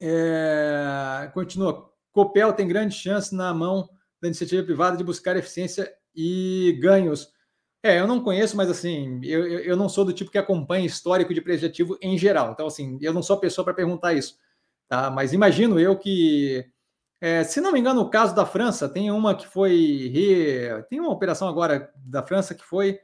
[0.00, 1.90] é, continua.
[2.12, 3.88] Copel tem grande chance na mão
[4.20, 7.32] da iniciativa privada de buscar eficiência e ganhos.
[7.82, 11.34] É, eu não conheço, mas assim, eu, eu não sou do tipo que acompanha histórico
[11.34, 12.52] de preço ativo em geral.
[12.52, 14.38] Então, assim, eu não sou a pessoa para perguntar isso.
[14.88, 15.10] Tá?
[15.10, 16.64] Mas imagino eu que,
[17.20, 20.10] é, se não me engano, o caso da França, tem uma que foi.
[20.12, 20.82] Re...
[20.88, 22.98] Tem uma operação agora da França que foi.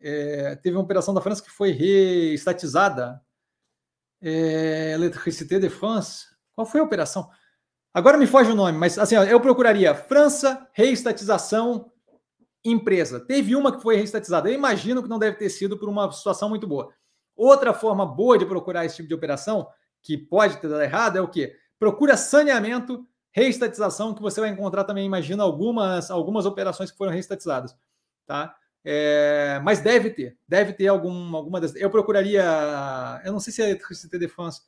[0.00, 3.20] É, teve uma operação da França que foi reestatizada.
[4.20, 6.26] É, Electricité de France.
[6.54, 7.28] Qual foi a operação?
[7.94, 11.90] Agora me foge o nome, mas assim, ó, eu procuraria França, reestatização,
[12.64, 13.18] empresa.
[13.18, 14.48] Teve uma que foi reestatizada.
[14.48, 16.92] Eu imagino que não deve ter sido por uma situação muito boa.
[17.34, 19.66] Outra forma boa de procurar esse tipo de operação,
[20.02, 21.54] que pode ter dado errado, é o quê?
[21.78, 27.76] Procura saneamento, reestatização, que você vai encontrar também, imagina, algumas, algumas operações que foram reestatizadas.
[28.26, 28.54] Tá?
[28.84, 31.60] É, mas deve ter, deve ter algum, alguma.
[31.76, 32.44] Eu procuraria.
[33.24, 34.62] Eu não sei se é Electricité de France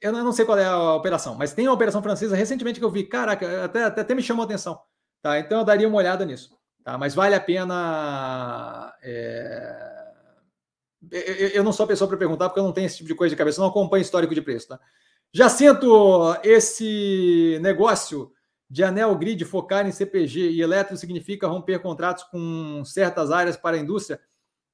[0.00, 2.90] eu não sei qual é a operação, mas tem uma operação francesa recentemente que eu
[2.90, 4.80] vi, caraca, até, até, até me chamou a atenção.
[5.20, 5.38] Tá?
[5.38, 6.56] Então eu daria uma olhada nisso.
[6.84, 6.96] Tá?
[6.96, 8.94] Mas vale a pena.
[9.02, 9.98] É...
[11.10, 13.14] Eu, eu não sou a pessoa para perguntar, porque eu não tenho esse tipo de
[13.14, 14.68] coisa de cabeça, eu não acompanho histórico de preço.
[14.68, 14.80] Tá?
[15.32, 18.32] Já sinto esse negócio
[18.70, 23.76] de anel grid focar em CPG e eletro significa romper contratos com certas áreas para
[23.76, 24.20] a indústria?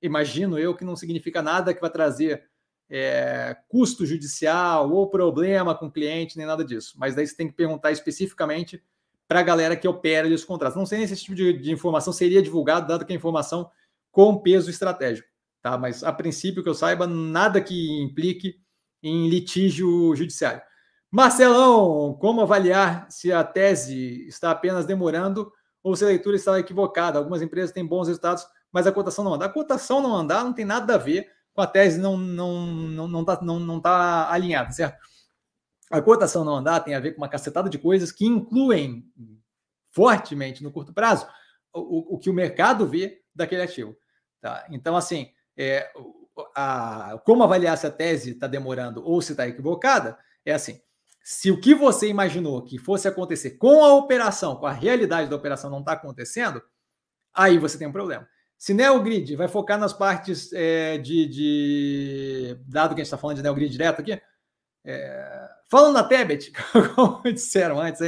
[0.00, 2.44] Imagino eu que não significa nada que vai trazer
[2.88, 6.94] é, custo judicial ou problema com o cliente, nem nada disso.
[6.98, 8.82] Mas daí você tem que perguntar especificamente
[9.26, 10.76] para a galera que opera os contratos.
[10.76, 13.70] Não sei nem se esse tipo de, de, informação seria divulgado, dado que é informação
[14.12, 15.28] com peso estratégico.
[15.62, 15.78] Tá?
[15.78, 18.60] Mas, a princípio, que eu saiba, nada que implique
[19.04, 20.62] em litígio judiciário.
[21.10, 25.52] Marcelão, como avaliar se a tese está apenas demorando
[25.82, 27.18] ou se a leitura está equivocada?
[27.18, 29.44] Algumas empresas têm bons resultados, mas a cotação não anda.
[29.44, 33.06] A cotação não andar não tem nada a ver com a tese não não não
[33.06, 34.98] não está não, não tá alinhada, certo?
[35.90, 39.08] A cotação não andar tem a ver com uma cacetada de coisas que incluem
[39.92, 41.28] fortemente no curto prazo
[41.72, 43.96] o, o que o mercado vê daquele ativo.
[44.40, 44.66] Tá?
[44.70, 45.92] Então, assim, é,
[46.56, 50.18] a, como avaliar se a tese está demorando ou se está equivocada?
[50.44, 50.80] É assim:
[51.22, 55.36] se o que você imaginou que fosse acontecer com a operação, com a realidade da
[55.36, 56.62] operação não está acontecendo,
[57.32, 58.28] aí você tem um problema.
[58.58, 63.36] Se NeoGrid vai focar nas partes é, de, de, Dado que a gente está falando
[63.36, 64.20] de NeoGrid direto aqui,
[64.84, 66.52] é, falando na Tebet,
[66.94, 68.00] como disseram antes,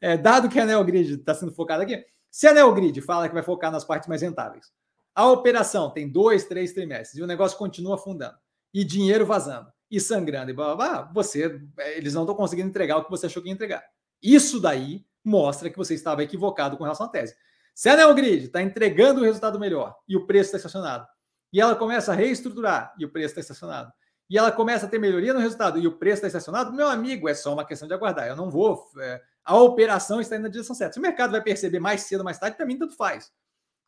[0.00, 3.42] é, dado que a NeoGrid está sendo focada aqui, se a NeoGrid fala que vai
[3.42, 4.72] focar nas partes mais rentáveis,
[5.16, 8.36] a operação tem dois, três trimestres e o negócio continua afundando,
[8.72, 12.68] e dinheiro vazando, e sangrando, e blá, blá, blá você, é, eles não estão conseguindo
[12.68, 13.82] entregar o que você achou que ia entregar.
[14.22, 17.34] Isso daí mostra que você estava equivocado com relação à tese.
[17.74, 21.06] Se a Neogrid está entregando o resultado melhor e o preço está estacionado,
[21.50, 23.90] e ela começa a reestruturar e o preço está estacionado,
[24.28, 27.28] e ela começa a ter melhoria no resultado e o preço está estacionado, meu amigo,
[27.28, 28.26] é só uma questão de aguardar.
[28.26, 28.84] Eu não vou.
[28.98, 30.94] É, a operação está indo na direção certa.
[30.94, 33.30] Se o mercado vai perceber mais cedo ou mais tarde, para mim, tanto faz.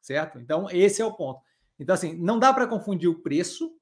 [0.01, 0.39] Certo?
[0.39, 1.41] Então, esse é o ponto.
[1.79, 3.73] Então, assim, não dá para confundir o preço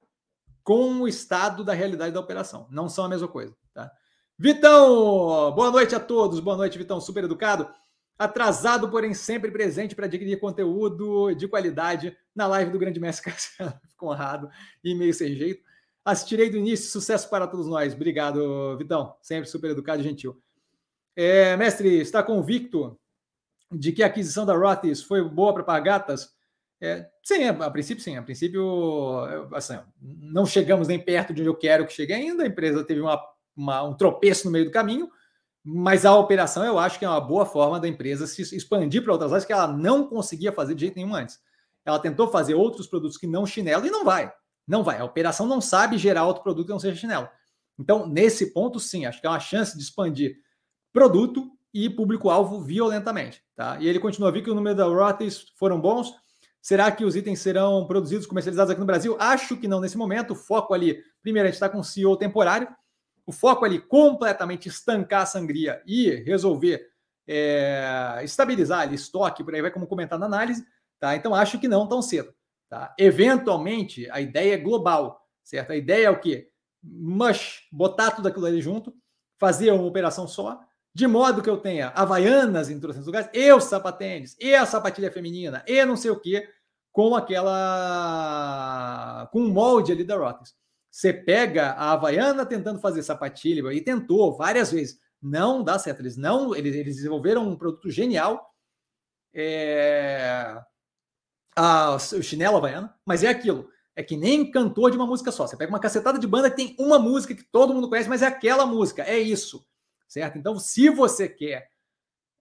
[0.62, 2.66] com o estado da realidade da operação.
[2.70, 3.56] Não são a mesma coisa.
[3.72, 3.90] Tá?
[4.38, 6.40] Vitão, boa noite a todos.
[6.40, 7.68] Boa noite, Vitão, super educado
[8.18, 13.32] atrasado, porém sempre presente para adquirir conteúdo de qualidade na live do Grande Mestre
[14.02, 14.48] honrado
[14.82, 15.62] e meio sem jeito.
[16.04, 17.92] Assistirei do início, sucesso para todos nós.
[17.92, 19.16] Obrigado, Vitão.
[19.20, 20.40] Sempre super educado e gentil.
[21.14, 22.98] É, mestre, está convicto
[23.72, 26.34] de que a aquisição da Rothis foi boa para Pagatas?
[26.80, 28.16] É, sim, a princípio sim.
[28.16, 29.20] A princípio,
[29.54, 32.44] assim, não chegamos nem perto de onde eu quero que chegue ainda.
[32.44, 33.20] A empresa teve uma,
[33.56, 35.10] uma, um tropeço no meio do caminho,
[35.64, 39.12] mas a operação eu acho que é uma boa forma da empresa se expandir para
[39.12, 41.38] outras áreas que ela não conseguia fazer de jeito nenhum antes.
[41.84, 44.32] Ela tentou fazer outros produtos que não chinelo e não vai.
[44.66, 44.98] Não vai.
[44.98, 47.28] A operação não sabe gerar outro produto que não seja chinelo.
[47.78, 50.36] Então, nesse ponto, sim, acho que é uma chance de expandir
[50.92, 53.45] produto e público-alvo violentamente.
[53.56, 53.78] Tá?
[53.80, 56.14] E ele continua, vi que o número da royalties foram bons.
[56.60, 59.16] Será que os itens serão produzidos, comercializados aqui no Brasil?
[59.18, 60.32] Acho que não nesse momento.
[60.32, 62.68] O foco ali, primeiro, a gente está com um CEO temporário,
[63.24, 66.86] o foco ali completamente estancar a sangria e resolver
[67.26, 70.64] é, estabilizar ali, estoque, por aí vai como comentar na análise,
[71.00, 71.16] tá?
[71.16, 72.32] Então acho que não tão cedo,
[72.68, 72.94] tá?
[72.98, 75.72] Eventualmente, a ideia é global, certo?
[75.72, 76.48] A ideia é o quê?
[76.82, 78.94] Mush, botar tudo aquilo ali junto,
[79.38, 80.60] fazer uma operação só,
[80.96, 84.64] de modo que eu tenha Havaianas em todos os lugares, e o sapatênis, e a
[84.64, 86.48] sapatilha feminina, e não sei o quê,
[86.90, 88.48] com aquela.
[89.30, 90.54] com o molde ali da Rotters.
[90.90, 94.98] Você pega a Havaiana tentando fazer sapatilha, e tentou várias vezes.
[95.20, 96.00] Não dá certo.
[96.00, 96.56] Eles não.
[96.56, 98.54] Eles, eles desenvolveram um produto genial.
[99.34, 100.58] É,
[101.54, 103.68] a, o chinelo Havaiana, mas é aquilo.
[103.94, 105.46] É que nem cantor de uma música só.
[105.46, 108.22] Você pega uma cacetada de banda que tem uma música que todo mundo conhece, mas
[108.22, 109.02] é aquela música.
[109.02, 109.62] É isso
[110.08, 110.38] certo?
[110.38, 111.68] Então, se você quer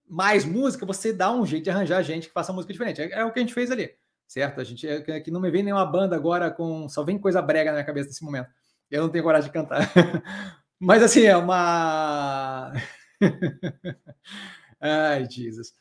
[0.08, 3.02] mais música, você dá um jeito de arranjar gente que faça música diferente.
[3.02, 3.90] É, é o que a gente fez ali,
[4.26, 4.60] certo?
[4.60, 7.70] A gente é, que não me vem nenhuma banda agora com só vem coisa brega
[7.70, 8.48] na minha cabeça nesse momento.
[8.90, 9.80] Eu não tenho coragem de cantar.
[10.78, 12.72] Mas assim, é uma
[14.80, 15.74] Ai, Jesus.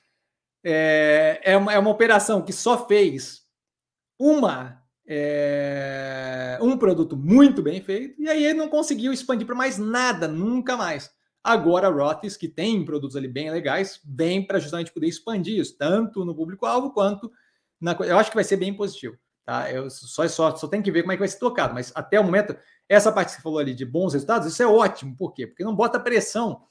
[0.63, 3.43] É, é, uma, é uma operação que só fez
[4.17, 9.77] uma é, um produto muito bem feito, e aí ele não conseguiu expandir para mais
[9.77, 11.11] nada, nunca mais.
[11.47, 15.77] Agora, a Rothes, que tem produtos ali bem legais, vem para justamente poder expandir isso,
[15.77, 17.31] tanto no público-alvo quanto
[17.79, 17.95] na.
[17.99, 19.15] Eu acho que vai ser bem positivo.
[19.45, 19.71] Tá?
[19.71, 22.19] Eu só, só, só tem que ver como é que vai ser tocado, mas até
[22.19, 22.57] o momento,
[22.89, 25.15] essa parte que você falou ali de bons resultados, isso é ótimo.
[25.15, 25.45] Por quê?
[25.45, 26.63] Porque não bota pressão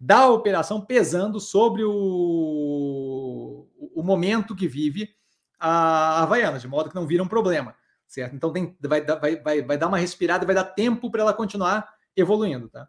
[0.00, 5.10] da operação pesando sobre o, o momento que vive
[5.60, 7.74] a Havaiana, de modo que não vira um problema,
[8.08, 8.34] certo?
[8.34, 11.86] Então tem, vai, vai, vai, vai dar uma respirada, vai dar tempo para ela continuar
[12.16, 12.88] evoluindo, tá?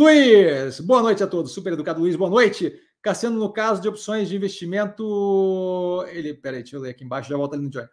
[0.00, 1.52] Luiz, boa noite a todos.
[1.52, 2.72] Super educado Luiz, boa noite.
[3.02, 6.02] Cassiano, no caso de opções de investimento.
[6.08, 7.86] Ele, peraí, deixa eu ler aqui embaixo, já volta ali no Joy.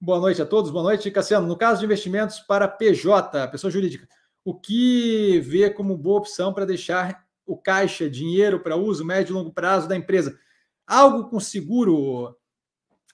[0.00, 1.08] Boa noite a todos, boa noite.
[1.08, 4.08] Cassiano, no caso de investimentos para PJ, pessoa jurídica,
[4.44, 9.34] o que vê como boa opção para deixar o caixa, dinheiro para uso médio e
[9.34, 10.36] longo prazo da empresa?
[10.84, 12.36] Algo com seguro,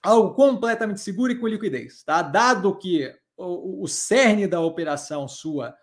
[0.02, 2.22] algo completamente seguro e com liquidez, tá?
[2.22, 5.76] Dado que o, o cerne da operação sua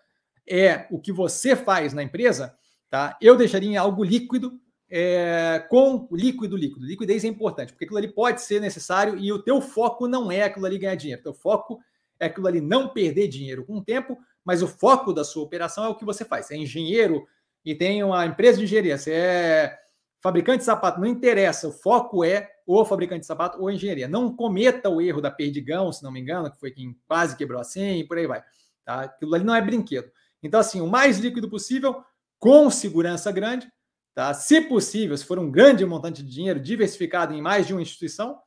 [0.48, 2.56] é o que você faz na empresa,
[2.90, 3.16] tá?
[3.20, 4.60] Eu deixaria em algo líquido,
[4.90, 6.86] é, com líquido, líquido.
[6.86, 10.42] Liquidez é importante, porque aquilo ali pode ser necessário e o teu foco não é
[10.42, 11.20] aquilo ali ganhar dinheiro.
[11.20, 11.80] O teu foco
[12.20, 15.84] é aquilo ali não perder dinheiro com o tempo, mas o foco da sua operação
[15.84, 16.46] é o que você faz.
[16.46, 17.26] Você é engenheiro
[17.64, 19.78] e tem uma empresa de engenharia, você é
[20.20, 24.08] fabricante de sapato, não interessa, o foco é o fabricante de sapato ou engenharia.
[24.08, 27.60] Não cometa o erro da Perdigão, se não me engano, que foi quem quase quebrou
[27.60, 28.42] a senha e por aí vai.
[28.84, 29.02] Tá?
[29.02, 30.10] Aquilo ali não é brinquedo.
[30.44, 32.04] Então, assim, o mais líquido possível,
[32.38, 33.66] com segurança grande,
[34.14, 34.34] tá?
[34.34, 38.38] Se possível, se for um grande montante de dinheiro diversificado em mais de uma instituição,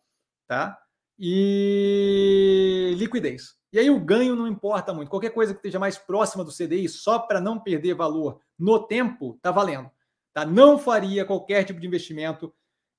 [0.47, 0.77] tá?
[1.19, 3.57] E liquidez.
[3.73, 5.09] E aí o ganho não importa muito.
[5.09, 9.37] Qualquer coisa que esteja mais próxima do CDI, só para não perder valor no tempo,
[9.41, 9.89] tá valendo.
[10.33, 10.45] Tá?
[10.45, 12.53] Não faria qualquer tipo de investimento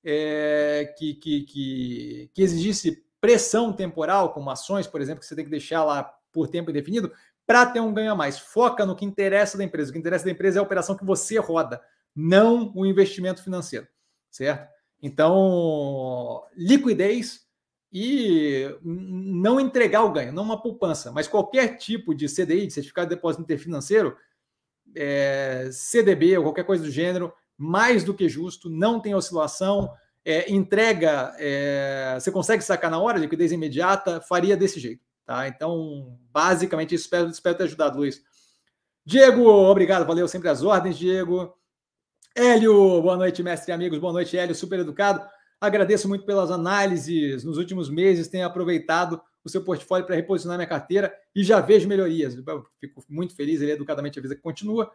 [0.04, 5.44] é, que, que, que, que exigisse pressão temporal, como ações, por exemplo, que você tem
[5.44, 6.02] que deixar lá
[6.32, 7.12] por tempo indefinido,
[7.48, 8.38] para ter um ganho a mais.
[8.38, 9.88] Foca no que interessa da empresa.
[9.88, 11.80] O que interessa da empresa é a operação que você roda,
[12.14, 13.88] não o investimento financeiro,
[14.30, 14.68] certo?
[15.02, 17.46] Então, liquidez
[17.90, 23.08] e não entregar o ganho, não uma poupança, mas qualquer tipo de CDI, de certificado
[23.08, 24.14] de depósito interfinanceiro,
[24.94, 29.90] é, CDB ou qualquer coisa do gênero, mais do que justo, não tem oscilação,
[30.22, 35.07] é, entrega, é, você consegue sacar na hora, liquidez imediata, faria desse jeito.
[35.28, 35.46] Tá?
[35.46, 38.22] Então, basicamente, espero, espero ter ajudado, Luiz.
[39.04, 41.54] Diego, obrigado, valeu sempre as ordens, Diego.
[42.34, 45.22] Hélio, boa noite, mestre e amigos, boa noite, Hélio, super educado.
[45.60, 50.66] Agradeço muito pelas análises nos últimos meses, tenho aproveitado o seu portfólio para reposicionar minha
[50.66, 52.34] carteira e já vejo melhorias.
[52.34, 54.90] Eu fico muito feliz, ele educadamente avisa que continua.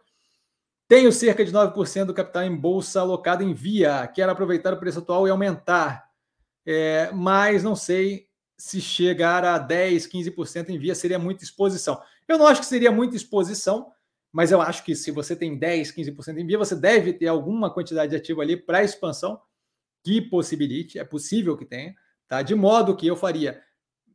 [0.88, 4.04] Tenho cerca de 9% do capital em bolsa alocado em via.
[4.08, 6.10] Quero aproveitar o preço atual e aumentar.
[6.66, 12.00] É, mas não sei se chegar a 10, 15% em via, seria muita exposição.
[12.28, 13.92] Eu não acho que seria muita exposição,
[14.32, 17.72] mas eu acho que se você tem 10, 15% em via, você deve ter alguma
[17.72, 19.40] quantidade de ativo ali para expansão
[20.02, 21.94] que possibilite, é possível que tenha,
[22.28, 22.42] tá?
[22.42, 23.62] De modo que eu faria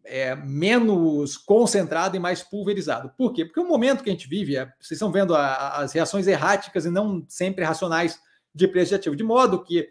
[0.03, 3.11] é, menos concentrado e mais pulverizado.
[3.18, 3.45] Por quê?
[3.45, 6.86] Porque o momento que a gente vive, é, vocês estão vendo a, as reações erráticas
[6.86, 8.20] e não sempre racionais
[8.53, 9.90] de preço de ativo, de modo que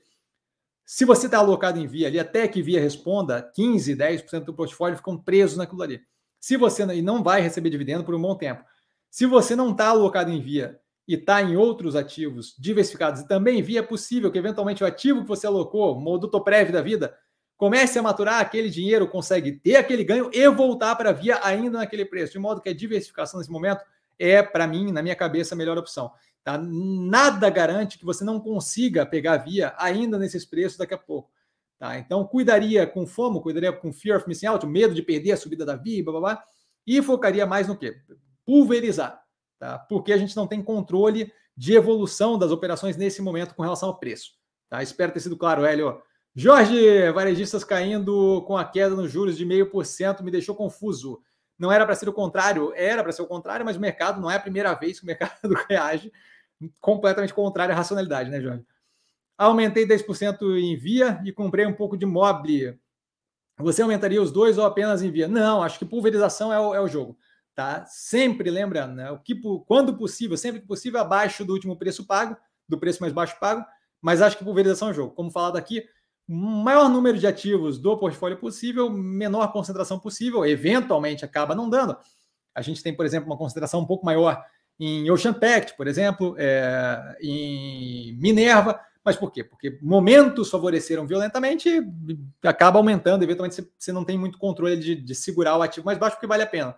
[0.91, 4.97] se você está alocado em via ali, até que via responda, 15, 10% do portfólio
[4.97, 6.01] ficam presos naquilo ali.
[6.41, 8.65] Se você e não vai receber dividendo por um bom tempo.
[9.11, 13.61] Se você não está alocado em via e está em outros ativos diversificados e também
[13.61, 17.15] via, é possível que eventualmente o ativo que você alocou, modo Toprev da vida,
[17.59, 22.07] comece a maturar aquele dinheiro, consegue ter aquele ganho e voltar para via ainda naquele
[22.07, 22.33] preço.
[22.33, 23.85] De modo que a diversificação nesse momento
[24.19, 26.11] é, para mim, na minha cabeça, a melhor opção.
[26.45, 26.59] Tá?
[26.59, 31.31] Nada garante que você não consiga pegar via ainda nesses preços daqui a pouco.
[31.79, 31.99] Tá?
[31.99, 35.65] Então, cuidaria com FOMO, cuidaria com Fear of Missing Out, medo de perder a subida
[35.65, 36.45] da via, blá, blá, blá,
[36.87, 37.97] e focaria mais no quê?
[38.45, 39.23] Pulverizar,
[39.59, 39.79] tá?
[39.79, 43.99] porque a gente não tem controle de evolução das operações nesse momento com relação ao
[43.99, 44.33] preço.
[44.69, 44.83] Tá?
[44.83, 46.01] Espero ter sido claro, Hélio.
[46.35, 51.21] Jorge, varejistas caindo com a queda nos juros de 0,5% me deixou confuso.
[51.59, 54.31] Não era para ser o contrário, era para ser o contrário, mas o mercado não
[54.31, 55.33] é a primeira vez que o mercado
[55.69, 56.13] reage
[56.81, 58.65] completamente contrário à racionalidade, né, Jorge?
[59.37, 62.79] Aumentei 10% em via e comprei um pouco de mobile.
[63.59, 65.29] Você aumentaria os dois ou apenas em via?
[65.29, 67.19] Não, acho que pulverização é o, é o jogo.
[67.55, 67.85] Tá?
[67.87, 69.11] Sempre lembrando, né?
[69.11, 69.35] O que,
[69.67, 72.37] quando possível, sempre que possível, abaixo do último preço pago,
[72.69, 73.65] do preço mais baixo pago,
[74.01, 75.15] mas acho que pulverização é o jogo.
[75.15, 75.85] Como falado aqui,
[76.29, 81.97] maior número de ativos do portfólio possível, menor concentração possível, eventualmente acaba não dando.
[82.55, 84.45] A gente tem, por exemplo, uma concentração um pouco maior
[84.79, 88.79] em Ocean Pact, por exemplo, é, em Minerva.
[89.03, 89.43] Mas por quê?
[89.43, 91.83] Porque momentos favoreceram violentamente
[92.43, 93.23] acaba aumentando.
[93.23, 96.43] Eventualmente você não tem muito controle de, de, segurar o ativo mais baixo, porque vale
[96.43, 96.77] a pena.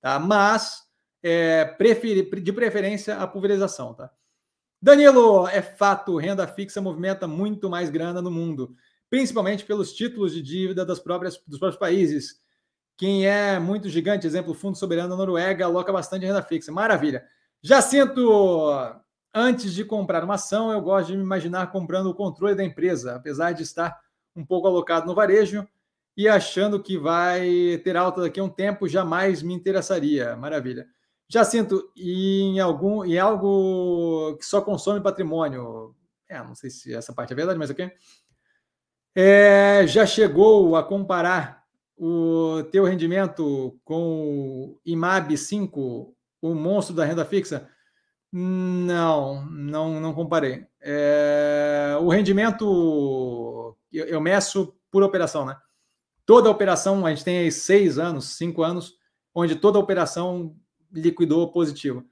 [0.00, 0.18] Tá?
[0.18, 0.82] Mas,
[1.22, 3.94] é, preferi, de preferência, a pulverização.
[3.94, 4.10] Tá?
[4.80, 8.74] Danilo, é fato, renda fixa movimenta muito mais grana no mundo,
[9.12, 12.40] principalmente pelos títulos de dívida das próprias, dos próprios países.
[12.96, 16.72] Quem é muito gigante, exemplo, o Fundo Soberano da Noruega, aloca bastante renda fixa.
[16.72, 17.22] Maravilha.
[17.62, 18.72] Jacinto,
[19.34, 23.14] antes de comprar uma ação, eu gosto de me imaginar comprando o controle da empresa,
[23.14, 24.00] apesar de estar
[24.34, 25.68] um pouco alocado no varejo
[26.16, 30.34] e achando que vai ter alta daqui a um tempo, jamais me interessaria.
[30.36, 30.86] Maravilha.
[31.28, 35.94] Jacinto, e em algum em algo que só consome patrimônio,
[36.30, 37.92] é, não sei se essa parte é verdade, mas ok.
[39.14, 41.62] É, já chegou a comparar
[41.96, 47.68] o teu rendimento com o IMAB 5 o monstro da renda fixa?
[48.32, 50.66] Não, não, não comparei.
[50.80, 55.56] É, o rendimento eu, eu, meço por operação, né?
[56.24, 58.94] Toda operação, a gente tem aí seis anos, cinco anos,
[59.34, 60.56] onde toda operação
[60.90, 62.04] liquidou positivo.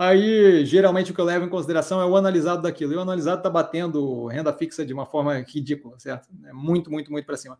[0.00, 2.92] Aí, geralmente, o que eu levo em consideração é o analisado daquilo.
[2.92, 6.28] E o analisado está batendo renda fixa de uma forma ridícula, certo?
[6.46, 7.58] É muito, muito, muito para cima.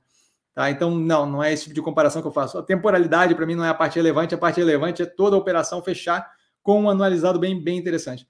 [0.55, 0.71] Tá?
[0.71, 2.57] Então, não, não é esse tipo de comparação que eu faço.
[2.57, 4.37] A temporalidade, para mim, não é a parte relevante.
[4.37, 6.31] A parte relevante é toda a operação fechar
[6.63, 8.29] com um anualizado bem, bem interessante.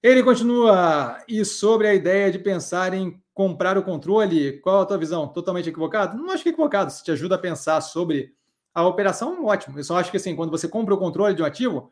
[0.00, 4.98] Ele continua, e sobre a ideia de pensar em comprar o controle, qual a tua
[4.98, 5.26] visão?
[5.26, 6.16] Totalmente equivocado?
[6.16, 6.92] Não acho que é equivocado.
[6.92, 8.32] Se te ajuda a pensar sobre
[8.72, 9.76] a operação, ótimo.
[9.78, 11.90] Eu só acho que assim, quando você compra o controle de um ativo,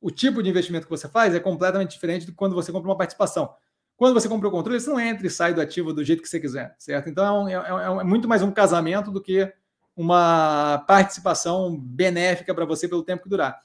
[0.00, 2.96] o tipo de investimento que você faz é completamente diferente do quando você compra uma
[2.96, 3.54] participação.
[3.96, 6.28] Quando você compra o controle, você não entra e sai do ativo do jeito que
[6.28, 7.08] você quiser, certo?
[7.08, 9.52] Então é, é, é, é muito mais um casamento do que
[9.96, 13.60] uma participação benéfica para você pelo tempo que durar.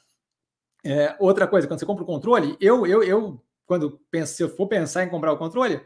[0.83, 4.49] É, outra coisa, quando você compra o controle, eu, eu, eu quando penso, se eu
[4.49, 5.79] for pensar em comprar o controle,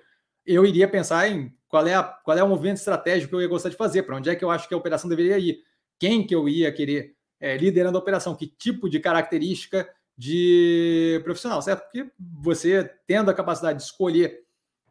[0.46, 3.48] eu iria pensar em qual é, a, qual é o movimento estratégico que eu ia
[3.48, 5.60] gostar de fazer, para onde é que eu acho que a operação deveria ir,
[6.00, 9.88] quem que eu ia querer é, liderando a operação, que tipo de característica
[10.18, 11.84] de profissional, certo?
[11.84, 12.10] Porque
[12.42, 14.40] você tendo a capacidade de escolher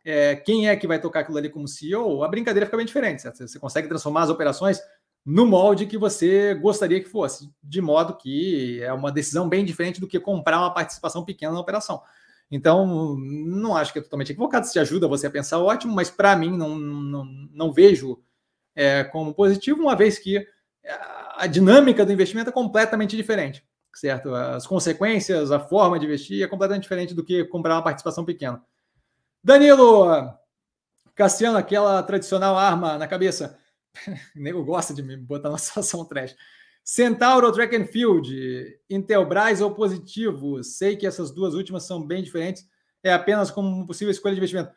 [0.05, 3.23] é, quem é que vai tocar aquilo ali como CEO, a brincadeira fica bem diferente,
[3.23, 3.39] certo?
[3.39, 4.81] Você consegue transformar as operações
[5.25, 10.01] no molde que você gostaria que fosse, de modo que é uma decisão bem diferente
[10.01, 12.01] do que comprar uma participação pequena na operação.
[12.49, 14.69] Então, não acho que é totalmente equivocado.
[14.69, 18.23] Se ajuda você a pensar, ótimo, mas para mim não, não, não vejo
[18.77, 20.47] é, como positivo, uma vez que
[21.37, 23.66] a dinâmica do investimento é completamente diferente
[23.97, 24.35] certo?
[24.35, 28.63] As consequências, a forma de investir é completamente diferente do que comprar uma participação pequena.
[29.43, 30.07] Danilo,
[31.15, 33.59] Cassiano, aquela tradicional arma na cabeça.
[34.07, 34.11] O
[34.41, 36.37] nego gosta de me botar na situação trash.
[36.85, 40.63] Centauro Track and Field, Intelbras ou Positivo?
[40.63, 42.65] Sei que essas duas últimas são bem diferentes.
[43.03, 44.73] É apenas como possível escolha de investimento.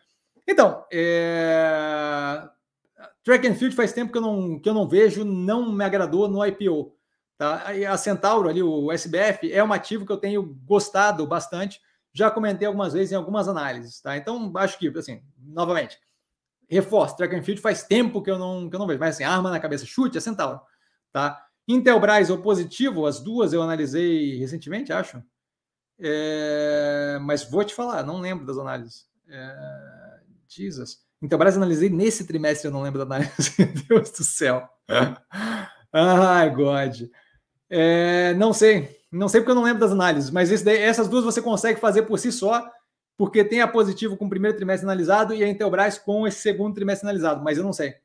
[0.48, 2.50] Então, é...
[3.24, 6.28] Track and Field faz tempo que eu não, que eu não vejo, não me agradou
[6.28, 6.96] no IPO.
[7.40, 7.64] Tá?
[7.90, 11.80] A Centauro, ali, o SBF, é um ativo que eu tenho gostado bastante.
[12.14, 14.02] Já comentei algumas vezes em algumas análises.
[14.02, 14.18] Tá?
[14.18, 15.98] Então, acho que, assim, novamente,
[16.68, 19.00] reforço, track and field faz tempo que eu não, que eu não vejo.
[19.00, 20.60] Mas, assim, arma na cabeça, chute, é Centauro.
[21.14, 21.42] Tá?
[21.66, 25.24] Intelbras ou positivo, as duas eu analisei recentemente, acho.
[25.98, 27.20] É...
[27.22, 29.08] Mas vou te falar, não lembro das análises.
[29.30, 30.20] É...
[30.46, 30.98] Jesus.
[31.22, 33.56] Intelbras analisei nesse trimestre, eu não lembro da análise.
[33.88, 34.68] Deus do céu.
[35.94, 37.10] Ai, God.
[37.70, 41.24] É, não sei, não sei porque eu não lembro das análises, mas daí, essas duas
[41.24, 42.68] você consegue fazer por si só,
[43.18, 46.74] porque tem a positivo com o primeiro trimestre analisado e a Intelbras com esse segundo
[46.74, 47.96] trimestre analisado, mas eu não sei.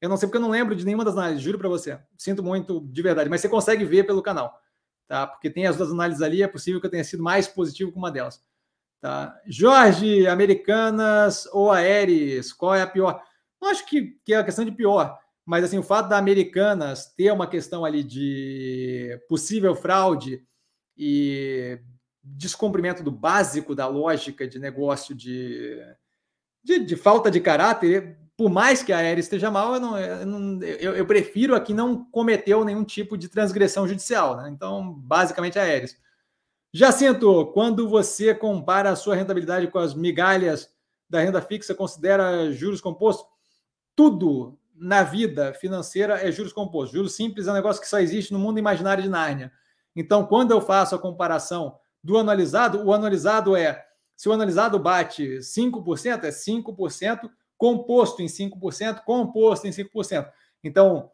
[0.00, 1.98] Eu não sei porque eu não lembro de nenhuma das análises, juro para você.
[2.18, 4.60] Sinto muito de verdade, mas você consegue ver pelo canal,
[5.06, 5.26] tá?
[5.26, 7.98] Porque tem as duas análises ali, é possível que eu tenha sido mais positivo com
[7.98, 8.42] uma delas.
[9.00, 9.38] Tá?
[9.46, 13.22] Jorge, Americanas ou Aeres, qual é a pior?
[13.60, 17.12] Não acho que, que é a questão de pior, mas assim, o fato da Americanas
[17.14, 20.42] ter uma questão ali de possível fraude
[20.96, 21.78] e
[22.22, 25.78] descumprimento do básico da lógica de negócio de,
[26.62, 30.26] de, de falta de caráter, por mais que a Aérea esteja mal, eu, não, eu,
[30.26, 34.36] não, eu, eu, prefiro aqui não cometeu nenhum tipo de transgressão judicial.
[34.36, 34.48] Né?
[34.50, 35.96] Então, basicamente, a Aéreas.
[36.72, 40.72] Jacinto, quando você compara a sua rentabilidade com as migalhas
[41.08, 43.26] da renda fixa, considera juros compostos?
[43.94, 46.92] Tudo na vida financeira é juros compostos.
[46.92, 49.52] Juros simples é um negócio que só existe no mundo imaginário de Nárnia.
[49.94, 53.84] Então, quando eu faço a comparação do anualizado, o anualizado é,
[54.16, 60.28] se o anualizado bate 5%, é 5% composto em 5%, composto em 5%.
[60.62, 61.10] Então,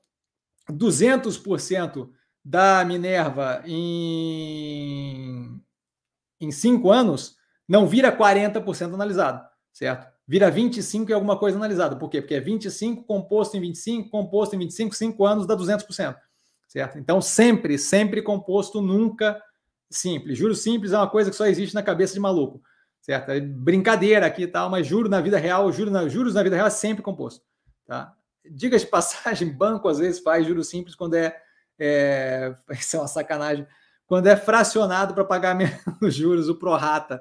[0.69, 2.11] 200%
[2.45, 5.61] da Minerva em,
[6.41, 7.37] em 5 anos
[7.69, 10.10] não vira 40% analisado, certo?
[10.31, 11.97] Vira 25 e alguma coisa analisada.
[11.97, 12.21] Por quê?
[12.21, 16.17] Porque é 25 composto em 25, composto em 25, 5 anos dá 200%,
[16.69, 16.99] certo?
[16.99, 19.43] Então, sempre, sempre composto, nunca
[19.91, 20.39] simples.
[20.39, 22.63] Juros simples é uma coisa que só existe na cabeça de maluco
[23.01, 23.31] certo?
[23.31, 26.57] É brincadeira aqui e tal, mas juro na vida real, juro na, juros na vida
[26.57, 27.45] real é sempre composto,
[27.87, 28.15] tá?
[28.45, 31.37] Diga de passagem, banco às vezes faz juros simples quando é,
[31.79, 33.67] é isso é uma sacanagem,
[34.07, 37.21] quando é fracionado para pagar menos juros, o prorata.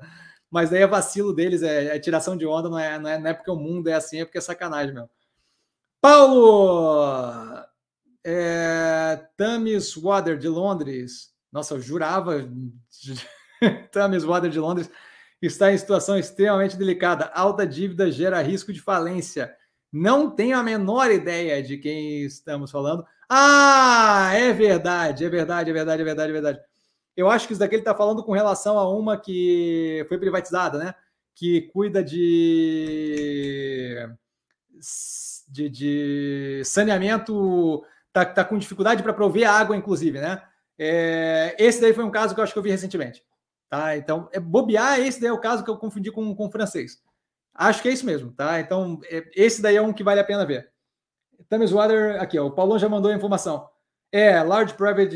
[0.49, 3.29] Mas daí é vacilo deles, é, é, tiração de onda, não é, não, é, não
[3.29, 5.09] é porque o mundo é assim, é porque é sacanagem mesmo.
[6.01, 7.63] Paulo!
[8.23, 11.33] É, Tamis Water de Londres.
[11.51, 12.49] Nossa, eu jurava.
[13.91, 14.89] Tamis Water de Londres
[15.41, 17.25] está em situação extremamente delicada.
[17.33, 19.55] Alta dívida gera risco de falência.
[19.91, 23.05] Não tenho a menor ideia de quem estamos falando.
[23.27, 26.59] Ah, é verdade, é verdade, é verdade, é verdade, é verdade.
[27.19, 30.77] Eu acho que isso daqui ele está falando com relação a uma que foi privatizada,
[30.77, 30.95] né?
[31.35, 34.07] Que cuida de,
[35.49, 37.83] de, de saneamento,
[38.13, 40.41] tá, tá com dificuldade para prover água, inclusive, né?
[40.77, 43.21] É, esse daí foi um caso que eu acho que eu vi recentemente.
[43.69, 43.97] Tá?
[43.97, 47.03] Então, é bobear, esse daí é o caso que eu confundi com, com francês.
[47.53, 48.61] Acho que é isso mesmo, tá?
[48.61, 50.71] Então, é, esse daí é um que vale a pena ver.
[51.49, 53.69] Thames Water, aqui, ó, o Paulão já mandou a informação.
[54.11, 55.15] É, Large Private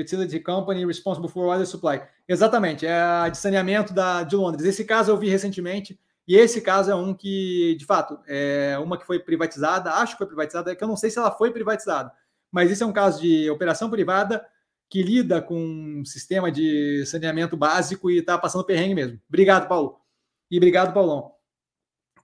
[0.00, 2.02] Utility Company Responsible for Water Supply.
[2.28, 4.66] Exatamente, é a de saneamento da, de Londres.
[4.66, 8.98] Esse caso eu vi recentemente, e esse caso é um que, de fato, é uma
[8.98, 11.50] que foi privatizada, acho que foi privatizada, é que eu não sei se ela foi
[11.50, 12.12] privatizada,
[12.50, 14.44] mas esse é um caso de operação privada
[14.90, 19.20] que lida com um sistema de saneamento básico e está passando perrengue mesmo.
[19.28, 19.98] Obrigado, Paulo.
[20.50, 21.32] E obrigado, Paulão.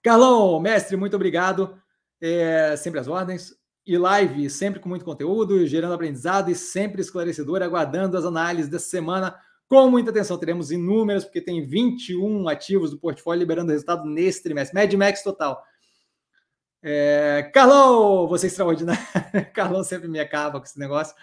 [0.02, 1.76] Carlão, mestre, muito obrigado.
[2.20, 3.54] É, sempre às ordens.
[3.86, 8.88] E live sempre com muito conteúdo, gerando aprendizado e sempre esclarecedor, aguardando as análises dessa
[8.88, 9.36] semana
[9.68, 10.38] com muita atenção.
[10.38, 14.78] Teremos inúmeras, porque tem 21 ativos do portfólio liberando resultado nesse trimestre.
[14.78, 15.62] Mad Max total.
[16.82, 19.00] É, Carlão, você é extraordinário.
[19.54, 21.14] Carlão sempre me acaba com esse negócio.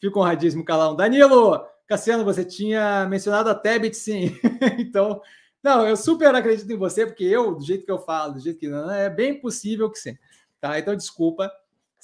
[0.00, 0.96] Fico honradíssimo, Calão.
[0.96, 4.38] Danilo, Cassiano, você tinha mencionado a Tebet, sim.
[4.78, 5.20] então,
[5.62, 8.58] não, eu super acredito em você, porque eu, do jeito que eu falo, do jeito
[8.58, 10.16] que não, é bem possível que sim.
[10.60, 10.78] Tá?
[10.78, 11.50] Então, desculpa.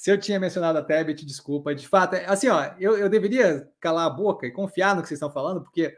[0.01, 1.75] Se eu tinha mencionado a Tebet, desculpa.
[1.75, 5.07] De fato, é, assim, ó, eu, eu deveria calar a boca e confiar no que
[5.07, 5.95] vocês estão falando, porque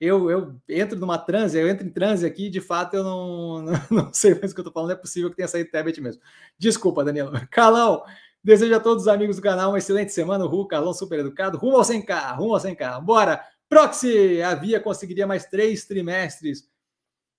[0.00, 3.72] eu, eu entro numa transe, eu entro em transe aqui, de fato, eu não, não,
[3.92, 6.20] não sei mais o que eu estou falando, é possível que tenha saído Tebet mesmo.
[6.58, 7.30] Desculpa, Danilo.
[7.48, 8.02] Calão,
[8.42, 10.44] Desejo a todos os amigos do canal uma excelente semana.
[10.44, 11.56] O Ru, Carlão, super educado.
[11.56, 13.00] Rumo ao 100k, rumo ao 100k.
[13.02, 13.40] Bora!
[13.68, 16.68] Proxy, a Via conseguiria mais três trimestres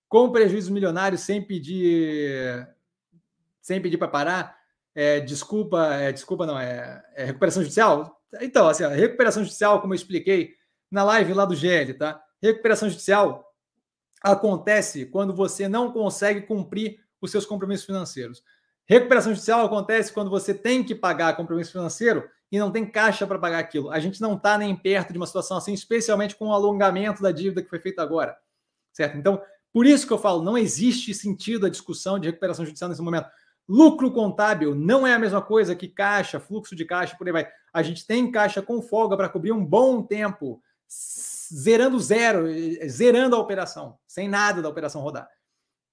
[0.07, 2.67] com prejuízos milionários sem pedir
[3.61, 4.64] sem pedir para parar.
[4.95, 8.22] É, desculpa, é, desculpa não, é, é, recuperação judicial?
[8.39, 10.53] Então, assim, a recuperação judicial, como eu expliquei
[10.89, 12.22] na live lá do GL, tá?
[12.41, 13.45] Recuperação judicial
[14.23, 18.41] acontece quando você não consegue cumprir os seus compromissos financeiros.
[18.88, 23.39] Recuperação judicial acontece quando você tem que pagar compromisso financeiro e não tem caixa para
[23.39, 23.91] pagar aquilo.
[23.91, 27.31] A gente não está nem perto de uma situação assim, especialmente com o alongamento da
[27.31, 28.38] dívida que foi feito agora.
[28.93, 29.17] Certo?
[29.17, 29.41] Então,
[29.73, 33.27] por isso que eu falo, não existe sentido a discussão de recuperação judicial nesse momento.
[33.67, 37.47] Lucro contábil não é a mesma coisa que caixa, fluxo de caixa, por aí vai.
[37.73, 40.61] A gente tem caixa com folga para cobrir um bom tempo,
[41.53, 42.45] zerando zero,
[42.87, 45.27] zerando a operação, sem nada da operação rodar.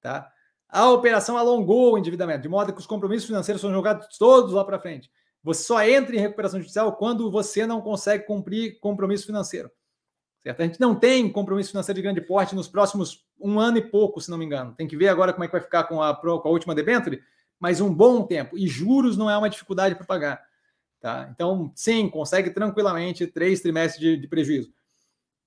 [0.01, 0.31] Tá?
[0.69, 4.65] A operação alongou o endividamento, de modo que os compromissos financeiros são jogados todos lá
[4.65, 5.11] para frente.
[5.43, 9.71] Você só entra em recuperação judicial quando você não consegue cumprir compromisso financeiro.
[10.43, 10.61] Certo?
[10.61, 14.21] A gente não tem compromisso financeiro de grande porte nos próximos um ano e pouco,
[14.21, 14.75] se não me engano.
[14.75, 17.23] Tem que ver agora como é que vai ficar com a, com a última debênture,
[17.63, 18.59] mas um bom tempo.
[18.59, 20.43] E juros não é uma dificuldade para pagar.
[21.01, 21.29] Tá?
[21.33, 24.73] Então, sim, consegue tranquilamente três trimestres de, de prejuízo.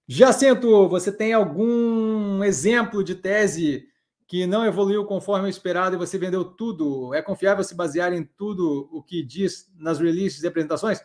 [0.07, 3.85] Jacinto, você tem algum exemplo de tese
[4.25, 7.13] que não evoluiu conforme o esperado e você vendeu tudo?
[7.13, 11.01] É confiável se basear em tudo o que diz nas releases e apresentações?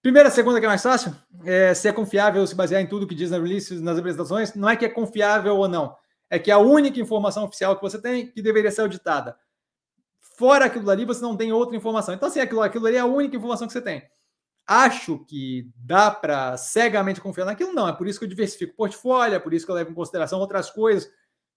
[0.00, 1.12] Primeira, segunda que é mais fácil,
[1.44, 4.70] é, se é confiável se basear em tudo que diz nas releases, nas apresentações, não
[4.70, 5.96] é que é confiável ou não,
[6.30, 9.36] é que é a única informação oficial que você tem que deveria ser auditada.
[10.40, 12.14] Fora aquilo dali, você não tem outra informação.
[12.14, 14.02] Então, assim, aquilo, aquilo ali é a única informação que você tem.
[14.66, 17.74] Acho que dá para cegamente confiar naquilo?
[17.74, 19.90] Não, é por isso que eu diversifico o portfólio, é por isso que eu levo
[19.90, 21.10] em consideração outras coisas,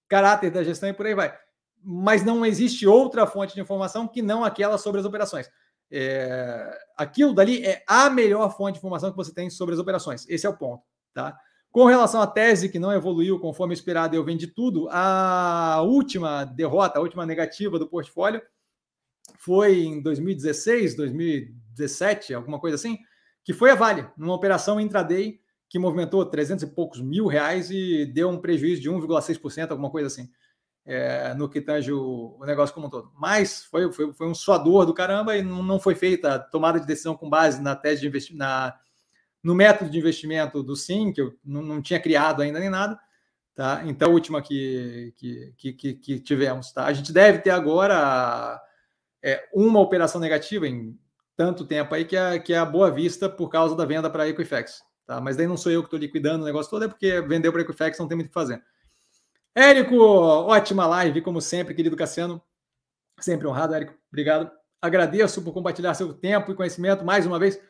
[0.10, 1.34] caráter da gestão e por aí vai.
[1.82, 5.50] Mas não existe outra fonte de informação que não aquela sobre as operações.
[5.90, 10.28] É, aquilo dali é a melhor fonte de informação que você tem sobre as operações.
[10.28, 10.84] Esse é o ponto,
[11.14, 11.38] tá?
[11.72, 14.90] Com relação à tese que não evoluiu conforme esperado, eu vendi tudo.
[14.92, 18.42] A última derrota, a última negativa do portfólio
[19.44, 22.98] foi em 2016, 2017, alguma coisa assim,
[23.44, 25.40] que foi a Vale, numa operação intraday
[25.70, 30.08] que movimentou 300 e poucos mil reais e deu um prejuízo de 1,6%, alguma coisa
[30.08, 30.30] assim
[30.86, 33.12] é, no que tange o, o, negócio como um todo.
[33.16, 36.86] Mas foi, foi, foi um suador do caramba e não, não foi feita tomada de
[36.86, 38.78] decisão com base na tese de investimento,
[39.42, 43.00] no método de investimento do SIM, que eu não, não tinha criado ainda nem nada.
[43.56, 43.84] Tá?
[43.86, 46.72] Então, a última que, que, que, que tivemos.
[46.72, 46.86] Tá?
[46.86, 48.60] A gente deve ter agora
[49.24, 51.00] é, uma operação negativa em
[51.36, 54.24] tanto tempo aí, que é, que é a Boa Vista por causa da venda para
[54.24, 54.84] a Equifax.
[55.06, 55.20] Tá?
[55.22, 57.62] Mas daí não sou eu que estou liquidando o negócio todo, é porque vendeu para
[57.62, 58.62] a Equifax, não tem muito o que fazer.
[59.56, 62.42] Érico, ótima live, como sempre, querido Cassiano.
[63.20, 63.94] Sempre honrado, Érico.
[64.12, 64.52] Obrigado.
[64.82, 67.62] Agradeço por compartilhar seu tempo e conhecimento mais uma vez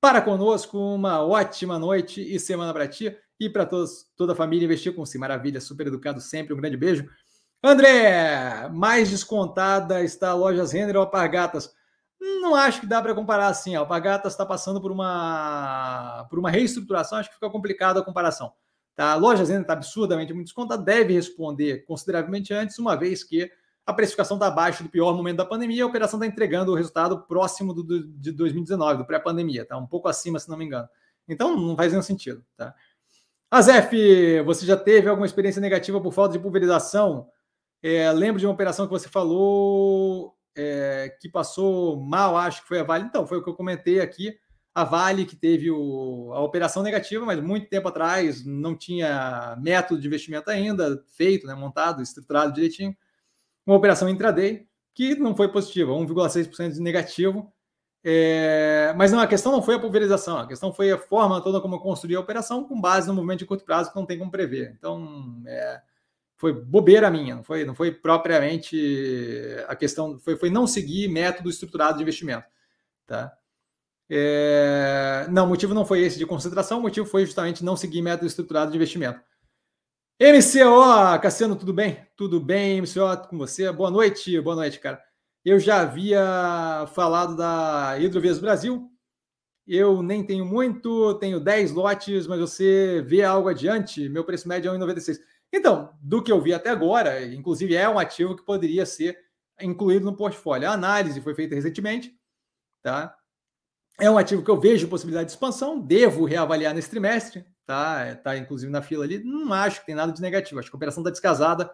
[0.00, 0.78] para conosco.
[0.78, 4.64] Uma ótima noite e semana para ti e para toda a família.
[4.64, 5.18] Investir com si.
[5.18, 6.54] Maravilha, super educado sempre.
[6.54, 7.08] Um grande beijo.
[7.64, 11.72] André, mais descontada está a Lojas Renner ou Alpargatas?
[12.20, 13.76] Não acho que dá para comparar assim.
[13.76, 18.52] A Alpargatas está passando por uma, por uma reestruturação, acho que fica complicado a comparação.
[18.94, 19.12] Tá?
[19.12, 23.50] A loja Zena está absurdamente muito descontada, deve responder consideravelmente antes, uma vez que
[23.86, 26.74] a precificação está abaixo do pior momento da pandemia e a operação está entregando o
[26.74, 29.76] resultado próximo do, do de 2019, do pré-pandemia, tá?
[29.76, 30.88] um pouco acima, se não me engano.
[31.28, 32.44] Então, não faz nenhum sentido.
[32.56, 32.74] Tá?
[33.50, 37.28] Azef, você já teve alguma experiência negativa por falta de pulverização?
[37.82, 42.80] É, lembro de uma operação que você falou é, que passou mal, acho que foi
[42.80, 43.04] a Vale.
[43.04, 44.38] Então, foi o que eu comentei aqui
[44.74, 50.00] a Vale, que teve o, a operação negativa, mas muito tempo atrás não tinha método
[50.00, 52.96] de investimento ainda feito, né, montado, estruturado direitinho.
[53.66, 57.52] Uma operação intraday que não foi positiva, 1,6% de negativo.
[58.04, 61.60] É, mas não, a questão não foi a pulverização, a questão foi a forma toda
[61.60, 64.18] como eu construí a operação com base no movimento de curto prazo que não tem
[64.18, 64.74] como prever.
[64.76, 65.80] Então, é,
[66.42, 68.76] foi bobeira minha, não foi, não foi propriamente
[69.68, 72.44] a questão, foi, foi não seguir método estruturado de investimento.
[73.06, 73.32] Tá?
[74.10, 75.24] É...
[75.30, 78.26] Não, o motivo não foi esse de concentração, o motivo foi justamente não seguir método
[78.26, 79.20] estruturado de investimento.
[80.20, 82.04] MCO, Cassiano, tudo bem?
[82.16, 83.70] Tudo bem, MCO, com você?
[83.70, 85.00] Boa noite, boa noite, cara.
[85.44, 88.90] Eu já havia falado da Hidrovias Brasil,
[89.64, 94.72] eu nem tenho muito, tenho 10 lotes, mas você vê algo adiante, meu preço médio
[94.72, 95.20] é 1,96.
[95.52, 99.18] Então, do que eu vi até agora, inclusive é um ativo que poderia ser
[99.60, 100.68] incluído no portfólio.
[100.68, 102.16] A análise foi feita recentemente,
[102.82, 103.14] tá?
[104.00, 108.10] É um ativo que eu vejo possibilidade de expansão, devo reavaliar nesse trimestre, tá?
[108.10, 109.22] Está inclusive na fila ali.
[109.22, 111.70] Não acho que tem nada de negativo, acho que a operação está descasada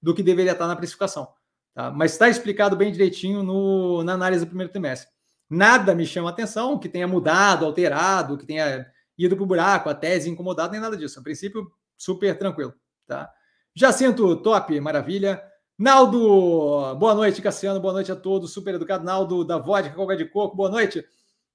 [0.00, 1.32] do que deveria estar na precificação.
[1.74, 1.90] Tá?
[1.90, 5.08] Mas está explicado bem direitinho no, na análise do primeiro trimestre.
[5.48, 8.86] Nada me chama atenção que tenha mudado, alterado, que tenha
[9.16, 11.18] ido para o buraco, a tese incomodada, nem nada disso.
[11.18, 12.74] A princípio, super tranquilo.
[13.12, 13.30] Tá?
[13.74, 15.42] Jacinto, top, maravilha.
[15.78, 18.54] Naldo, boa noite, Cassiano, boa noite a todos.
[18.54, 21.04] Super educado, Naldo da Vodka Coca de Coco, boa noite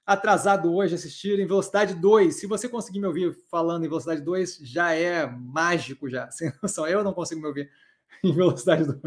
[0.06, 2.40] atrasado hoje assistir em velocidade 2.
[2.40, 6.30] Se você conseguir me ouvir falando em velocidade 2, já é mágico já.
[6.32, 7.70] Sem noção, eu não consigo me ouvir
[8.24, 9.04] em velocidade 2.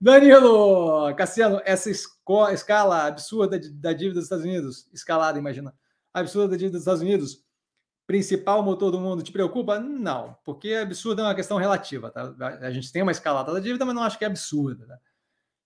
[0.00, 5.74] Danilo, Cassiano, essa escala absurda da dívida dos Estados Unidos, escalada, imagina,
[6.14, 7.45] absurda da dívida dos Estados Unidos,
[8.06, 9.80] principal motor do mundo, te preocupa?
[9.80, 12.34] Não, porque absurda é uma questão relativa, tá?
[12.60, 14.98] A gente tem uma escalada da dívida, mas não acho que é absurda, tá?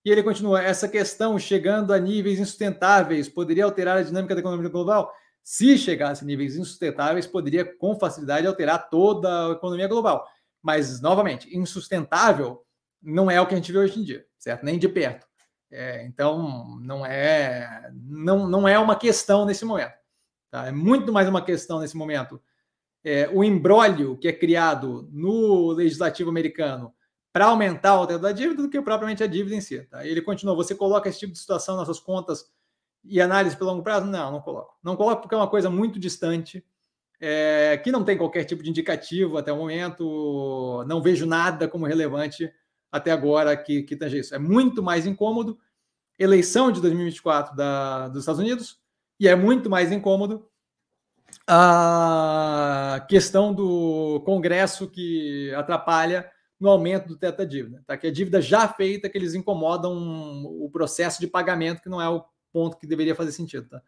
[0.03, 4.69] E ele continua: essa questão chegando a níveis insustentáveis poderia alterar a dinâmica da economia
[4.69, 5.13] global?
[5.43, 10.27] Se chegasse a níveis insustentáveis, poderia com facilidade alterar toda a economia global.
[10.61, 12.63] Mas, novamente, insustentável
[13.01, 14.63] não é o que a gente vê hoje em dia, certo?
[14.63, 15.25] Nem de perto.
[15.71, 19.93] É, então, não é, não, não é uma questão nesse momento.
[20.51, 20.67] Tá?
[20.67, 22.39] É muito mais uma questão nesse momento.
[23.03, 26.93] É, o embrólio que é criado no legislativo americano
[27.33, 29.81] para aumentar o teto da dívida do que propriamente a dívida em si.
[29.83, 30.05] Tá?
[30.05, 32.51] Ele continua: você coloca esse tipo de situação nas suas contas
[33.03, 34.05] e análise pelo longo prazo?
[34.05, 34.77] Não, não coloco.
[34.83, 36.63] Não coloco porque é uma coisa muito distante.
[37.19, 41.85] é, que não tem qualquer tipo de indicativo até o momento, não vejo nada como
[41.85, 42.51] relevante
[42.91, 44.35] até agora que, que tange isso.
[44.35, 45.57] É muito mais incômodo
[46.17, 48.80] eleição de 2024 da, dos Estados Unidos
[49.21, 50.49] e é muito mais incômodo
[51.47, 56.27] a questão do Congresso que atrapalha
[56.59, 57.95] no aumento do teto da dívida, tá?
[57.95, 59.93] que a dívida já feita, que eles incomodam
[60.43, 63.69] o processo de pagamento, que não é o ponto que deveria fazer sentido.
[63.69, 63.83] Tá?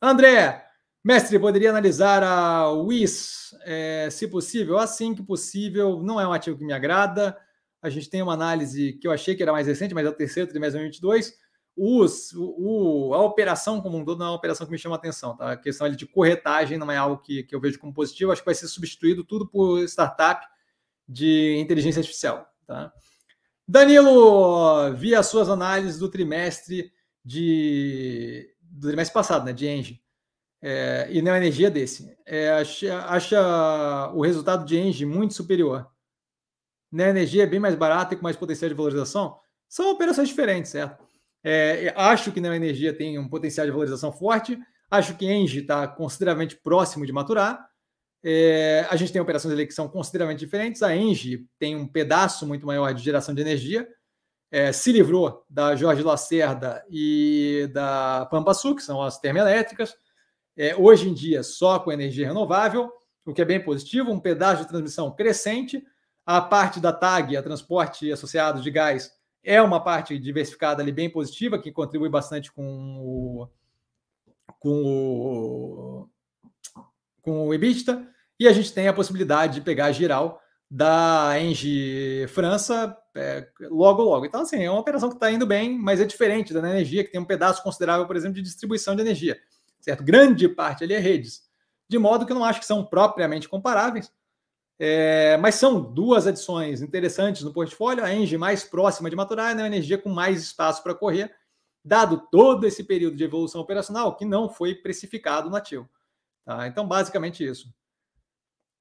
[0.00, 0.64] André,
[1.02, 4.78] mestre, poderia analisar a WIS, é, se possível?
[4.78, 7.36] Assim que possível, não é um ativo que me agrada.
[7.82, 10.14] A gente tem uma análise que eu achei que era mais recente, mas é o
[10.14, 11.41] terceiro trimestre de 2022
[11.76, 14.98] os, o, a operação como um todo não é uma operação que me chama a
[14.98, 15.36] atenção.
[15.36, 15.52] Tá?
[15.52, 18.30] A questão de corretagem não é algo que, que eu vejo como positivo.
[18.30, 20.46] Acho que vai ser substituído tudo por startup
[21.08, 22.46] de inteligência artificial.
[22.66, 22.92] Tá?
[23.66, 26.92] Danilo, vi as suas análises do trimestre
[27.24, 30.02] de do trimestre passado, né, de Engie,
[30.62, 32.16] é, e não energia desse.
[32.24, 35.90] É, acha, acha o resultado de Engie muito superior.
[36.90, 39.38] Na energia é bem mais barata e com mais potencial de valorização.
[39.68, 41.04] São operações diferentes, certo?
[41.44, 44.58] É, acho que Neo Energia tem um potencial de valorização forte.
[44.90, 47.68] Acho que Engie está consideravelmente próximo de maturar.
[48.24, 50.82] É, a gente tem operações ali que são consideravelmente diferentes.
[50.82, 53.88] A Engie tem um pedaço muito maior de geração de energia.
[54.50, 59.96] É, se livrou da Jorge Lacerda e da Pampa Sul, que são as termoelétricas.
[60.56, 62.92] É, hoje em dia, só com energia renovável,
[63.24, 64.12] o que é bem positivo.
[64.12, 65.82] Um pedaço de transmissão crescente.
[66.24, 69.10] A parte da TAG, a transporte associado de gás,
[69.44, 73.48] é uma parte diversificada ali bem positiva, que contribui bastante com o,
[74.58, 76.08] com o,
[77.20, 78.08] com o EBITDA,
[78.38, 80.40] e a gente tem a possibilidade de pegar a geral
[80.70, 84.24] da Engie França é, logo, logo.
[84.24, 87.10] Então, assim, é uma operação que está indo bem, mas é diferente da energia, que
[87.10, 89.38] tem um pedaço considerável, por exemplo, de distribuição de energia,
[89.80, 90.02] certo?
[90.02, 91.42] Grande parte ali é redes,
[91.88, 94.10] de modo que eu não acho que são propriamente comparáveis,
[94.84, 98.02] é, mas são duas adições interessantes no portfólio.
[98.02, 99.62] A Engie mais próxima de maturar, né?
[99.62, 101.32] a energia com mais espaço para correr,
[101.84, 105.88] dado todo esse período de evolução operacional que não foi precificado no ativo.
[106.44, 106.66] Tá?
[106.66, 107.72] Então, basicamente isso.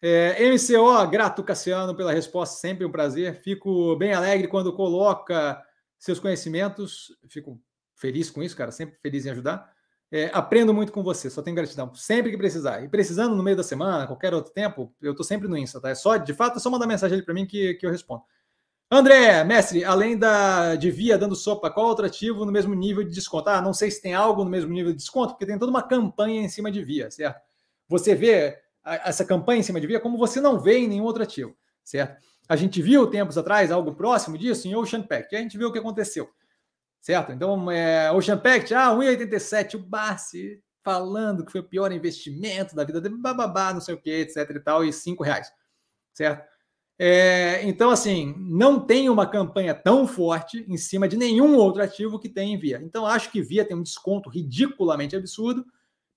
[0.01, 3.35] É, MCO, grato Cassiano pela resposta, sempre um prazer.
[3.35, 5.63] Fico bem alegre quando coloca
[5.99, 7.15] seus conhecimentos.
[7.29, 7.61] Fico
[7.95, 9.71] feliz com isso, cara, sempre feliz em ajudar.
[10.11, 11.95] É, aprendo muito com você, só tenho gratidão.
[11.95, 12.83] Sempre que precisar.
[12.83, 15.89] E precisando no meio da semana, qualquer outro tempo, eu estou sempre no Insta, tá?
[15.89, 18.21] É só, de fato, é só mandar mensagem ali para mim que, que eu respondo.
[18.93, 23.09] André, mestre, além da de Via dando sopa, qual outro ativo no mesmo nível de
[23.09, 23.47] desconto?
[23.49, 25.81] Ah, não sei se tem algo no mesmo nível de desconto, porque tem toda uma
[25.81, 27.39] campanha em cima de Via, certo?
[27.88, 31.23] Você vê essa campanha em cima de Via como você não vê em nenhum outro
[31.23, 31.55] ativo,
[31.85, 32.21] certo?
[32.49, 35.69] A gente viu tempos atrás algo próximo disso em Ocean Pack, e a gente viu
[35.69, 36.29] o que aconteceu
[37.01, 37.31] certo?
[37.31, 42.83] Então, é, Ocean Pact, ah, 1,87, o Barsi falando que foi o pior investimento da
[42.83, 45.51] vida dele, bababá, não sei o que, etc e tal, e 5 reais,
[46.13, 46.49] certo?
[46.97, 52.19] É, então, assim, não tem uma campanha tão forte em cima de nenhum outro ativo
[52.19, 52.79] que tem em Via.
[52.83, 55.65] Então, acho que Via tem um desconto ridiculamente absurdo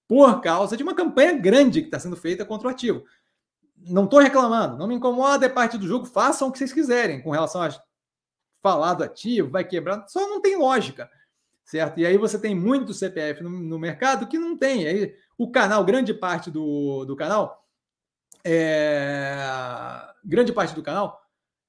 [0.07, 3.03] por causa de uma campanha grande que está sendo feita contra o ativo.
[3.77, 7.23] Não estou reclamando, não me incomoda, é parte do jogo, façam o que vocês quiserem
[7.23, 7.81] com relação às
[8.65, 11.11] falado ativo, vai quebrar, só não tem lógica,
[11.67, 12.01] certo?
[12.01, 14.87] E aí você tem muito CPF no, no mercado que não tem.
[14.87, 17.63] Aí o canal, grande parte do, do canal,
[18.43, 19.37] é,
[20.25, 21.21] grande parte do canal,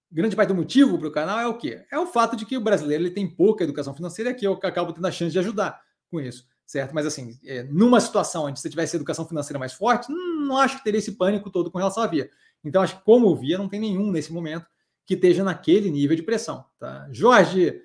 [0.09, 1.85] grande parte do motivo para o canal é o quê?
[1.91, 4.93] É o fato de que o brasileiro ele tem pouca educação financeira que eu acabo
[4.93, 6.95] tendo a chance de ajudar com isso, certo?
[6.95, 10.77] Mas assim, é, numa situação onde você tivesse educação financeira mais forte, não, não acho
[10.77, 12.29] que teria esse pânico todo com relação à via.
[12.63, 14.65] Então, acho que como via, não tem nenhum nesse momento
[15.05, 16.65] que esteja naquele nível de pressão.
[16.79, 17.07] Tá?
[17.11, 17.81] Jorge,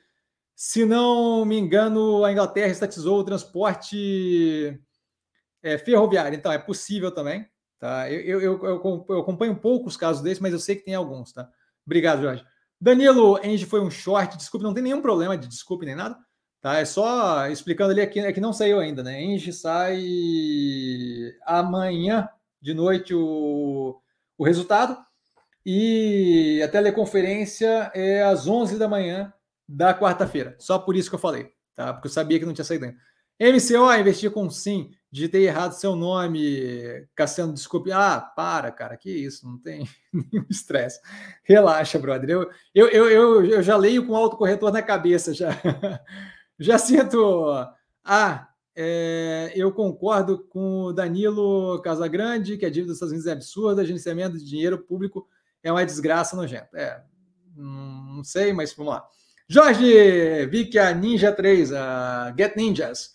[0.56, 4.80] se não me engano, a Inglaterra estatizou o transporte
[5.62, 7.46] é, ferroviário, então é possível também.
[7.78, 8.10] Tá?
[8.10, 11.32] Eu, eu, eu, eu acompanho poucos casos desses, mas eu sei que tem alguns.
[11.32, 11.48] Tá?
[11.86, 12.44] Obrigado, Jorge.
[12.80, 16.18] Danilo, Engie foi um short, desculpe, não tem nenhum problema de desculpe nem nada.
[16.60, 16.78] Tá?
[16.78, 19.22] É só explicando ali é que não saiu ainda, né?
[19.22, 20.02] Engie sai
[21.46, 22.28] amanhã
[22.60, 23.98] de noite o,
[24.36, 24.96] o resultado.
[25.64, 29.32] E a teleconferência é às 11 da manhã
[29.68, 30.56] da quarta-feira.
[30.58, 31.92] Só por isso que eu falei, tá?
[31.92, 32.98] Porque eu sabia que não tinha saído ainda.
[33.40, 34.90] MCO, investir com sim.
[35.12, 37.90] Digitei errado seu nome, Cassiano, desculpe.
[37.90, 41.00] Ah, para, cara, que isso, não tem nenhum estresse.
[41.42, 42.30] Relaxa, brother.
[42.30, 45.50] Eu, eu, eu, eu, já leio com autocorretor na cabeça, já,
[46.58, 47.50] já sinto.
[48.04, 53.32] Ah, é, eu concordo com o Danilo Casagrande, que a dívida dos Estados Unidos é
[53.32, 55.26] absurda, agenciamento de dinheiro público
[55.62, 56.68] é uma desgraça nojenta.
[56.74, 57.02] É,
[57.56, 59.06] não sei, mas vamos lá.
[59.48, 63.14] Jorge, vi que a Ninja 3, a Get Ninjas,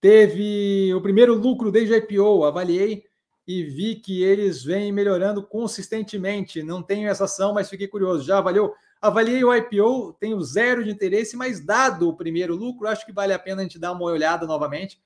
[0.00, 3.04] teve o primeiro lucro desde o IPO, avaliei
[3.46, 6.62] e vi que eles vêm melhorando consistentemente.
[6.62, 8.24] Não tenho essa ação, mas fiquei curioso.
[8.24, 8.74] Já avaliou?
[9.02, 13.32] Avaliei o IPO, tenho zero de interesse, mas dado o primeiro lucro, acho que vale
[13.32, 14.98] a pena a gente dar uma olhada novamente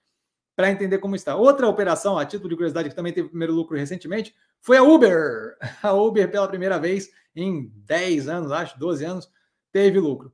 [0.58, 1.36] para entender como está.
[1.36, 5.56] Outra operação, a título de curiosidade, que também teve primeiro lucro recentemente, foi a Uber.
[5.80, 9.30] A Uber, pela primeira vez em 10 anos, acho, 12 anos,
[9.70, 10.32] teve lucro.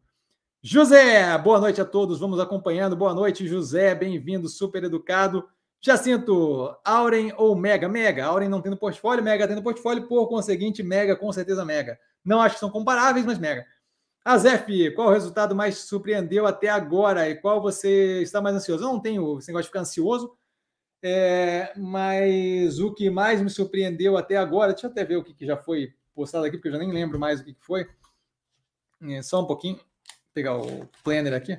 [0.63, 2.97] José, boa noite a todos, vamos acompanhando.
[2.97, 5.47] Boa noite, José, bem-vindo, super educado.
[5.79, 7.87] Jacinto, Auren ou Mega?
[7.87, 8.25] Mega.
[8.25, 11.99] Auren não tem no portfólio, Mega tem no portfólio, por conseguinte, Mega com certeza Mega.
[12.25, 13.67] Não acho que são comparáveis, mas Mega.
[14.25, 18.83] Azef, qual o resultado mais surpreendeu até agora e qual você está mais ansioso?
[18.83, 20.35] Eu não tenho esse negócio de ficar ansioso,
[21.03, 25.35] é, mas o que mais me surpreendeu até agora, deixa eu até ver o que,
[25.35, 27.87] que já foi postado aqui, porque eu já nem lembro mais o que, que foi.
[29.03, 29.85] É, só um pouquinho, Vou
[30.33, 31.59] pegar o planner aqui.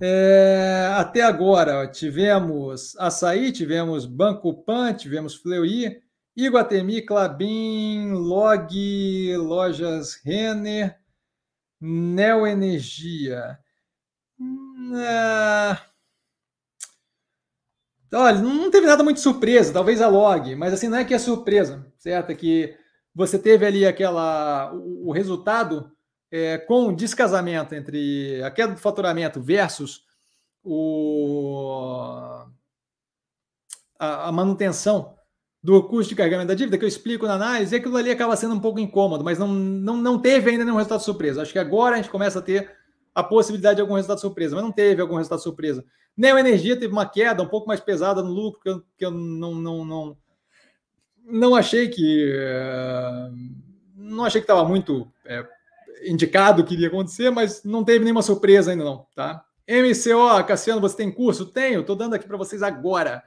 [0.00, 6.02] É, até agora tivemos Açaí, tivemos Banco Pan, tivemos Fleury,
[6.36, 10.98] Iguatemi, Clabin, Log, Lojas Renner,
[11.80, 13.58] Neo Energia.
[14.94, 15.80] Ah,
[18.12, 21.18] olha, não teve nada muito surpresa, talvez a Log, mas assim, não é que é
[21.18, 22.30] surpresa, certo?
[22.30, 22.76] É que
[23.14, 25.90] você teve ali aquela o, o resultado
[26.30, 30.04] é, com descasamento entre a queda do faturamento versus
[30.62, 32.44] o,
[33.98, 35.15] a, manutenção
[35.66, 38.36] do custo de carregamento da dívida, que eu explico na análise, e aquilo ali acaba
[38.36, 41.42] sendo um pouco incômodo, mas não, não, não teve ainda nenhum resultado surpresa.
[41.42, 42.70] Acho que agora a gente começa a ter
[43.12, 45.84] a possibilidade de algum resultado surpresa, mas não teve algum resultado surpresa.
[46.16, 49.10] Neo Energia teve uma queda um pouco mais pesada no lucro, que eu, que eu
[49.10, 50.16] não, não, não,
[51.24, 52.32] não achei que.
[52.32, 53.30] Eh,
[53.96, 55.44] não achei que estava muito é,
[56.04, 59.44] indicado que iria acontecer, mas não teve nenhuma surpresa ainda não, tá?
[59.68, 61.44] MCO, Cassiano, você tem curso?
[61.44, 63.24] Tenho, estou dando aqui para vocês agora.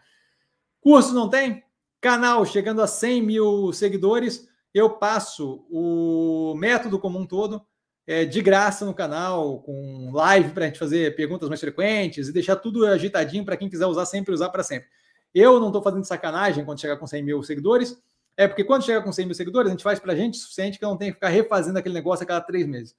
[0.79, 1.67] Curso não tem?
[2.01, 7.65] Canal chegando a 100 mil seguidores, eu passo o método como um todo
[8.07, 12.33] é, de graça no canal, com live para a gente fazer perguntas mais frequentes e
[12.33, 14.87] deixar tudo agitadinho para quem quiser usar sempre, usar para sempre.
[15.33, 18.01] Eu não estou fazendo sacanagem quando chegar com 100 mil seguidores,
[18.35, 20.41] é porque quando chegar com 100 mil seguidores, a gente faz para a gente o
[20.41, 22.95] suficiente que eu não tenho que ficar refazendo aquele negócio a cada três meses.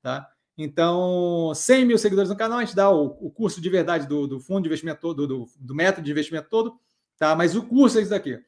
[0.00, 0.28] Tá?
[0.56, 4.26] Então, 100 mil seguidores no canal, a gente dá o, o curso de verdade do,
[4.26, 6.78] do, fundo de investimento todo, do, do, método de investimento todo,
[7.18, 7.34] tá?
[7.34, 8.38] Mas o curso é isso daqui.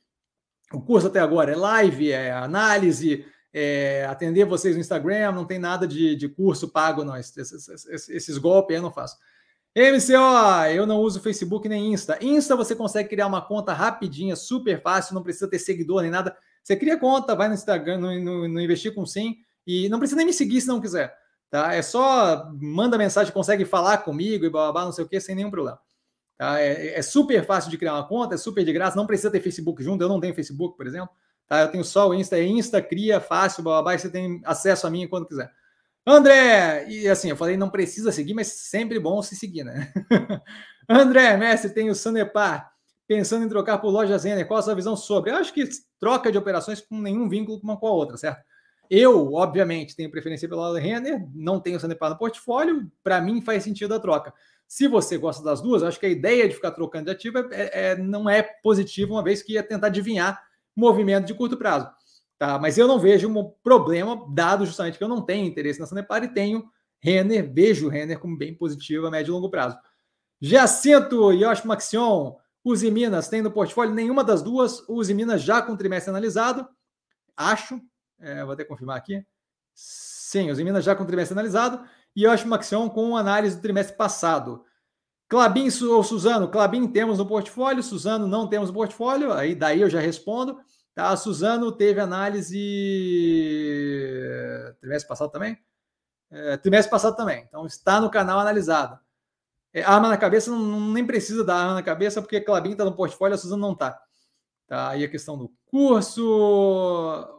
[0.72, 5.58] O curso até agora é live, é análise, é atender vocês no Instagram, não tem
[5.58, 7.16] nada de, de curso pago, não.
[7.16, 9.16] Esses, esses, esses golpes eu não faço.
[9.76, 12.18] MCO, eu não uso Facebook nem Insta.
[12.22, 16.34] Insta você consegue criar uma conta rapidinha, super fácil, não precisa ter seguidor nem nada.
[16.62, 19.36] Você cria conta, vai no Instagram, no, no, no Investir com Sim,
[19.66, 21.14] e não precisa nem me seguir se não quiser.
[21.50, 21.74] Tá?
[21.74, 25.20] É só manda mensagem, consegue falar comigo e blá, blá, blá não sei o que,
[25.20, 25.78] sem nenhum problema.
[26.36, 26.60] Tá?
[26.60, 29.40] É, é, super fácil de criar uma conta, é super de graça, não precisa ter
[29.40, 31.08] Facebook junto, eu não tenho Facebook, por exemplo.
[31.48, 31.62] Tá?
[31.62, 34.86] Eu tenho só o Insta, é Insta, cria, fácil, blá, blá, blá, você tem acesso
[34.86, 35.50] a mim quando quiser.
[36.06, 39.92] André, e assim, eu falei, não precisa seguir, mas sempre bom se seguir, né?
[40.88, 42.70] André, mestre, tem o Sanepar,
[43.08, 45.32] pensando em trocar por loja Zener, qual a sua visão sobre?
[45.32, 45.68] Eu acho que
[45.98, 48.40] troca de operações com nenhum vínculo uma com a outra, certo?
[48.88, 53.64] Eu, obviamente, tenho preferência pela loja Renner, não tenho Sanepar no portfólio, para mim faz
[53.64, 54.32] sentido a troca.
[54.68, 57.90] Se você gosta das duas, acho que a ideia de ficar trocando de ativo é,
[57.92, 60.42] é, não é positiva, uma vez que ia tentar adivinhar
[60.74, 61.88] movimento de curto prazo.
[62.38, 62.58] Tá?
[62.58, 66.22] Mas eu não vejo um problema, dado justamente que eu não tenho interesse na Sanepar
[66.24, 66.68] e tenho
[67.00, 69.78] Renner, vejo o Renner como bem positivo a médio e longo prazo.
[70.40, 75.76] Jacinto Yosh Maxion, Use Minas tem no portfólio nenhuma das duas, Use Minas já com
[75.76, 76.68] trimestre analisado,
[77.36, 77.80] acho,
[78.18, 79.24] é, vou até confirmar aqui.
[79.72, 81.86] Sim, Use Minas já com trimestre analisado
[82.16, 84.64] e Yosh Maxion com análise do trimestre passado.
[85.28, 86.48] Clabin ou Suzano?
[86.48, 90.58] Clabin temos no portfólio, Suzano não temos no portfólio, aí daí eu já respondo.
[90.94, 92.56] Tá, a Suzano teve análise
[94.80, 95.58] trimestre passado também?
[96.30, 97.44] É, trimestre passado também.
[97.46, 98.98] Então está no canal analisado.
[99.74, 102.96] É, arma na cabeça não, nem precisa dar arma na cabeça, porque Clabin está no
[102.96, 104.00] portfólio, a Suzano não está.
[104.66, 106.24] Tá, aí a questão do curso,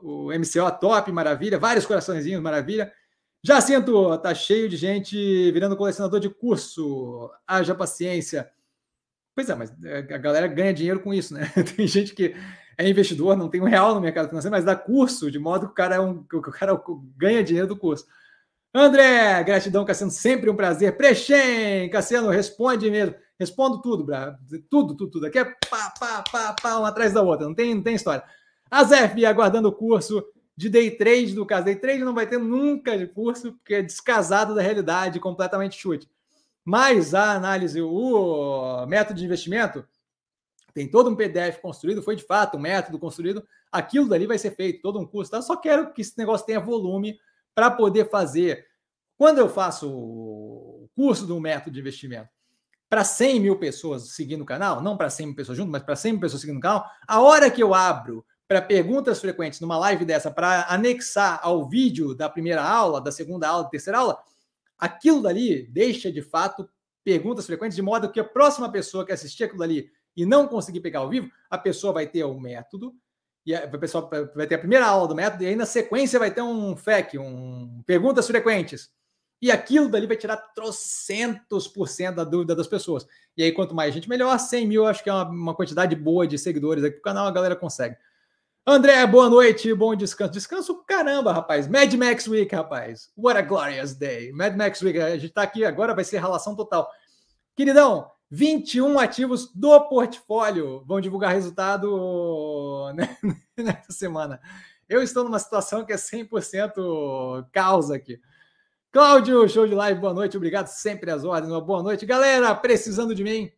[0.04, 2.94] o MCO top, maravilha, vários coraçõezinhos, maravilha.
[3.44, 7.32] Já sinto, tá cheio de gente virando colecionador de curso.
[7.46, 8.50] Haja paciência.
[9.36, 11.52] Pois é, mas é, a galera ganha dinheiro com isso, né?
[11.76, 12.36] Tem gente que
[12.78, 15.72] é investidor, não tem um real no mercado financeiro, mas dá curso, de modo que
[15.72, 16.80] o cara, é um, o cara
[17.16, 18.06] ganha dinheiro do curso.
[18.74, 20.96] André, gratidão, Cassiano, sempre um prazer.
[20.96, 23.16] Prechen, Cassiano, responde mesmo.
[23.40, 24.38] Respondo tudo, Bra.
[24.70, 25.26] Tudo, tudo, tudo.
[25.26, 27.48] Aqui é pá, pá, pá, pá, uma atrás da outra.
[27.48, 28.24] Não tem, não tem história.
[28.70, 30.24] A Zef aguardando o curso
[30.58, 31.66] de day trade do caso.
[31.66, 36.10] Day trade não vai ter nunca de curso, porque é descasado da realidade, completamente chute.
[36.66, 39.88] Mas a análise, o método de investimento,
[40.74, 44.52] tem todo um PDF construído, foi de fato um método construído, aquilo dali vai ser
[44.52, 45.32] feito, todo um curso.
[45.32, 45.42] Tá?
[45.42, 47.18] Só quero que esse negócio tenha volume
[47.54, 48.66] para poder fazer.
[49.16, 52.30] Quando eu faço o curso do método de investimento
[52.90, 55.96] para 100 mil pessoas seguindo o canal, não para 100 mil pessoas junto, mas para
[55.96, 59.78] 100 mil pessoas seguindo o canal, a hora que eu abro para perguntas frequentes numa
[59.78, 64.18] live dessa, para anexar ao vídeo da primeira aula, da segunda aula, da terceira aula,
[64.78, 66.70] aquilo dali deixa de fato
[67.04, 70.80] perguntas frequentes, de modo que a próxima pessoa que assistir aquilo dali e não conseguir
[70.80, 72.96] pegar ao vivo, a pessoa vai ter o método,
[73.46, 76.32] e a pessoa vai ter a primeira aula do método, e aí na sequência vai
[76.32, 78.90] ter um FAQ, um perguntas frequentes.
[79.42, 83.06] E aquilo dali vai tirar trocentos por cento da dúvida das pessoas.
[83.38, 84.38] E aí, quanto mais gente, melhor.
[84.38, 87.32] 100 mil, acho que é uma, uma quantidade boa de seguidores aqui pro canal, a
[87.32, 87.96] galera consegue.
[88.70, 90.34] André, boa noite, bom descanso.
[90.34, 91.70] Descanso caramba, rapaz.
[91.70, 93.10] Mad Max Week, rapaz.
[93.16, 94.34] What a glorious day.
[94.34, 96.86] Mad Max Week, a gente tá aqui agora, vai ser relação total.
[97.56, 103.18] Queridão, 21 ativos do portfólio vão divulgar resultado né,
[103.56, 104.38] nessa semana.
[104.90, 108.20] Eu estou numa situação que é 100% causa aqui.
[108.92, 112.06] Cláudio, show de live, boa noite, obrigado sempre às ordens, uma boa noite.
[112.06, 113.50] Galera, precisando de mim,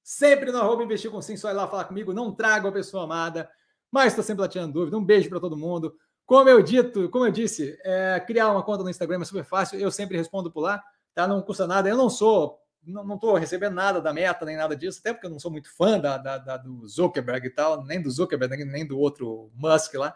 [0.00, 3.02] sempre no arroba investir com sim, só ir lá falar comigo, não trago a pessoa
[3.02, 3.50] amada
[3.94, 4.98] mas estou sempre lá tirando dúvida.
[4.98, 5.94] Um beijo para todo mundo.
[6.26, 9.78] Como eu dito, como eu disse, é, criar uma conta no Instagram é super fácil.
[9.78, 10.82] Eu sempre respondo por lá,
[11.14, 11.28] tá?
[11.28, 11.88] Não custa nada.
[11.88, 15.30] Eu não sou, não estou recebendo nada da meta nem nada disso, até porque eu
[15.30, 18.84] não sou muito fã da, da, da do Zuckerberg e tal, nem do Zuckerberg nem
[18.84, 20.12] do outro Musk lá.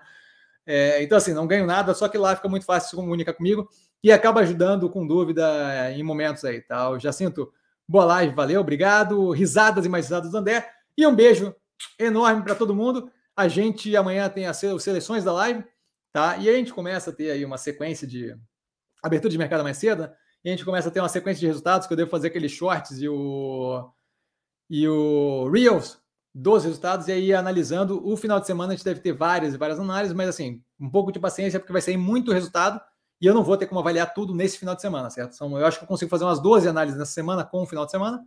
[0.67, 3.69] É, então assim, não ganho nada, só que lá fica muito fácil se comunicar comigo
[4.03, 6.95] e acaba ajudando com dúvida em momentos aí, tal.
[6.95, 6.99] Tá?
[6.99, 7.53] Já sinto
[7.87, 9.31] boa live, valeu, obrigado.
[9.31, 11.55] Risadas e mais risadas do André e um beijo
[11.97, 13.09] enorme para todo mundo.
[13.39, 15.65] A gente amanhã tem as seleções da live,
[16.13, 16.37] tá?
[16.39, 18.37] E a gente começa a ter aí uma sequência de
[19.01, 20.13] abertura de mercado mais cedo, né?
[20.45, 22.51] e a gente começa a ter uma sequência de resultados que eu devo fazer aqueles
[22.51, 23.89] shorts e o
[24.69, 26.01] e o Reels
[26.35, 29.57] dos resultados e aí analisando o final de semana a gente deve ter várias e
[29.57, 32.81] várias análises, mas assim, um pouco de paciência porque vai sair muito resultado
[33.21, 35.37] e eu não vou ter como avaliar tudo nesse final de semana, certo?
[35.41, 37.93] Eu acho que eu consigo fazer umas 12 análises nessa semana com o final de
[37.93, 38.25] semana,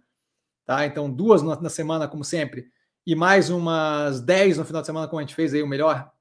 [0.65, 0.85] tá?
[0.85, 2.71] Então, duas na semana, como sempre,
[3.05, 6.11] e mais umas 10 no final de semana, como a gente fez aí o melhor,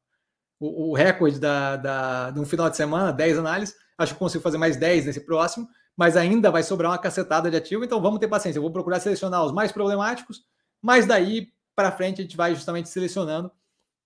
[0.59, 3.75] o, o recorde da, da, de um final de semana, 10 análises.
[3.99, 7.57] Acho que consigo fazer mais 10 nesse próximo, mas ainda vai sobrar uma cacetada de
[7.57, 8.59] ativo, então vamos ter paciência.
[8.59, 10.43] Eu vou procurar selecionar os mais problemáticos,
[10.81, 13.51] mas daí para frente a gente vai justamente selecionando,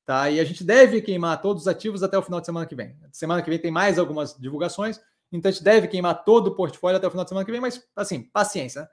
[0.05, 0.29] tá?
[0.31, 2.97] E a gente deve queimar todos os ativos até o final de semana que vem.
[3.13, 6.97] Semana que vem tem mais algumas divulgações, então a gente deve queimar todo o portfólio
[6.97, 8.89] até o final de semana que vem, mas assim, paciência, né?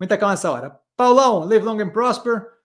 [0.00, 0.80] Muita calma nessa hora.
[0.96, 2.59] Paulão, live long and prosper.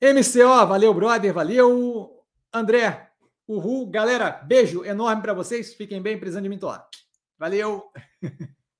[0.00, 2.24] MCO, valeu, brother, valeu.
[2.52, 3.10] André,
[3.48, 3.90] uhul.
[3.90, 5.74] Galera, beijo enorme para vocês.
[5.74, 6.88] Fiquem bem, precisando de mim, tô lá.
[7.38, 7.84] Valeu.